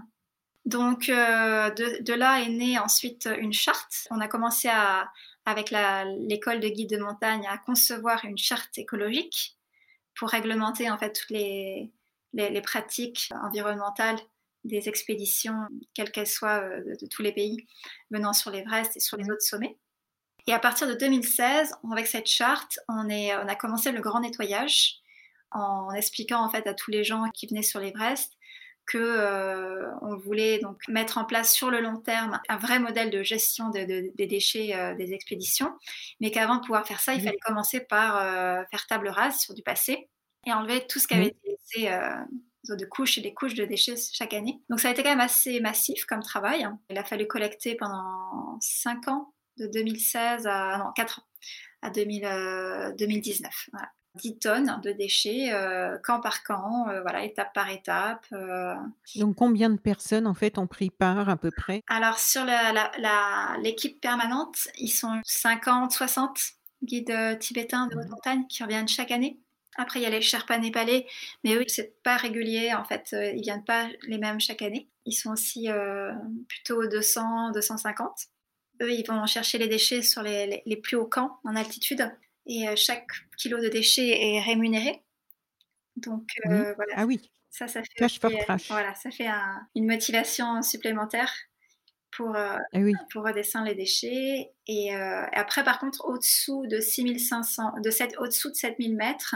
Donc 0.68 1.08
euh, 1.08 1.70
de, 1.70 2.12
là 2.12 2.42
est 2.42 2.50
née 2.50 2.78
ensuite 2.78 3.26
une 3.38 3.54
charte. 3.54 4.06
On 4.10 4.20
a 4.20 4.28
commencé 4.28 4.68
avec 5.46 5.70
l'école 5.70 6.60
de 6.60 6.68
guide 6.68 6.90
de 6.90 6.98
montagne 6.98 7.46
à 7.48 7.56
concevoir 7.56 8.22
une 8.26 8.36
charte 8.36 8.76
écologique 8.76 9.56
pour 10.14 10.28
réglementer 10.28 10.90
en 10.90 10.98
fait 10.98 11.14
toutes 11.14 11.30
les, 11.30 11.90
pratiques 12.62 13.30
environnementales 13.42 14.18
des 14.64 14.90
expéditions, 14.90 15.56
quelles 15.94 16.12
qu'elles 16.12 16.26
soient, 16.26 16.60
euh, 16.60 16.96
de, 17.00 17.06
tous 17.06 17.22
les 17.22 17.32
pays 17.32 17.66
venant 18.10 18.34
sur 18.34 18.50
l'Everest 18.50 18.94
et 18.94 19.00
sur 19.00 19.16
les 19.16 19.30
autres 19.30 19.40
sommets. 19.40 19.78
Et 20.46 20.52
à 20.52 20.58
partir 20.58 20.86
de 20.86 20.92
2016, 20.92 21.76
avec 21.90 22.06
cette 22.06 22.26
charte, 22.26 22.78
on, 22.88 23.08
on 23.08 23.48
a 23.48 23.54
commencé 23.54 23.90
le 23.90 24.02
grand 24.02 24.20
nettoyage 24.20 24.96
en 25.50 25.90
expliquant 25.92 26.44
en 26.44 26.50
fait 26.50 26.66
à 26.66 26.74
tous 26.74 26.90
les 26.90 27.04
gens 27.04 27.24
qui 27.32 27.46
venaient 27.46 27.62
sur 27.62 27.80
l'Everest 27.80 28.37
que 28.88 28.98
euh, 28.98 29.86
on 30.00 30.16
voulait 30.16 30.58
donc 30.58 30.80
mettre 30.88 31.18
en 31.18 31.24
place 31.24 31.52
sur 31.52 31.70
le 31.70 31.80
long 31.80 31.98
terme 31.98 32.40
un 32.48 32.56
vrai 32.56 32.80
modèle 32.80 33.10
de 33.10 33.22
gestion 33.22 33.68
des 33.68 34.12
déchets 34.16 34.74
euh, 34.74 34.94
des 34.94 35.12
expéditions, 35.12 35.72
mais 36.20 36.30
qu'avant 36.30 36.56
de 36.56 36.62
pouvoir 36.62 36.86
faire 36.86 37.00
ça, 37.00 37.14
il 37.14 37.22
fallait 37.22 37.38
commencer 37.38 37.80
par 37.80 38.16
euh, 38.16 38.64
faire 38.70 38.86
table 38.86 39.08
rase 39.08 39.38
sur 39.38 39.54
du 39.54 39.62
passé 39.62 40.08
et 40.46 40.52
enlever 40.52 40.86
tout 40.86 40.98
ce 40.98 41.06
qui 41.06 41.14
avait 41.14 41.28
été 41.28 41.38
laissé 41.46 41.90
de 42.68 42.84
couches 42.86 43.18
et 43.18 43.20
des 43.20 43.34
couches 43.34 43.54
de 43.54 43.64
déchets 43.64 43.96
chaque 44.12 44.32
année. 44.32 44.60
Donc 44.70 44.80
ça 44.80 44.88
a 44.88 44.92
été 44.92 45.02
quand 45.02 45.10
même 45.10 45.20
assez 45.20 45.60
massif 45.60 46.04
comme 46.06 46.22
travail. 46.22 46.66
Il 46.90 46.98
a 46.98 47.04
fallu 47.04 47.26
collecter 47.26 47.74
pendant 47.76 48.58
5 48.60 49.08
ans, 49.08 49.34
de 49.58 49.66
2016 49.66 50.46
à 50.46 50.78
non 50.78 50.92
4 50.94 51.20
ans, 51.20 51.24
à 51.82 51.90
2019. 51.90 53.68
Voilà. 53.72 53.88
10 54.14 54.38
tonnes 54.38 54.80
de 54.82 54.92
déchets, 54.92 55.52
euh, 55.52 55.96
camp 55.98 56.20
par 56.20 56.42
camp, 56.42 56.88
euh, 56.88 57.02
voilà, 57.02 57.24
étape 57.24 57.52
par 57.54 57.70
étape. 57.70 58.26
Euh. 58.32 58.74
Donc 59.16 59.36
combien 59.36 59.70
de 59.70 59.78
personnes 59.78 60.26
en 60.26 60.34
fait 60.34 60.58
ont 60.58 60.66
pris 60.66 60.90
part 60.90 61.28
à 61.28 61.36
peu 61.36 61.50
près? 61.50 61.82
Alors 61.88 62.18
sur 62.18 62.44
l'équipe 63.58 64.00
permanente, 64.00 64.68
ils 64.78 64.88
sont 64.88 65.20
50, 65.24 65.92
60 65.92 66.38
guides 66.82 67.38
tibétains 67.40 67.86
de 67.88 67.96
haute 67.96 68.06
mmh. 68.06 68.10
montagne 68.10 68.46
qui 68.48 68.62
reviennent 68.62 68.88
chaque 68.88 69.10
année. 69.10 69.40
Après, 69.80 70.00
il 70.00 70.02
y 70.02 70.06
a 70.06 70.10
les 70.10 70.22
Sherpas 70.22 70.58
népalais, 70.58 71.06
mais 71.44 71.54
eux, 71.54 71.64
c'est 71.68 72.02
pas 72.02 72.16
régulier 72.16 72.74
en 72.74 72.84
fait. 72.84 73.10
Ils 73.12 73.42
viennent 73.42 73.64
pas 73.64 73.86
les 74.02 74.18
mêmes 74.18 74.40
chaque 74.40 74.62
année. 74.62 74.88
Ils 75.04 75.12
sont 75.12 75.30
aussi 75.30 75.68
plutôt 76.48 76.86
200, 76.88 77.52
250. 77.52 78.26
Eux, 78.82 78.92
ils 78.92 79.06
vont 79.06 79.24
chercher 79.26 79.58
les 79.58 79.68
déchets 79.68 80.02
sur 80.02 80.22
les, 80.22 80.62
les 80.64 80.76
plus 80.76 80.96
hauts 80.96 81.06
camps 81.06 81.38
en 81.44 81.54
altitude 81.54 82.10
et 82.48 82.68
euh, 82.68 82.74
chaque 82.76 83.06
kilo 83.36 83.60
de 83.60 83.68
déchets 83.68 84.08
est 84.08 84.40
rémunéré. 84.40 85.02
Donc 85.96 86.28
euh, 86.46 86.74
voilà. 86.74 86.94
Ah 86.96 87.06
oui. 87.06 87.30
Ça, 87.50 87.66
ça 87.66 87.82
fait, 87.82 88.24
euh, 88.24 88.56
voilà, 88.68 88.94
ça 88.94 89.10
fait 89.10 89.26
une 89.74 89.86
motivation 89.86 90.62
supplémentaire 90.62 91.32
pour, 92.12 92.36
oui. 92.74 92.92
pour 93.10 93.24
redescendre 93.24 93.66
les 93.66 93.74
déchets. 93.74 94.50
Et, 94.66 94.94
euh, 94.94 95.24
après, 95.32 95.64
par 95.64 95.80
contre, 95.80 96.04
au-dessous 96.04 96.66
de 96.66 96.78
6500, 96.78 97.80
de 97.82 97.90
7, 97.90 98.16
au-dessous 98.18 98.50
de 98.50 98.54
7000 98.54 98.96
mètres, 98.96 99.34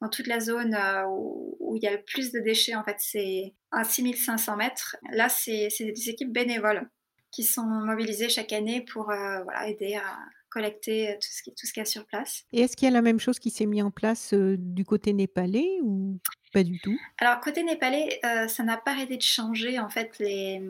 dans 0.00 0.08
toute 0.08 0.26
la 0.26 0.40
zone 0.40 0.74
euh, 0.74 1.04
où, 1.06 1.56
où 1.60 1.76
il 1.76 1.82
y 1.82 1.86
a 1.86 1.92
le 1.92 2.02
plus 2.02 2.32
de 2.32 2.40
déchets, 2.40 2.74
en 2.74 2.82
fait, 2.82 2.96
c'est 2.98 3.54
à 3.70 3.84
6500 3.84 4.56
mètres. 4.56 4.96
Là, 5.12 5.28
c'est, 5.28 5.68
c'est 5.70 5.84
des 5.84 6.10
équipes 6.10 6.32
bénévoles 6.32 6.90
qui 7.30 7.44
sont 7.44 7.64
mobilisées 7.64 8.28
chaque 8.28 8.52
année 8.52 8.84
pour 8.92 9.10
euh, 9.10 9.42
voilà, 9.44 9.68
aider 9.68 9.94
à 9.94 10.18
collecter 10.52 11.16
tout 11.20 11.28
ce, 11.30 11.42
qui, 11.42 11.54
tout 11.54 11.66
ce 11.66 11.72
qu'il 11.72 11.80
y 11.80 11.86
a 11.86 11.86
sur 11.86 12.04
place. 12.04 12.44
Et 12.52 12.60
est-ce 12.60 12.76
qu'il 12.76 12.86
y 12.86 12.90
a 12.90 12.94
la 12.94 13.02
même 13.02 13.20
chose 13.20 13.38
qui 13.38 13.50
s'est 13.50 13.66
mis 13.66 13.82
en 13.82 13.90
place 13.90 14.34
euh, 14.34 14.56
du 14.58 14.84
côté 14.84 15.12
népalais 15.12 15.78
ou 15.82 16.18
pas 16.52 16.62
du 16.62 16.78
tout? 16.80 16.98
Alors, 17.18 17.40
côté 17.40 17.62
népalais, 17.62 18.20
euh, 18.24 18.48
ça 18.48 18.62
n'a 18.62 18.76
pas 18.76 18.92
arrêté 18.92 19.16
de 19.16 19.22
changer, 19.22 19.78
en 19.78 19.88
fait, 19.88 20.18
les, 20.18 20.60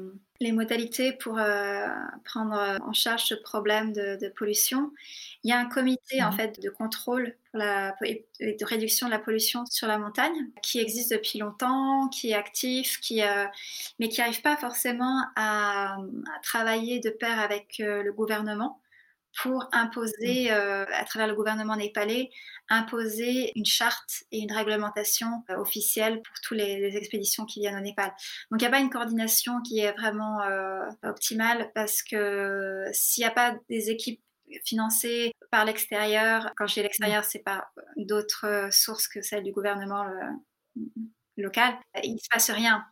les 0.41 0.53
modalités 0.53 1.13
pour 1.13 1.39
euh, 1.39 1.87
prendre 2.25 2.79
en 2.81 2.93
charge 2.93 3.25
ce 3.25 3.35
problème 3.35 3.93
de, 3.93 4.17
de, 4.21 4.29
pollution. 4.29 4.93
Il 5.43 5.51
y 5.51 5.53
a 5.53 5.59
un 5.59 5.67
comité, 5.69 6.23
en 6.23 6.33
fait, 6.33 6.61
de 6.61 6.71
contrôle 6.71 7.35
pour 7.51 7.59
la, 7.59 7.95
et 8.03 8.27
de 8.41 8.65
réduction 8.65 9.07
de 9.07 9.13
la 9.13 9.19
pollution 9.19 9.65
sur 9.67 9.89
la 9.89 9.99
montagne 9.99 10.35
qui 10.63 10.79
existe 10.79 11.13
depuis 11.13 11.39
longtemps, 11.39 12.09
qui 12.09 12.31
est 12.31 12.35
actif, 12.35 13.01
qui, 13.01 13.23
euh, 13.23 13.47
mais 13.99 14.09
qui 14.09 14.21
n'arrive 14.21 14.43
pas 14.43 14.57
forcément 14.57 15.23
à, 15.37 15.95
à 15.95 16.41
travailler 16.43 17.01
de 17.01 17.11
pair 17.11 17.41
avec 17.41 17.81
euh, 17.81 18.03
le 18.03 18.13
gouvernement 18.13 18.79
pour 19.41 19.69
imposer, 19.73 20.53
euh, 20.53 20.85
à 20.93 21.05
travers 21.05 21.27
le 21.27 21.35
gouvernement 21.35 21.77
népalais, 21.77 22.31
imposer 22.69 23.53
une 23.57 23.65
charte 23.65 24.25
et 24.31 24.41
une 24.41 24.53
réglementation 24.53 25.43
euh, 25.51 25.57
officielle 25.57 26.21
pour 26.23 26.35
toutes 26.43 26.59
les, 26.59 26.97
expéditions 26.97 27.47
qui 27.47 27.61
viennent 27.61 27.77
au 27.77 27.81
Népal. 27.81 28.13
Donc 28.51 28.61
il 28.61 28.65
n'y 28.65 28.67
a 28.67 28.71
pas 28.71 28.81
une 28.81 28.91
coordination 28.91 29.61
qui 29.63 29.81
est 29.81 29.93
vraiment 29.93 30.43
euh, 30.43 30.81
optimale 31.05 31.71
parce 31.75 32.03
que 32.03 32.85
s'il 32.93 33.23
n'y 33.23 33.29
a 33.29 33.33
pas 33.33 33.57
des 33.69 33.91
équipes 33.91 34.21
financées 34.65 35.33
par 35.51 35.65
l'extérieur, 35.65 36.53
quand 36.57 36.67
je 36.67 36.75
dis 36.75 36.83
l'extérieur, 36.83 37.25
c'est 37.25 37.43
pas 37.43 37.71
d'autres 37.97 38.69
sources 38.71 39.09
que 39.09 39.23
celles 39.23 39.45
du 39.45 39.53
gouvernement 39.53 40.05
le, 40.05 40.21
local, 41.39 41.75
il 42.03 42.15
ne 42.15 42.19
se 42.19 42.29
passe 42.31 42.51
rien. 42.51 42.85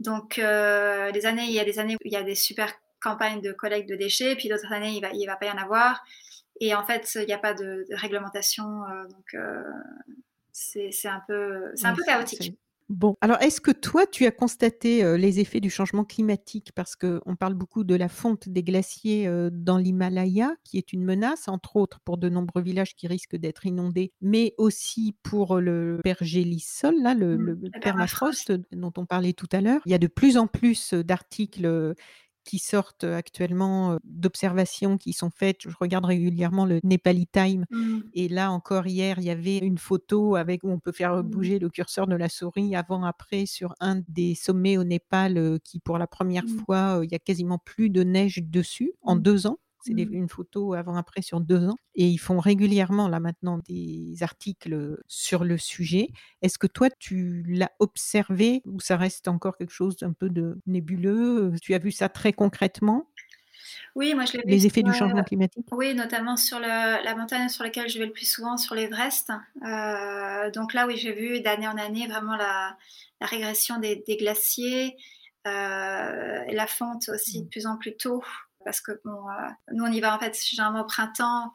Donc 0.00 0.38
euh, 0.38 1.10
les 1.10 1.26
années, 1.26 1.44
il 1.44 1.52
y 1.52 1.60
a 1.60 1.64
des 1.64 1.78
années 1.78 1.96
où 1.96 2.04
il 2.04 2.12
y 2.12 2.16
a 2.16 2.22
des 2.22 2.34
super 2.34 2.72
campagne 3.00 3.40
de 3.40 3.52
collecte 3.52 3.88
de 3.88 3.96
déchets, 3.96 4.36
puis 4.36 4.48
d'autres 4.48 4.72
années, 4.72 4.92
il 4.96 5.00
va, 5.00 5.10
il 5.12 5.26
va 5.26 5.36
pas 5.36 5.46
y 5.46 5.50
en 5.50 5.58
avoir. 5.58 6.04
Et 6.60 6.74
en 6.74 6.84
fait, 6.84 7.08
il 7.16 7.26
n'y 7.26 7.32
a 7.32 7.38
pas 7.38 7.54
de, 7.54 7.86
de 7.88 7.94
réglementation, 7.94 8.84
euh, 8.84 9.04
donc 9.04 9.34
euh, 9.34 9.62
c'est 10.52 10.90
un 11.04 11.22
peu, 11.26 11.72
un 11.84 11.94
peu 11.94 12.02
chaotique. 12.04 12.58
Bon, 12.88 13.16
alors 13.20 13.36
est-ce 13.42 13.60
que 13.60 13.70
toi, 13.70 14.06
tu 14.06 14.24
as 14.24 14.30
constaté 14.30 15.04
euh, 15.04 15.18
les 15.18 15.40
effets 15.40 15.60
du 15.60 15.68
changement 15.68 16.04
climatique? 16.04 16.72
Parce 16.74 16.96
qu'on 16.96 17.36
parle 17.38 17.52
beaucoup 17.52 17.84
de 17.84 17.94
la 17.94 18.08
fonte 18.08 18.48
des 18.48 18.62
glaciers 18.62 19.28
euh, 19.28 19.50
dans 19.52 19.76
l'Himalaya, 19.76 20.54
qui 20.64 20.78
est 20.78 20.94
une 20.94 21.04
menace, 21.04 21.48
entre 21.48 21.76
autres 21.76 22.00
pour 22.00 22.16
de 22.16 22.30
nombreux 22.30 22.62
villages 22.62 22.96
qui 22.96 23.06
risquent 23.06 23.36
d'être 23.36 23.66
inondés, 23.66 24.10
mais 24.22 24.54
aussi 24.56 25.14
pour 25.22 25.60
le 25.60 26.00
pergélisol, 26.02 26.94
là, 27.02 27.12
le, 27.12 27.36
mmh, 27.36 27.60
le 27.74 27.80
permafrost 27.80 28.52
dont 28.72 28.92
on 28.96 29.04
parlait 29.04 29.34
tout 29.34 29.48
à 29.52 29.60
l'heure. 29.60 29.82
Il 29.84 29.92
y 29.92 29.94
a 29.94 29.98
de 29.98 30.06
plus 30.06 30.38
en 30.38 30.46
plus 30.46 30.94
d'articles 30.94 31.94
qui 32.48 32.58
sortent 32.58 33.04
actuellement 33.04 33.98
d'observations 34.04 34.96
qui 34.96 35.12
sont 35.12 35.28
faites. 35.28 35.68
Je 35.68 35.76
regarde 35.78 36.06
régulièrement 36.06 36.64
le 36.64 36.80
Nepali 36.82 37.26
Time 37.26 37.66
mmh. 37.70 37.98
et 38.14 38.28
là 38.28 38.50
encore 38.50 38.86
hier, 38.86 39.18
il 39.18 39.26
y 39.26 39.30
avait 39.30 39.58
une 39.58 39.76
photo 39.76 40.34
avec 40.34 40.64
où 40.64 40.70
on 40.70 40.78
peut 40.78 40.92
faire 40.92 41.22
bouger 41.22 41.56
mmh. 41.56 41.62
le 41.62 41.68
curseur 41.68 42.06
de 42.06 42.16
la 42.16 42.30
souris 42.30 42.74
avant 42.74 43.04
après 43.04 43.44
sur 43.44 43.74
un 43.80 44.00
des 44.08 44.34
sommets 44.34 44.78
au 44.78 44.84
Népal 44.84 45.58
qui 45.62 45.78
pour 45.78 45.98
la 45.98 46.06
première 46.06 46.46
mmh. 46.46 46.64
fois, 46.64 47.00
il 47.04 47.12
y 47.12 47.14
a 47.14 47.18
quasiment 47.18 47.58
plus 47.58 47.90
de 47.90 48.02
neige 48.02 48.42
dessus 48.42 48.92
en 49.02 49.16
deux 49.16 49.46
ans. 49.46 49.58
C'est 49.88 50.06
mmh. 50.06 50.14
une 50.14 50.28
photo 50.28 50.74
avant-après 50.74 51.22
sur 51.22 51.40
deux 51.40 51.66
ans. 51.66 51.76
Et 51.94 52.06
ils 52.06 52.18
font 52.18 52.38
régulièrement, 52.38 53.08
là 53.08 53.20
maintenant, 53.20 53.58
des 53.66 54.16
articles 54.20 55.00
sur 55.06 55.44
le 55.44 55.58
sujet. 55.58 56.08
Est-ce 56.42 56.58
que 56.58 56.66
toi, 56.66 56.88
tu 56.98 57.42
l'as 57.48 57.72
observé 57.78 58.62
ou 58.66 58.80
ça 58.80 58.96
reste 58.96 59.28
encore 59.28 59.56
quelque 59.56 59.72
chose 59.72 59.96
d'un 59.96 60.12
peu 60.12 60.28
de 60.30 60.60
nébuleux? 60.66 61.52
Tu 61.62 61.74
as 61.74 61.78
vu 61.78 61.90
ça 61.90 62.08
très 62.08 62.32
concrètement? 62.32 63.10
Oui, 63.94 64.14
moi 64.14 64.24
je 64.24 64.34
l'ai 64.34 64.42
vu. 64.44 64.50
Les 64.50 64.66
effets 64.66 64.82
du 64.82 64.92
changement 64.92 65.24
climatique? 65.24 65.66
Oui, 65.72 65.94
notamment 65.94 66.36
sur 66.36 66.58
le, 66.58 67.02
la 67.04 67.14
montagne 67.16 67.48
sur 67.48 67.64
laquelle 67.64 67.88
je 67.88 67.98
vais 67.98 68.06
le 68.06 68.12
plus 68.12 68.30
souvent, 68.30 68.56
sur 68.56 68.74
l'Everest. 68.74 69.30
Euh, 69.66 70.50
donc 70.52 70.74
là, 70.74 70.86
oui, 70.86 70.96
j'ai 70.96 71.12
vu 71.12 71.40
d'année 71.40 71.66
en 71.66 71.76
année 71.76 72.06
vraiment 72.06 72.36
la, 72.36 72.76
la 73.20 73.26
régression 73.26 73.78
des, 73.78 74.02
des 74.06 74.16
glaciers, 74.16 74.96
euh, 75.46 76.44
la 76.52 76.66
fonte 76.66 77.08
aussi 77.08 77.42
de 77.42 77.48
plus 77.48 77.66
en 77.66 77.76
plus 77.76 77.96
tôt 77.96 78.22
parce 78.68 78.82
que 78.82 78.92
bon, 79.02 79.30
euh, 79.30 79.48
nous 79.72 79.82
on 79.82 79.90
y 79.90 79.98
va 79.98 80.14
en 80.14 80.18
fait 80.18 80.38
généralement 80.38 80.82
au 80.82 80.84
printemps, 80.84 81.54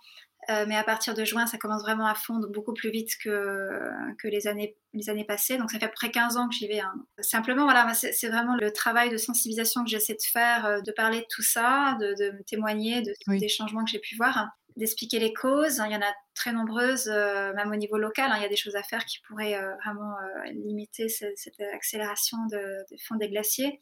euh, 0.49 0.65
mais 0.67 0.75
à 0.75 0.83
partir 0.83 1.13
de 1.13 1.23
juin 1.23 1.45
ça 1.45 1.59
commence 1.59 1.83
vraiment 1.83 2.07
à 2.07 2.15
fondre 2.15 2.49
beaucoup 2.49 2.73
plus 2.73 2.89
vite 2.89 3.11
que, 3.23 3.91
que 4.17 4.27
les, 4.27 4.47
années, 4.47 4.75
les 4.93 5.11
années 5.11 5.23
passées. 5.23 5.59
Donc 5.59 5.69
ça 5.69 5.77
fait 5.77 5.85
à 5.85 5.89
peu 5.89 5.93
près 5.93 6.09
15 6.09 6.37
ans 6.37 6.49
que 6.49 6.55
j'y 6.55 6.67
vais. 6.67 6.79
Hein. 6.79 6.91
Simplement, 7.19 7.65
voilà, 7.65 7.93
c'est 7.93 8.29
vraiment 8.29 8.55
le 8.55 8.73
travail 8.73 9.11
de 9.11 9.17
sensibilisation 9.17 9.83
que 9.83 9.91
j'essaie 9.91 10.15
de 10.15 10.23
faire, 10.23 10.65
euh, 10.65 10.81
de 10.81 10.91
parler 10.91 11.19
de 11.19 11.27
tout 11.29 11.43
ça, 11.43 11.95
de, 12.01 12.15
de 12.15 12.31
me 12.35 12.43
témoigner 12.43 13.03
de, 13.03 13.13
oui. 13.27 13.37
des 13.37 13.47
changements 13.47 13.83
que 13.83 13.91
j'ai 13.91 13.99
pu 13.99 14.15
voir, 14.15 14.49
d'expliquer 14.75 15.19
les 15.19 15.33
causes. 15.33 15.81
Il 15.85 15.91
y 15.91 15.95
en 15.95 16.01
a 16.01 16.13
très 16.33 16.51
nombreuses, 16.51 17.07
euh, 17.07 17.53
même 17.53 17.71
au 17.71 17.75
niveau 17.75 17.97
local. 17.97 18.31
Hein, 18.31 18.35
il 18.37 18.43
y 18.43 18.45
a 18.45 18.49
des 18.49 18.55
choses 18.55 18.75
à 18.75 18.83
faire 18.83 19.05
qui 19.05 19.19
pourraient 19.27 19.55
euh, 19.55 19.75
vraiment 19.83 20.13
euh, 20.17 20.51
limiter 20.51 21.09
cette, 21.09 21.37
cette, 21.37 21.59
accélération 21.73 22.37
de, 22.51 22.85
de 22.91 22.97
fond 23.05 23.15
des 23.15 23.29
glaciers. 23.29 23.79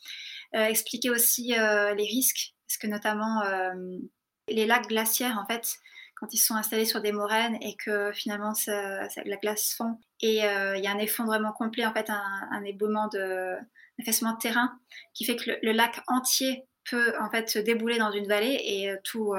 expliquer 0.53 1.09
aussi 1.09 1.53
les 1.53 2.03
risques 2.03 2.53
parce 2.71 2.77
que 2.77 2.87
notamment 2.87 3.43
euh, 3.43 3.73
les 4.47 4.65
lacs 4.65 4.87
glaciaires, 4.87 5.37
en 5.37 5.45
fait, 5.45 5.75
quand 6.15 6.27
ils 6.31 6.37
sont 6.37 6.55
installés 6.55 6.85
sur 6.85 7.01
des 7.01 7.11
moraines 7.11 7.57
et 7.61 7.75
que 7.75 8.13
finalement 8.13 8.53
ça, 8.53 9.09
ça, 9.09 9.21
la 9.25 9.35
glace 9.35 9.73
fond 9.75 9.99
et 10.21 10.45
euh, 10.45 10.77
il 10.77 10.83
y 10.83 10.87
a 10.87 10.91
un 10.91 10.99
effondrement 10.99 11.51
complet, 11.51 11.85
en 11.85 11.91
fait, 11.91 12.09
un, 12.09 12.23
un 12.51 12.63
éboulement 12.63 13.09
de, 13.09 13.55
un 13.55 14.01
affaissement 14.01 14.33
de 14.33 14.37
terrain 14.37 14.79
qui 15.13 15.25
fait 15.25 15.35
que 15.35 15.49
le, 15.49 15.57
le, 15.63 15.71
lac 15.73 16.01
entier 16.07 16.63
peut 16.89 17.13
en 17.19 17.29
fait 17.29 17.49
se 17.49 17.59
débouler 17.59 17.97
dans 17.97 18.11
une 18.11 18.27
vallée 18.27 18.57
et 18.63 18.89
euh, 18.89 18.95
tout, 19.03 19.33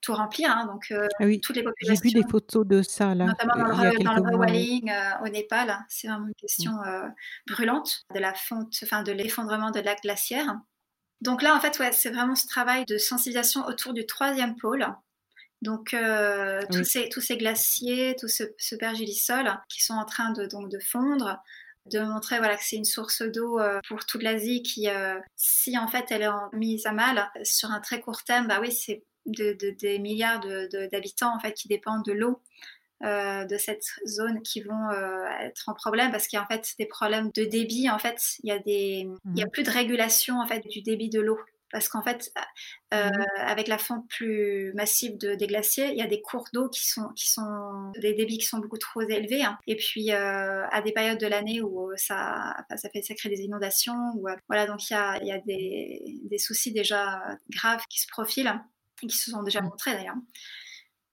tout 0.00 0.14
remplir. 0.14 0.50
Hein, 0.50 0.66
donc 0.66 0.92
ah 0.92 1.24
oui, 1.24 1.40
toutes 1.40 1.56
les 1.56 1.62
populations. 1.62 2.02
J'ai 2.02 2.08
vu 2.08 2.22
des 2.22 2.28
photos 2.28 2.66
de 2.66 2.82
ça 2.82 3.14
là. 3.14 3.26
Notamment 3.26 3.54
dans 3.54 3.84
le, 3.84 4.02
dans 4.02 4.14
le 4.14 5.24
au 5.24 5.28
Népal, 5.28 5.78
c'est 5.88 6.08
vraiment 6.08 6.26
une 6.26 6.34
question 6.34 6.72
mmh. 6.72 7.14
brûlante 7.46 8.06
de 8.12 8.18
la 8.18 8.34
fonte, 8.34 8.74
enfin 8.82 9.04
de 9.04 9.12
l'effondrement 9.12 9.70
de 9.70 9.78
lacs 9.78 10.02
glaciaires. 10.02 10.56
Donc 11.20 11.42
là, 11.42 11.54
en 11.54 11.60
fait, 11.60 11.78
ouais, 11.78 11.92
c'est 11.92 12.10
vraiment 12.10 12.34
ce 12.34 12.46
travail 12.46 12.84
de 12.86 12.98
sensibilisation 12.98 13.66
autour 13.66 13.92
du 13.92 14.06
troisième 14.06 14.56
pôle. 14.56 14.86
Donc 15.62 15.92
euh, 15.92 16.60
oui. 16.60 16.76
tous, 16.76 16.84
ces, 16.84 17.08
tous 17.08 17.20
ces 17.20 17.36
glaciers, 17.36 18.14
tout 18.18 18.28
ce, 18.28 18.44
ce 18.58 18.76
pergélisol 18.76 19.58
qui 19.68 19.82
sont 19.82 19.94
en 19.94 20.04
train 20.04 20.30
de, 20.32 20.46
donc, 20.46 20.70
de 20.70 20.78
fondre, 20.78 21.42
de 21.86 21.98
montrer 21.98 22.38
voilà, 22.38 22.56
que 22.56 22.62
c'est 22.64 22.76
une 22.76 22.84
source 22.84 23.22
d'eau 23.22 23.58
euh, 23.58 23.80
pour 23.88 24.06
toute 24.06 24.22
l'Asie 24.22 24.62
qui, 24.62 24.88
euh, 24.88 25.18
si 25.36 25.76
en 25.76 25.88
fait 25.88 26.06
elle 26.10 26.22
est 26.22 26.28
en, 26.28 26.48
mise 26.52 26.86
à 26.86 26.92
mal 26.92 27.28
sur 27.42 27.72
un 27.72 27.80
très 27.80 28.00
court 28.00 28.22
terme, 28.22 28.46
bah 28.46 28.58
oui, 28.60 28.70
c'est 28.70 29.02
de, 29.26 29.54
de, 29.54 29.70
des 29.70 29.98
milliards 29.98 30.40
d'habitants 30.92 31.34
en 31.34 31.40
fait 31.40 31.54
qui 31.54 31.66
dépendent 31.66 32.04
de 32.04 32.12
l'eau. 32.12 32.40
Euh, 33.04 33.44
de 33.44 33.56
cette 33.58 33.84
zone 34.08 34.42
qui 34.42 34.60
vont 34.60 34.90
euh, 34.90 35.24
être 35.42 35.68
en 35.68 35.74
problème 35.74 36.10
parce 36.10 36.26
qu'il 36.26 36.36
y 36.36 36.40
a 36.40 36.42
en 36.42 36.48
fait 36.48 36.74
des 36.80 36.86
problèmes 36.86 37.30
de 37.30 37.44
débit 37.44 37.88
en 37.88 37.98
fait 38.00 38.20
il 38.42 38.48
y 38.48 38.50
a 38.50 38.58
des 38.58 39.04
mmh. 39.04 39.34
il 39.36 39.38
y 39.38 39.42
a 39.44 39.46
plus 39.46 39.62
de 39.62 39.70
régulation 39.70 40.40
en 40.40 40.46
fait 40.48 40.66
du 40.66 40.82
débit 40.82 41.08
de 41.08 41.20
l'eau 41.20 41.38
parce 41.70 41.88
qu'en 41.88 42.02
fait 42.02 42.32
euh, 42.92 43.08
mmh. 43.08 43.24
avec 43.36 43.68
la 43.68 43.78
fonte 43.78 44.08
plus 44.08 44.72
massive 44.74 45.16
de, 45.16 45.36
des 45.36 45.46
glaciers 45.46 45.92
il 45.92 45.96
y 45.96 46.02
a 46.02 46.08
des 46.08 46.20
cours 46.20 46.46
d'eau 46.52 46.68
qui 46.68 46.88
sont 46.88 47.10
qui 47.14 47.30
sont 47.30 47.92
des 48.00 48.14
débits 48.14 48.38
qui 48.38 48.46
sont 48.46 48.58
beaucoup 48.58 48.78
trop 48.78 49.02
élevés 49.02 49.44
hein. 49.44 49.56
et 49.68 49.76
puis 49.76 50.10
à 50.10 50.82
des 50.82 50.90
périodes 50.90 51.20
de 51.20 51.28
l'année 51.28 51.62
où 51.62 51.92
ça 51.94 52.56
ça 52.74 52.90
fait 52.90 53.02
ça 53.02 53.14
crée 53.14 53.28
des 53.28 53.42
inondations 53.42 54.12
ou 54.16 54.26
voilà 54.48 54.66
donc 54.66 54.90
il 54.90 54.94
y 54.94 54.96
a 54.96 55.18
il 55.22 55.28
y 55.28 55.32
a 55.32 55.38
des, 55.38 56.02
des 56.24 56.38
soucis 56.38 56.72
déjà 56.72 57.22
graves 57.50 57.84
qui 57.88 58.00
se 58.00 58.08
profilent 58.08 58.60
et 59.04 59.06
qui 59.06 59.16
se 59.16 59.30
sont 59.30 59.44
déjà 59.44 59.60
montrés 59.60 59.92
d'ailleurs 59.92 60.16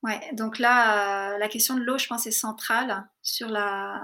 Ouais, 0.06 0.22
donc 0.34 0.60
là, 0.60 1.34
euh, 1.34 1.38
la 1.40 1.50
question 1.50 1.74
de 1.74 1.82
l'eau, 1.82 1.98
je 1.98 2.06
pense, 2.06 2.28
est 2.28 2.32
centrale 2.32 3.08
sur 3.24 3.50
la, 3.50 4.04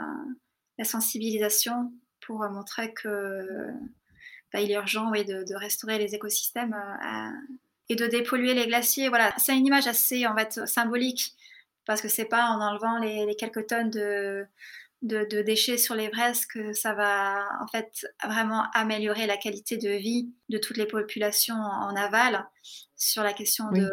sensibilisation 0.84 1.94
pour 2.22 2.42
euh, 2.42 2.50
montrer 2.50 2.92
que 2.92 3.68
bah, 4.52 4.62
il 4.62 4.72
est 4.72 4.74
urgent 4.74 5.12
oui, 5.12 5.24
de, 5.24 5.54
restaurer 5.54 6.00
les 6.00 6.16
écosystèmes 6.16 6.74
euh, 6.74 7.54
et 7.90 7.96
de 7.96 8.08
dépolluer 8.08 8.56
les 8.56 8.66
glaciers. 8.66 9.10
Voilà, 9.10 9.32
c'est 9.38 9.56
une 9.56 9.68
image 9.68 9.86
assez 9.86 10.26
en 10.26 10.36
fait 10.36 10.66
symbolique 10.66 11.36
parce 11.86 12.02
que 12.02 12.08
c'est 12.08 12.26
pas 12.26 12.46
en 12.48 12.60
enlevant 12.60 12.98
les 12.98 13.36
quelques 13.36 13.68
tonnes 13.68 13.92
de, 13.92 14.48
de, 15.02 15.26
de, 15.30 15.42
déchets 15.42 15.78
sur 15.78 15.96
l'Everest 15.96 16.46
que 16.52 16.74
ça 16.74 16.94
va 16.94 17.48
en 17.62 17.68
fait 17.68 18.06
vraiment 18.24 18.66
améliorer 18.74 19.26
la 19.26 19.38
qualité 19.38 19.78
de 19.78 19.90
vie 19.90 20.30
de 20.50 20.58
toutes 20.58 20.78
les 20.78 20.86
populations 20.86 21.56
en 21.56 21.96
aval 21.96 22.46
sur 22.96 23.24
la 23.24 23.34
question 23.34 23.66
oui. 23.72 23.80
de 23.80 23.90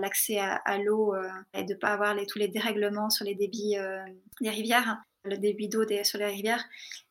l'accès 0.00 0.38
à, 0.38 0.54
à 0.54 0.78
l'eau 0.78 1.14
euh, 1.14 1.28
et 1.52 1.64
de 1.64 1.74
ne 1.74 1.78
pas 1.78 1.92
avoir 1.92 2.14
les, 2.14 2.26
tous 2.26 2.38
les 2.38 2.48
dérèglements 2.48 3.10
sur 3.10 3.26
les 3.26 3.34
débits 3.34 3.76
euh, 3.76 4.02
des 4.40 4.48
rivières. 4.48 5.02
le 5.24 5.36
débit 5.36 5.68
d'eau 5.68 5.84
sur 6.02 6.18
les 6.18 6.26
rivières. 6.26 6.64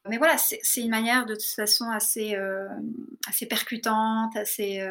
Mais 0.09 0.17
voilà, 0.17 0.37
c'est 0.37 0.81
une 0.81 0.89
manière 0.89 1.27
de 1.27 1.35
toute 1.35 1.43
façon 1.43 1.89
assez, 1.91 2.35
euh, 2.35 2.67
assez 3.27 3.45
percutante, 3.45 4.35
assez, 4.35 4.81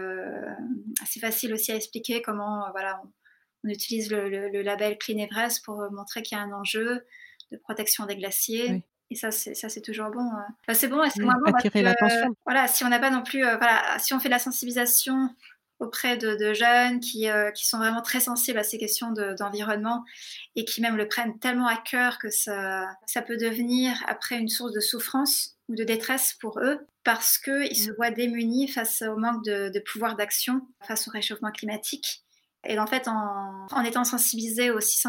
assez 1.03 1.19
facile 1.19 1.53
aussi 1.53 1.73
à 1.73 1.77
expliquer 1.77 2.23
comment 2.23 2.71
voilà, 2.71 3.03
on, 3.65 3.69
utilise 3.69 4.11
le, 4.11 4.63
label 4.63 4.97
Clean 4.99 5.19
Everest 5.19 5.65
pour 5.65 5.85
montrer 5.91 6.23
qu'il 6.23 6.39
y 6.39 6.41
a 6.41 6.45
un 6.45 6.53
enjeu 6.53 7.05
de 7.51 7.57
protection 7.59 8.07
des 8.07 8.17
glaciers. 8.17 8.83
Et 9.11 9.17
ça, 9.17 9.31
c'est 9.33 9.83
toujours 9.83 10.11
bon. 10.11 10.31
c'est 10.73 10.89
bon 10.89 11.03
et 11.03 11.11
c'est 11.11 11.23
moins 11.23 11.35
bon. 11.45 11.53
Voilà, 12.47 12.69
si 12.69 12.85
on 12.85 12.89
n'a 12.89 13.01
pas 13.01 13.11
non 13.11 13.23
plus, 13.23 13.41
voilà, 13.41 13.99
si 13.99 14.15
on 14.15 14.21
fait 14.21 14.29
de 14.29 14.35
la 14.35 14.39
sensibilisation 14.39 15.31
auprès 15.81 16.17
de, 16.17 16.53
jeunes 16.53 17.01
qui, 17.01 17.29
euh, 17.29 17.51
qui, 17.51 17.67
sont 17.67 17.79
vraiment 17.79 18.03
très 18.03 18.21
sensibles 18.21 18.59
à 18.59 18.63
ces 18.63 18.79
questions 18.79 19.13
d'environnement 19.39 20.05
et 20.55 20.65
qui 20.65 20.81
même 20.81 20.97
le 20.97 21.09
prennent 21.09 21.39
tellement 21.39 21.67
à 21.67 21.77
cœur 21.77 22.19
que 22.19 22.31
ça, 22.31 22.87
ça 23.07 23.23
peut 23.23 23.39
devenir 23.39 23.97
après 24.07 24.37
une 24.37 24.49
source 24.49 24.73
de 24.73 24.81
souffrance 24.81 25.57
ou 25.69 25.75
de 25.75 25.83
détresse 25.83 26.37
pour 26.39 26.61
eux 26.61 26.87
parce 27.03 27.39
qu'ils 27.39 27.77
se 27.77 27.91
mm. 27.91 27.95
voient 27.95 28.11
démunis 28.11 28.69
face 28.69 29.03
au 29.03 29.17
manque 29.17 29.45
de, 29.45 29.71
de 29.71 29.81
pouvoir 29.81 30.17
d'action 30.17 30.61
face 30.87 31.09
au 31.09 31.11
réchauffement 31.11 31.51
climatique. 31.51 32.23
Et 32.65 32.79
en 32.79 32.87
fait, 32.87 33.09
en, 33.09 33.67
en 33.71 33.85
étant 33.85 34.05
sensibilisés 34.05 34.71
aussi 34.71 35.01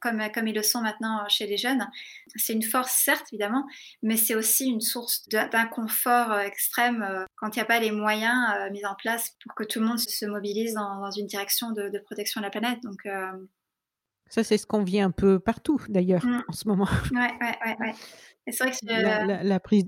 comme, 0.00 0.20
comme 0.34 0.48
ils 0.48 0.54
le 0.54 0.62
sont 0.62 0.80
maintenant 0.80 1.24
chez 1.28 1.46
les 1.46 1.56
jeunes, 1.56 1.86
c'est 2.34 2.52
une 2.52 2.64
force, 2.64 2.90
certes, 2.92 3.26
évidemment, 3.32 3.64
mais 4.02 4.16
c'est 4.16 4.34
aussi 4.34 4.66
une 4.66 4.80
source 4.80 5.28
d'inconfort 5.28 6.32
euh, 6.32 6.40
extrême 6.40 7.02
euh, 7.02 7.24
quand 7.36 7.54
il 7.54 7.58
n'y 7.58 7.62
a 7.62 7.66
pas 7.66 7.78
les 7.78 7.92
moyens 7.92 8.36
euh, 8.56 8.70
mis 8.70 8.84
en 8.84 8.96
place 8.96 9.36
pour 9.44 9.54
que 9.54 9.62
tout 9.62 9.78
le 9.78 9.86
monde 9.86 10.00
se 10.00 10.26
mobilise 10.26 10.74
dans, 10.74 11.10
une 11.12 11.26
direction 11.26 11.70
de, 11.70 11.96
protection 12.04 12.40
de 12.40 12.46
la 12.46 12.50
planète. 12.50 12.82
Donc, 12.82 13.06
Ça, 14.28 14.42
c'est 14.42 14.58
ce 14.58 14.66
qu'on 14.66 14.82
vit 14.82 15.00
un 15.00 15.12
peu 15.12 15.38
partout, 15.38 15.80
d'ailleurs, 15.88 16.26
mm. 16.26 16.44
en 16.48 16.52
ce 16.52 16.66
moment. 16.66 16.88
Oui, 17.12 17.18
ouais, 17.20 17.76
ouais, 17.80 17.94
C'est 18.48 18.64
vrai 18.64 18.72
que 18.72 18.86
la, 18.86 19.44
la, 19.44 19.60
prise 19.60 19.84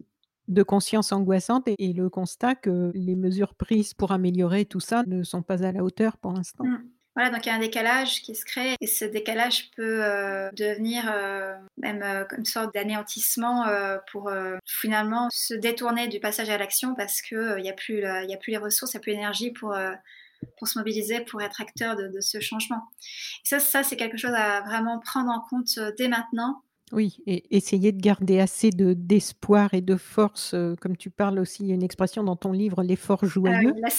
de 0.46 0.62
conscience 0.62 1.10
angoissante 1.10 1.66
et, 1.66 1.92
le 1.92 2.08
constat 2.08 2.54
que 2.54 2.92
les 2.94 3.16
mesures 3.16 3.56
prises 3.56 3.92
pour 3.92 4.12
améliorer 4.12 4.66
tout 4.66 4.80
ça 4.80 5.02
ne 5.06 5.24
sont 5.24 5.42
pas 5.42 5.64
à 5.64 5.72
la 5.72 5.82
hauteur 5.82 6.16
pour 6.16 6.32
l'instant. 6.32 6.64
Mm. 6.64 6.88
Voilà, 7.18 7.32
donc 7.34 7.46
il 7.46 7.48
y 7.48 7.52
a 7.52 7.56
un 7.56 7.58
décalage 7.58 8.22
qui 8.22 8.36
se 8.36 8.44
crée 8.44 8.76
et 8.80 8.86
ce 8.86 9.04
décalage 9.04 9.72
peut 9.72 10.04
euh, 10.04 10.50
devenir 10.52 11.02
euh, 11.12 11.52
même 11.76 12.00
euh, 12.00 12.22
une 12.38 12.44
sorte 12.44 12.72
d'anéantissement 12.72 13.64
pour 14.12 14.30
finalement 14.64 15.26
se 15.32 15.52
détourner 15.54 16.06
du 16.06 16.20
passage 16.20 16.48
à 16.48 16.56
l'action 16.56 16.94
parce 16.94 17.20
qu'il 17.20 17.56
n'y 17.60 17.70
a, 17.70 17.72
plus 17.72 18.04
a 18.04 18.36
plus 18.40 18.52
les 18.52 18.56
ressources, 18.56 18.92
il 18.92 18.98
n'y 18.98 19.00
a 19.00 19.02
plus 19.02 19.12
l'énergie 19.14 19.50
pour, 19.50 19.76
pour 20.58 20.68
se 20.68 20.78
mobiliser, 20.78 21.18
pour 21.22 21.42
être 21.42 21.60
acteur 21.60 21.96
de, 21.96 22.20
ce 22.20 22.38
changement. 22.38 22.84
Et 23.44 23.48
ça, 23.48 23.58
ça 23.58 23.82
c'est 23.82 23.96
quelque 23.96 24.16
chose 24.16 24.34
à 24.36 24.60
vraiment 24.60 25.00
prendre 25.00 25.30
en 25.30 25.40
compte 25.40 25.76
dès 25.98 26.06
maintenant. 26.06 26.62
Oui, 26.92 27.18
et 27.26 27.44
essayer 27.54 27.90
de 27.90 28.00
garder 28.00 28.38
assez 28.38 28.70
de 28.70 28.92
d'espoir 28.92 29.74
et 29.74 29.80
de 29.80 29.96
force, 29.96 30.54
comme 30.80 30.96
tu 30.96 31.10
parles 31.10 31.40
aussi, 31.40 31.64
il 31.64 31.68
y 31.68 31.72
a 31.72 31.74
une 31.74 31.82
expression 31.82 32.22
dans 32.22 32.36
ton 32.36 32.52
livre, 32.52 32.84
l'effort 32.84 33.20
ah 33.24 33.26
joyeux. 33.26 33.74
Ah 33.76 33.80
là, 33.80 33.90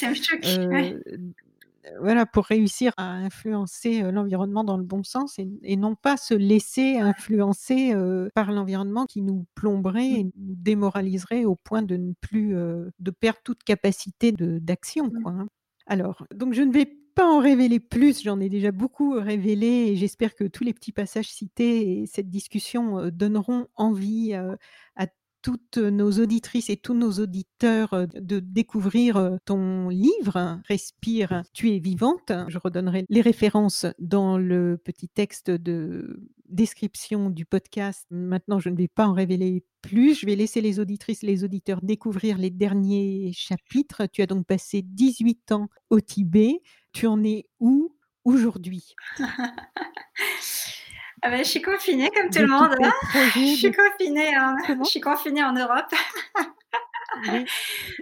voilà, 2.00 2.26
pour 2.26 2.46
réussir 2.46 2.94
à 2.98 3.12
influencer 3.12 4.02
l'environnement 4.12 4.64
dans 4.64 4.78
le 4.78 4.84
bon 4.84 5.04
sens 5.04 5.40
et, 5.40 5.76
non 5.76 5.96
pas 5.96 6.18
se 6.18 6.34
laisser 6.34 6.98
influencer 6.98 7.94
par 8.36 8.52
l'environnement 8.52 9.06
qui 9.06 9.22
nous 9.22 9.46
plomberait 9.56 10.10
et 10.10 10.24
nous 10.24 10.56
démoraliserait 10.56 11.46
au 11.46 11.56
point 11.56 11.82
de 11.82 11.98
ne 11.98 12.14
plus 12.22 12.54
de 12.54 13.12
perdre 13.12 13.40
toute 13.44 13.64
capacité 13.64 14.32
d'action. 14.32 15.06
Mmh. 15.06 15.28
Hein. 15.28 15.48
Alors, 15.86 16.26
donc 16.34 16.54
je 16.54 16.62
ne 16.62 16.72
vais 16.72 16.86
pas 17.16 17.26
en 17.26 17.40
révéler 17.40 17.80
plus, 17.80 18.24
j'en 18.24 18.40
ai 18.40 18.50
déjà 18.50 18.72
beaucoup 18.72 19.14
révélé 19.14 19.68
et 19.68 19.96
j'espère 19.96 20.36
que 20.36 20.46
tous 20.46 20.64
les 20.64 20.74
petits 20.74 20.94
passages 20.94 21.30
cités 21.30 22.02
et 22.02 22.06
cette 22.06 22.30
discussion 22.30 23.10
donneront 23.10 23.68
envie 23.76 24.34
à 24.34 25.08
toutes 25.42 25.78
nos 25.78 26.12
auditrices 26.12 26.70
et 26.70 26.78
tous 26.78 26.94
nos 26.94 27.12
auditeurs 27.14 27.94
euh, 27.94 28.06
de 28.14 28.40
découvrir 28.40 29.18
euh, 29.18 29.38
ton 29.46 29.90
livre, 29.90 30.60
Respire, 30.68 31.44
tu 31.54 31.72
es 31.72 31.80
vivante. 31.80 32.32
Je 32.48 32.58
redonnerai 32.58 33.06
les 33.10 33.22
références 33.22 33.86
dans 34.00 34.38
le 34.38 34.78
petit 34.78 35.08
texte 35.08 35.52
de 35.52 36.22
description 36.48 37.30
du 37.30 37.46
podcast. 37.46 38.06
Maintenant, 38.10 38.60
je 38.60 38.70
ne 38.70 38.78
vais 38.78 38.88
pas 38.88 39.08
en 39.08 39.14
révéler 39.14 39.64
plus. 39.82 40.20
Je 40.20 40.26
vais 40.26 40.36
laisser 40.36 40.62
les 40.62 40.80
auditrices 40.80 41.22
les 41.22 41.44
auditeurs 41.44 41.82
découvrir 41.82 42.38
les 42.38 42.50
derniers 42.50 43.32
chapitres. 43.34 44.04
Tu 44.12 44.22
as 44.22 44.28
donc 44.28 44.46
passé 44.46 44.82
18 44.84 45.52
ans 45.52 45.70
au 45.90 46.02
Tibet. 46.02 46.62
Tu 46.92 47.08
en 47.08 47.24
es 47.24 47.46
où 47.60 47.96
aujourd'hui? 48.24 48.96
Ah 51.22 51.30
ben, 51.30 51.40
je 51.40 51.50
suis 51.50 51.62
confinée 51.62 52.10
comme 52.12 52.30
tout 52.30 52.40
le 52.40 52.48
monde. 52.48 52.76
Hein. 52.82 52.94
je, 53.36 53.56
suis 53.56 53.72
confinée 53.72 54.38
en... 54.38 54.56
je 54.84 54.90
suis 54.90 55.02
confinée 55.02 55.44
en 55.44 55.54
Europe. 55.54 55.94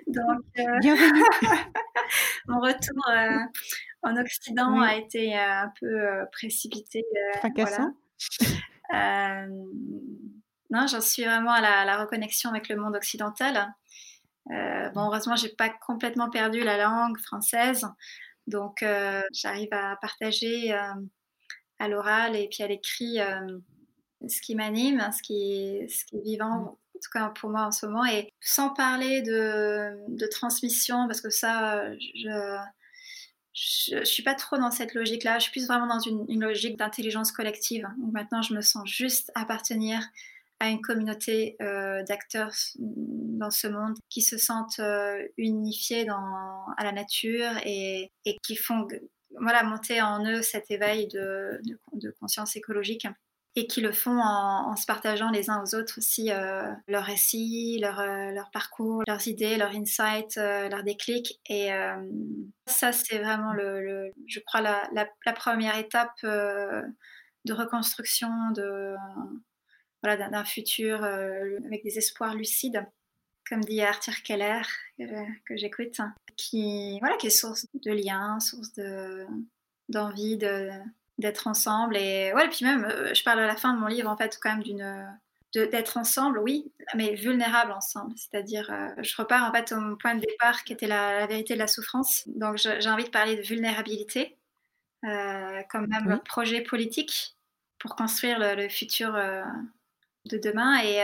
Donc, 0.08 0.44
euh, 0.60 0.80
mon 2.48 2.60
retour 2.60 3.10
euh, 3.10 3.40
en 4.04 4.18
Occident 4.18 4.80
a 4.82 4.96
été 4.96 5.36
euh, 5.36 5.64
un 5.64 5.72
peu 5.80 6.26
précipité. 6.32 7.04
Fracassant. 7.38 7.94
non, 10.70 10.88
j'en 10.88 11.02
suis 11.02 11.24
vraiment 11.24 11.52
à 11.52 11.86
la, 11.86 11.98
reconnexion 11.98 12.50
avec 12.50 12.70
le 12.70 12.76
monde 12.76 12.96
occidental. 12.96 13.74
bon, 14.48 15.08
heureusement, 15.08 15.36
j'ai 15.36 15.50
pas 15.50 15.70
complètement 15.70 16.30
perdu 16.30 16.64
la 16.64 16.78
langue 16.78 17.18
française, 17.20 17.88
donc 18.46 18.86
j'arrive 19.32 19.70
à 19.72 19.96
partager 20.02 20.78
à 21.80 21.88
l'oral 21.88 22.36
et 22.36 22.48
puis 22.50 22.64
à 22.64 22.68
l'écrit 22.68 23.20
euh, 23.20 23.60
ce 24.28 24.42
qui 24.42 24.56
m'anime, 24.56 25.08
ce 25.16 25.22
qui, 25.22 25.88
ce 25.90 26.06
qui 26.06 26.18
est 26.18 26.24
vivant, 26.24 26.50
mm. 26.50 26.68
en 26.68 27.00
tout 27.04 27.12
cas 27.14 27.30
pour 27.30 27.50
moi 27.50 27.66
en 27.66 27.72
ce 27.72 27.86
moment. 27.86 28.06
Et 28.06 28.34
sans 28.42 28.70
parler 28.74 29.22
de, 29.22 29.96
de 30.08 30.28
transmission, 30.28 31.08
parce 31.08 31.22
que 31.22 31.30
ça, 31.30 31.92
je, 31.94 32.58
je, 33.54 34.04
suis 34.04 34.24
pas 34.24 34.36
trop 34.36 34.58
dans 34.58 34.72
cette 34.72 34.94
logique-là. 34.94 35.40
Je 35.40 35.44
suis 35.44 35.52
plus 35.52 35.68
vraiment 35.68 35.88
dans 35.88 36.00
une, 36.00 36.26
une 36.30 36.42
logique 36.42 36.78
d'intelligence 36.78 37.32
collective. 37.32 37.88
Donc 37.98 38.14
maintenant, 38.14 38.42
je 38.42 38.54
me 38.54 38.62
sens 38.62 38.88
juste 38.88 39.32
appartenir 39.36 40.02
à 40.60 40.70
une 40.70 40.82
communauté 40.82 41.56
euh, 41.62 42.04
d'acteurs 42.04 42.52
dans 42.78 43.52
ce 43.52 43.68
monde 43.68 43.96
qui 44.10 44.22
se 44.22 44.38
sentent 44.38 44.80
euh, 44.80 45.24
unifiés 45.38 46.06
dans, 46.06 46.66
à 46.78 46.84
la 46.84 46.92
nature 46.92 47.52
et, 47.64 48.12
et 48.26 48.38
qui 48.44 48.56
font 48.56 48.88
voilà, 49.40 49.64
monter 49.64 50.02
en 50.02 50.26
eux 50.26 50.42
cet 50.42 50.72
éveil 50.72 51.08
de, 51.08 51.62
conscience 52.20 52.56
écologique 52.56 53.08
et 53.56 53.66
qui 53.66 53.82
le 53.82 53.92
font 53.92 54.20
en, 54.22 54.76
se 54.76 54.86
partageant 54.86 55.32
les 55.32 55.50
uns 55.50 55.64
aux 55.64 55.74
autres 55.74 55.98
aussi 55.98 56.32
euh, 56.32 56.72
leurs 56.88 57.06
récits, 57.06 57.80
leur, 57.82 58.00
euh, 58.00 58.30
leur, 58.30 58.52
parcours, 58.52 59.02
leurs 59.08 59.28
idées, 59.28 59.58
leurs 59.58 59.76
insights, 59.76 60.38
euh, 60.38 60.70
leurs 60.70 60.84
déclics. 60.84 61.40
Et 61.50 61.70
ça, 62.68 62.92
c'est 62.92 63.18
vraiment, 63.18 63.54
le, 63.54 64.12
je 64.28 64.40
crois, 64.42 64.62
la, 64.62 64.88
la, 64.94 65.34
première 65.34 65.76
étape 65.76 66.22
de 66.24 67.54
reconstruction 67.54 68.30
de, 68.52 68.94
voilà, 70.04 70.30
d'un 70.30 70.46
futur 70.46 71.04
avec 71.04 71.84
des 71.84 71.98
espoirs 71.98 72.36
lucides 72.36 72.86
comme 73.50 73.64
dit 73.64 73.82
Arthur 73.82 74.22
Keller, 74.24 74.62
que, 74.98 75.58
j'écoute, 75.58 75.98
qui, 76.36 77.00
voilà, 77.00 77.16
qui 77.18 77.28
est 77.28 77.32
source 77.32 77.68
de 77.74 77.92
liens, 77.92 78.40
source 78.40 78.74
de, 78.74 79.26
d'envie 79.90 80.38
de, 80.38 80.70
d'être 81.18 81.48
ensemble. 81.48 81.98
Et, 81.98 82.34
ouais, 82.34 82.48
puis 82.50 82.66
même, 82.66 82.86
euh, 82.86 83.14
je 83.14 83.24
parle 83.24 83.40
à 83.40 83.48
la 83.48 83.56
fin 83.56 83.74
de 83.74 83.80
mon 83.80 83.88
livre, 83.88 84.10
en 84.10 84.18
fait, 84.18 84.38
quand 84.42 84.50
même 84.50 84.64
d'une 84.64 85.18
d'être 85.54 85.98
ensemble, 85.98 86.38
oui, 86.38 86.72
mais 86.94 87.16
vulnérable 87.16 87.72
ensemble. 87.72 88.14
C'est-à-dire, 88.16 88.70
euh, 88.70 88.90
je 89.02 89.16
repars 89.16 89.50
en 89.50 89.52
fait 89.52 89.72
au 89.72 89.96
point 89.96 90.14
de 90.14 90.20
départ 90.20 90.64
qui 90.64 90.72
était 90.72 90.86
la, 90.86 91.26
vérité 91.26 91.56
de 91.56 91.60
la 91.60 91.66
souffrance. 91.66 92.28
Donc, 92.28 92.58
j'ai 92.58 92.90
envie 92.90 93.06
de 93.06 93.10
parler 93.10 93.38
de 93.38 93.42
vulnérabilité 93.42 94.38
euh, 95.06 95.64
comme 95.72 95.88
même 95.88 96.20
projet 96.26 96.62
politique 96.62 97.36
pour 97.80 97.96
construire 97.96 98.38
le, 98.40 98.70
futur 98.70 99.14
de 100.26 100.38
demain. 100.38 100.80
Et, 100.84 101.02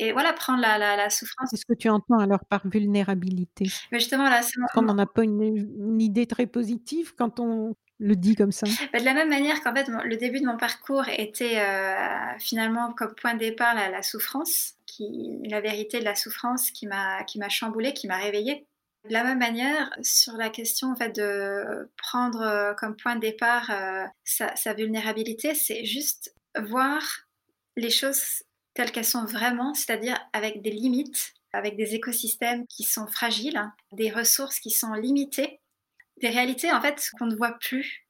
et 0.00 0.12
voilà, 0.12 0.32
prendre 0.32 0.62
la, 0.62 0.78
la, 0.78 1.10
souffrance. 1.10 1.50
Qu'est-ce 1.50 1.66
que 1.66 1.74
tu 1.74 1.90
entends 1.90 2.18
alors 2.18 2.44
par 2.46 2.66
vulnérabilité? 2.66 3.66
Mais 3.92 3.98
justement, 3.98 4.30
là, 4.30 4.40
on 4.74 4.82
n'en 4.82 4.96
a 4.96 5.04
pas 5.04 5.22
une, 5.22 6.00
idée 6.00 6.26
très 6.26 6.46
positive 6.46 7.14
quand 7.14 7.38
on 7.38 7.76
le 7.98 8.16
dit 8.16 8.34
comme 8.34 8.50
ça. 8.50 8.66
Bah, 8.94 8.98
de 8.98 9.04
la 9.04 9.12
même 9.12 9.28
manière 9.28 9.62
qu'en 9.62 9.74
fait, 9.74 9.86
le 9.88 10.16
début 10.16 10.40
de 10.40 10.46
mon 10.46 10.56
parcours 10.56 11.06
était 11.08 11.60
euh, 11.60 12.38
finalement 12.38 12.94
comme 12.94 13.14
point 13.14 13.34
de 13.34 13.40
départ 13.40 13.74
la, 13.74 13.90
la, 13.90 14.02
souffrance, 14.02 14.76
qui, 14.86 15.38
la 15.44 15.60
vérité 15.60 16.00
de 16.00 16.04
la 16.04 16.14
souffrance 16.14 16.70
qui 16.70 16.86
m'a 16.86 17.22
qui 17.24 17.38
m'a 17.38 17.50
chamboulée, 17.50 17.92
qui 17.92 18.06
m'a 18.06 18.16
réveillée. 18.16 18.66
De 19.06 19.12
la 19.12 19.22
même 19.22 19.38
manière, 19.38 19.90
sur 20.00 20.32
la 20.34 20.48
question 20.48 20.92
en 20.92 20.96
fait 20.96 21.14
de 21.14 21.90
prendre 21.98 22.40
euh, 22.40 22.72
comme 22.72 22.96
point 22.96 23.16
de 23.16 23.20
départ 23.20 23.70
euh, 23.70 24.06
sa, 24.24 24.56
sa 24.56 24.72
vulnérabilité, 24.72 25.54
c'est 25.54 25.84
juste 25.84 26.34
voir 26.58 27.02
les 27.76 27.90
choses 27.90 28.42
telles 28.80 28.92
qu'elles 28.92 29.04
sont 29.04 29.26
vraiment, 29.26 29.74
c'est-à-dire 29.74 30.18
avec 30.32 30.62
des 30.62 30.70
limites, 30.70 31.34
avec 31.52 31.76
des 31.76 31.94
écosystèmes 31.94 32.66
qui 32.66 32.82
sont 32.82 33.06
fragiles, 33.06 33.62
des 33.92 34.10
ressources 34.10 34.58
qui 34.58 34.70
sont 34.70 34.94
limitées, 34.94 35.60
des 36.22 36.30
réalités 36.30 36.72
en 36.72 36.80
fait 36.80 37.10
qu'on 37.18 37.26
ne 37.26 37.36
voit 37.36 37.58
plus. 37.60 38.06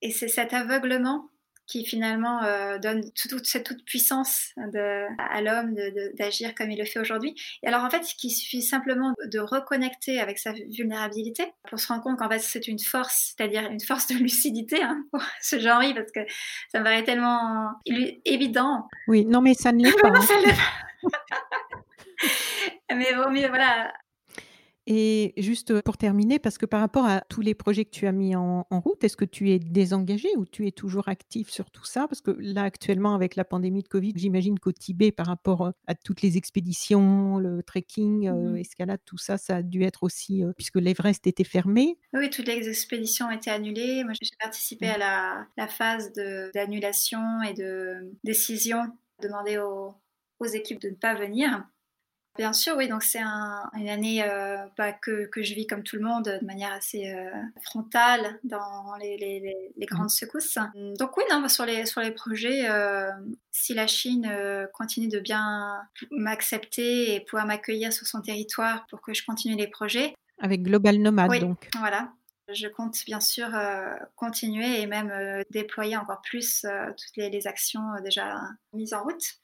Et 0.00 0.10
c'est 0.10 0.28
cet 0.28 0.54
aveuglement 0.54 1.28
qui 1.66 1.84
finalement 1.84 2.42
euh, 2.44 2.78
donne 2.78 3.10
toute, 3.12 3.46
cette 3.46 3.64
toute 3.64 3.84
puissance 3.84 4.52
de, 4.56 5.06
à 5.18 5.40
l'homme 5.40 5.74
d'agir 6.18 6.54
comme 6.54 6.70
il 6.70 6.78
le 6.78 6.84
fait 6.84 7.00
aujourd'hui. 7.00 7.34
Et 7.62 7.68
alors 7.68 7.84
en 7.84 7.90
fait, 7.90 8.02
il 8.22 8.30
suffit 8.30 8.62
simplement 8.62 9.14
de 9.24 9.38
reconnecter 9.38 10.20
avec 10.20 10.38
sa 10.38 10.52
vulnérabilité 10.52 11.52
pour 11.68 11.78
se 11.78 11.88
rendre 11.88 12.02
compte 12.02 12.18
qu'en 12.18 12.28
fait 12.28 12.40
c'est 12.40 12.68
une 12.68 12.78
force, 12.78 13.34
c'est-à-dire 13.36 13.70
une 13.70 13.80
force 13.80 14.08
de 14.08 14.14
lucidité 14.14 14.82
hein, 14.82 15.04
pour 15.10 15.22
ce 15.40 15.58
genre 15.58 15.80
parce 15.94 16.12
que 16.12 16.20
ça 16.70 16.80
me 16.80 16.84
paraît 16.84 17.04
tellement 17.04 17.70
évident. 18.24 18.88
Oui, 19.08 19.24
non 19.24 19.40
mais 19.40 19.54
ça 19.54 19.72
ne 19.72 19.84
l'est 19.84 19.92
pas. 20.00 20.08
Hein. 20.08 20.54
mais 22.94 23.14
bon, 23.14 23.30
mais 23.30 23.48
voilà, 23.48 23.92
et 24.86 25.32
juste 25.38 25.80
pour 25.82 25.96
terminer, 25.96 26.38
parce 26.38 26.58
que 26.58 26.66
par 26.66 26.80
rapport 26.80 27.06
à 27.06 27.22
tous 27.28 27.40
les 27.40 27.54
projets 27.54 27.84
que 27.84 27.90
tu 27.90 28.06
as 28.06 28.12
mis 28.12 28.36
en, 28.36 28.66
route, 28.70 29.02
est-ce 29.02 29.16
que 29.16 29.24
tu 29.24 29.50
es 29.50 29.58
désengagé 29.58 30.28
ou 30.36 30.44
tu 30.44 30.66
es 30.66 30.72
toujours 30.72 31.08
actif 31.08 31.48
sur 31.48 31.70
tout 31.70 31.84
ça? 31.84 32.06
Parce 32.06 32.20
que 32.20 32.32
là, 32.38 32.64
actuellement, 32.64 33.14
avec 33.14 33.36
la 33.36 33.44
pandémie 33.44 33.82
de 33.82 33.88
Covid, 33.88 34.12
j'imagine 34.16 34.58
qu'au 34.58 34.72
Tibet, 34.72 35.10
par 35.10 35.26
rapport 35.26 35.72
à 35.86 35.94
toutes 35.94 36.20
les 36.22 36.36
expéditions, 36.36 37.38
le 37.38 37.62
trekking, 37.62 38.30
mmh 38.30 38.56
escalade, 38.56 39.00
tout 39.04 39.18
ça, 39.18 39.38
ça 39.38 39.56
a 39.56 39.62
dû 39.62 39.82
être 39.82 40.02
aussi, 40.02 40.42
puisque 40.56 40.76
l'Everest 40.76 41.26
était 41.26 41.44
fermé. 41.44 41.98
Oui, 42.12 42.30
toutes 42.30 42.46
les 42.46 42.68
expéditions 42.68 43.26
ont 43.26 43.30
été 43.30 43.50
annulées. 43.50 44.04
Moi, 44.04 44.12
j'ai 44.20 44.30
participé 44.40 44.86
à 44.88 44.98
la, 44.98 45.46
la 45.56 45.66
phase 45.66 46.12
d'annulation 46.54 47.42
et 47.42 47.54
de 47.54 48.12
décision, 48.22 48.82
demander 49.22 49.58
aux, 49.58 49.94
aux 50.40 50.46
équipes 50.46 50.80
de 50.80 50.90
ne 50.90 50.94
pas 50.94 51.14
venir. 51.14 51.64
Bien 52.36 52.52
sûr, 52.52 52.74
oui. 52.76 52.88
Donc 52.88 53.02
c'est 53.02 53.20
une 53.20 53.88
année 53.88 54.24
euh, 54.24 54.56
bah, 54.76 54.92
que, 54.92 55.26
que, 55.26 55.42
je 55.42 55.54
vis 55.54 55.66
comme 55.66 55.84
tout 55.84 55.96
le 55.96 56.02
monde 56.02 56.24
de 56.24 56.44
manière 56.44 56.72
assez 56.72 57.12
euh, 57.12 57.30
frontale 57.62 58.40
dans 58.42 58.96
les, 59.00 59.16
les, 59.16 59.72
les, 59.76 59.86
grandes 59.86 60.10
secousses. 60.10 60.58
Donc 60.98 61.16
oui, 61.16 61.22
non, 61.30 61.48
sur 61.48 61.64
les 61.64 61.86
sur 61.86 62.00
les 62.00 62.10
projets, 62.10 62.68
euh, 62.68 63.10
si 63.52 63.74
la 63.74 63.86
Chine 63.86 64.28
continue 64.72 65.08
de 65.08 65.20
bien 65.20 65.80
m'accepter 66.10 67.14
et 67.14 67.20
pouvoir 67.20 67.46
m'accueillir 67.46 67.92
sur 67.92 68.06
son 68.06 68.20
territoire 68.20 68.86
pour 68.88 69.00
que 69.00 69.14
je 69.14 69.24
continue 69.24 69.56
les 69.56 69.68
projets. 69.68 70.14
Avec 70.40 70.62
Global 70.62 70.98
Nomad, 70.98 71.30
oui, 71.30 71.38
donc. 71.38 71.68
Voilà. 71.78 72.12
Je 72.52 72.66
compte 72.66 72.96
bien 73.06 73.20
sûr 73.20 73.48
continuer 74.16 74.82
et 74.82 74.86
même 74.86 75.44
déployer 75.50 75.96
encore 75.96 76.20
plus 76.20 76.66
toutes 76.96 77.16
les, 77.16 77.30
les 77.30 77.46
actions 77.46 77.80
déjà 78.02 78.40
mises 78.72 78.92
en 78.92 79.02
route. 79.02 79.38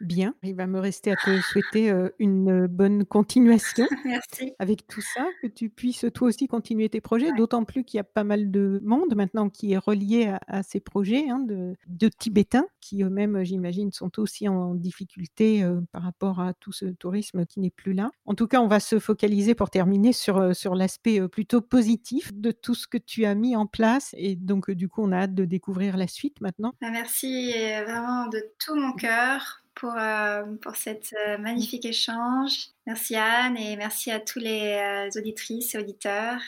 Bien, 0.00 0.34
il 0.42 0.54
va 0.54 0.66
me 0.66 0.80
rester 0.80 1.12
à 1.12 1.16
te 1.16 1.40
souhaiter 1.40 1.92
une 2.18 2.66
bonne 2.66 3.04
continuation 3.04 3.86
Merci. 4.04 4.54
avec 4.58 4.86
tout 4.86 5.02
ça, 5.02 5.26
que 5.42 5.46
tu 5.46 5.68
puisses 5.68 6.06
toi 6.14 6.28
aussi 6.28 6.48
continuer 6.48 6.88
tes 6.88 7.00
projets, 7.00 7.32
d'autant 7.36 7.64
plus 7.64 7.84
qu'il 7.84 7.98
y 7.98 8.00
a 8.00 8.04
pas 8.04 8.24
mal 8.24 8.50
de 8.50 8.80
monde 8.82 9.14
maintenant 9.14 9.50
qui 9.50 9.72
est 9.72 9.78
relié 9.78 10.34
à, 10.46 10.62
ces 10.62 10.80
projets 10.80 11.28
hein, 11.28 11.44
de, 11.46 12.08
Tibétains 12.18 12.66
qui 12.80 13.02
eux-mêmes, 13.02 13.44
j'imagine, 13.44 13.92
sont 13.92 14.18
aussi 14.18 14.48
en 14.48 14.74
difficulté 14.74 15.64
par 15.92 16.02
rapport 16.02 16.40
à 16.40 16.54
tout 16.54 16.72
ce 16.72 16.86
tourisme 16.86 17.46
qui 17.46 17.60
n'est 17.60 17.70
plus 17.70 17.92
là. 17.92 18.10
En 18.24 18.34
tout 18.34 18.46
cas, 18.46 18.60
on 18.60 18.66
va 18.66 18.80
se 18.80 18.98
focaliser 18.98 19.54
pour 19.54 19.70
terminer 19.70 20.12
sur, 20.12 20.56
sur 20.56 20.74
l'aspect 20.74 21.28
plutôt 21.28 21.60
positif 21.60 22.32
de 22.34 22.50
tout 22.50 22.74
ce 22.74 22.88
que 22.88 22.98
tu 22.98 23.26
as 23.26 23.34
mis 23.34 23.54
en 23.54 23.66
place 23.66 24.14
et 24.16 24.34
donc 24.34 24.70
du 24.70 24.88
coup, 24.88 25.02
on 25.02 25.12
a 25.12 25.18
hâte 25.18 25.34
de 25.34 25.44
découvrir 25.44 25.96
la 25.96 26.06
suite 26.06 26.40
maintenant. 26.40 26.74
Bah, 26.80 26.90
merci 26.90 27.52
vraiment 27.84 28.26
de 28.28 28.42
tout 28.58 28.74
mon 28.74 28.92
cœur 28.92 29.62
pour, 29.74 29.94
euh, 29.96 30.44
pour 30.62 30.76
cet 30.76 31.14
euh, 31.14 31.38
magnifique 31.38 31.84
échange. 31.84 32.68
Merci 32.86 33.16
Anne 33.16 33.56
et 33.56 33.76
merci 33.76 34.10
à 34.10 34.20
tous 34.20 34.38
les 34.38 34.74
euh, 34.74 35.18
auditrices 35.18 35.74
et 35.74 35.78
auditeurs. 35.78 36.40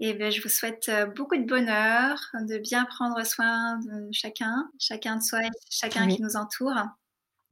Et 0.00 0.14
bien, 0.14 0.30
je 0.30 0.40
vous 0.40 0.48
souhaite 0.48 0.90
beaucoup 1.16 1.36
de 1.36 1.44
bonheur, 1.44 2.20
de 2.34 2.58
bien 2.58 2.84
prendre 2.84 3.20
soin 3.26 3.78
de 3.78 4.08
chacun, 4.12 4.70
chacun 4.78 5.16
de 5.16 5.22
soi 5.22 5.42
et 5.42 5.50
chacun 5.68 6.06
qui 6.06 6.22
nous 6.22 6.36
entoure. 6.36 6.76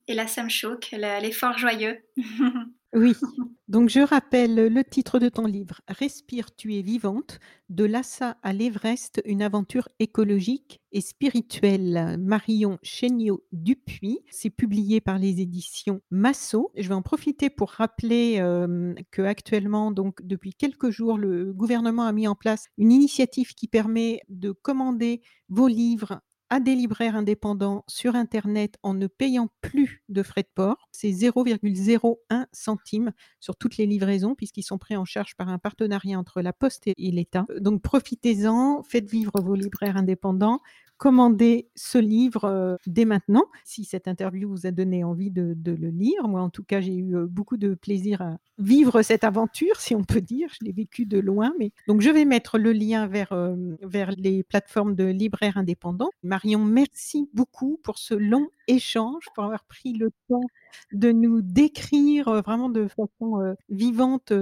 Et 0.07 0.15
la 0.15 0.29
Samchouk, 0.29 0.93
l'effort 0.93 1.59
joyeux. 1.59 1.99
Oui, 2.95 3.15
donc 3.69 3.91
je 3.91 4.01
rappelle 4.01 4.55
le 4.73 4.85
titre 4.85 5.19
de 5.19 5.29
ton 5.29 5.45
livre, 5.45 5.81
Respire, 5.89 6.55
tu 6.55 6.77
es 6.77 6.83
vivante, 6.83 7.41
de 7.69 7.85
Lhasa 7.85 8.39
à 8.43 8.53
l'Everest, 8.53 9.21
une 9.27 9.43
aventure 9.43 9.89
écologique 9.99 10.81
et 10.93 11.01
spirituelle. 11.01 12.17
Marion 12.19 12.79
Chéniaud 12.83 13.45
Dupuis, 13.53 14.21
c'est 14.31 14.51
publié 14.51 15.01
par 15.01 15.19
les 15.19 15.41
éditions 15.41 16.01
Massot. 16.11 16.71
Je 16.77 16.89
vais 16.89 16.95
en 16.95 17.03
profiter 17.03 17.51
pour 17.51 17.71
rappeler 17.71 18.37
euh, 18.39 18.95
que 19.11 19.23
actuellement, 19.23 19.91
donc 19.91 20.25
depuis 20.25 20.55
quelques 20.55 20.91
jours, 20.91 21.19
le 21.19 21.53
gouvernement 21.53 22.07
a 22.07 22.13
mis 22.13 22.29
en 22.29 22.37
place 22.37 22.67
une 22.79 22.93
initiative 22.93 23.55
qui 23.55 23.69
permet 23.69 24.21
de 24.29 24.53
commander 24.53 25.23
vos 25.49 25.69
livres 25.69 26.21
à 26.51 26.61
des 26.61 26.75
libraires 26.75 27.17
indépendants 27.17 27.85
sur 27.89 28.15
Internet 28.15 28.77
en 28.83 28.95
ne 28.95 29.07
payant 29.07 29.49
plus 29.61 30.03
de 30.09 30.23
frais 30.23 30.43
de 30.43 30.49
port. 30.55 30.89
C'est 30.93 31.11
0,01 31.11 32.47
centime 32.53 33.13
sur 33.41 33.57
toutes 33.57 33.77
les 33.77 33.87
livraisons 33.87 34.35
puisqu'ils 34.35 34.63
sont 34.63 34.79
pris 34.79 34.97
en 34.97 35.05
charge 35.05 35.35
par 35.37 35.49
un 35.49 35.59
partenariat 35.59 36.19
entre 36.19 36.41
la 36.43 36.53
Poste 36.53 36.87
et 36.87 37.11
l'État. 37.11 37.47
Donc 37.59 37.83
profitez-en, 37.83 38.83
faites 38.83 39.11
vivre 39.11 39.41
vos 39.41 39.55
libraires 39.55 39.97
indépendants 39.97 40.61
commandez 40.97 41.69
ce 41.75 41.99
livre 41.99 42.45
euh, 42.45 42.77
dès 42.87 43.05
maintenant, 43.05 43.45
si 43.65 43.85
cette 43.85 44.09
interview 44.09 44.49
vous 44.49 44.67
a 44.67 44.71
donné 44.71 45.05
envie 45.05 45.31
de, 45.31 45.55
le 45.65 45.89
lire. 45.89 46.29
Moi, 46.29 46.41
en 46.41 46.51
tout 46.51 46.63
cas, 46.63 46.81
j'ai 46.81 46.97
eu 46.97 47.17
euh, 47.17 47.27
beaucoup 47.27 47.57
de 47.57 47.75
plaisir 47.75 48.23
à 48.23 48.39
vivre 48.59 49.03
cette 49.03 49.25
aventure, 49.25 49.81
si 49.81 49.95
on 49.95 50.05
peut 50.05 50.21
dire. 50.21 50.49
Je 50.53 50.65
l'ai 50.65 50.73
vécu 50.73 51.07
de 51.07 51.19
loin. 51.19 51.53
Mais... 51.59 51.73
Donc, 51.87 52.01
je 52.01 52.11
vais 52.11 52.25
mettre 52.25 52.59
le 52.59 52.73
lien 52.73 53.11
euh, 53.33 53.77
vers 53.83 54.13
les 54.17 54.43
plateformes 54.43 54.95
de 54.95 55.05
libraires 55.05 55.59
indépendants. 55.59 56.11
Marion, 56.37 56.63
merci 56.67 57.31
beaucoup 57.33 57.81
pour 57.83 57.97
ce 57.97 58.13
long 58.13 58.49
échange, 58.69 59.25
pour 59.35 59.45
avoir 59.45 59.65
pris 59.65 59.95
le 59.95 60.11
temps 60.29 60.45
de 60.93 61.11
nous 61.11 61.41
décrire 61.41 62.43
vraiment 62.43 62.69
de 62.69 62.89
façon 62.89 63.55
vivante 63.71 64.35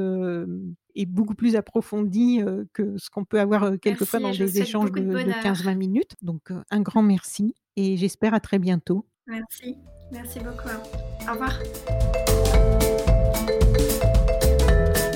et 0.97 1.07
beaucoup 1.07 1.37
plus 1.37 1.55
approfondie 1.55 2.41
que 2.73 2.99
ce 2.99 3.11
qu'on 3.11 3.25
peut 3.25 3.39
avoir 3.39 3.79
quelquefois 3.81 4.19
dans 4.19 4.33
des 4.33 4.61
échanges 4.61 4.91
de, 4.91 5.03
de 5.03 5.31
15-20 5.31 5.77
minutes. 5.77 6.17
Donc, 6.21 6.51
un 6.69 6.81
grand 6.81 7.03
merci 7.03 7.55
et 7.77 7.97
j'espère 7.97 8.35
à 8.35 8.41
très 8.41 8.59
bientôt. 8.59 9.07
Merci, 9.29 9.77
merci 10.11 10.41
beaucoup. 10.41 10.69
Au 11.29 11.33
revoir. 11.33 11.61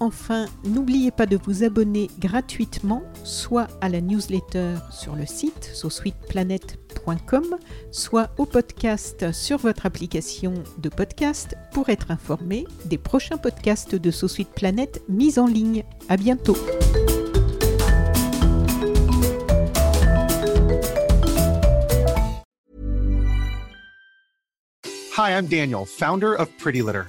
Enfin, 0.00 0.46
n'oubliez 0.64 1.10
pas 1.10 1.26
de 1.26 1.36
vous 1.36 1.64
abonner 1.64 2.08
gratuitement, 2.20 3.02
soit 3.24 3.66
à 3.80 3.88
la 3.88 4.00
newsletter 4.00 4.76
sur 4.90 5.16
le 5.16 5.26
site 5.26 5.70
sosweetplanet.com, 5.74 7.56
soit 7.90 8.30
au 8.38 8.46
podcast 8.46 9.32
sur 9.32 9.58
votre 9.58 9.86
application 9.86 10.54
de 10.78 10.88
podcast 10.88 11.56
pour 11.72 11.88
être 11.88 12.12
informé 12.12 12.64
des 12.84 12.98
prochains 12.98 13.38
podcasts 13.38 13.96
de 13.96 14.10
So 14.10 14.28
Planet 14.54 15.02
mis 15.08 15.38
en 15.38 15.46
ligne. 15.46 15.84
À 16.08 16.16
bientôt. 16.16 16.56
Hi, 25.16 25.32
I'm 25.32 25.48
Daniel, 25.48 25.84
founder 25.84 26.32
of 26.32 26.48
Pretty 26.58 26.80
Litter. 26.82 27.08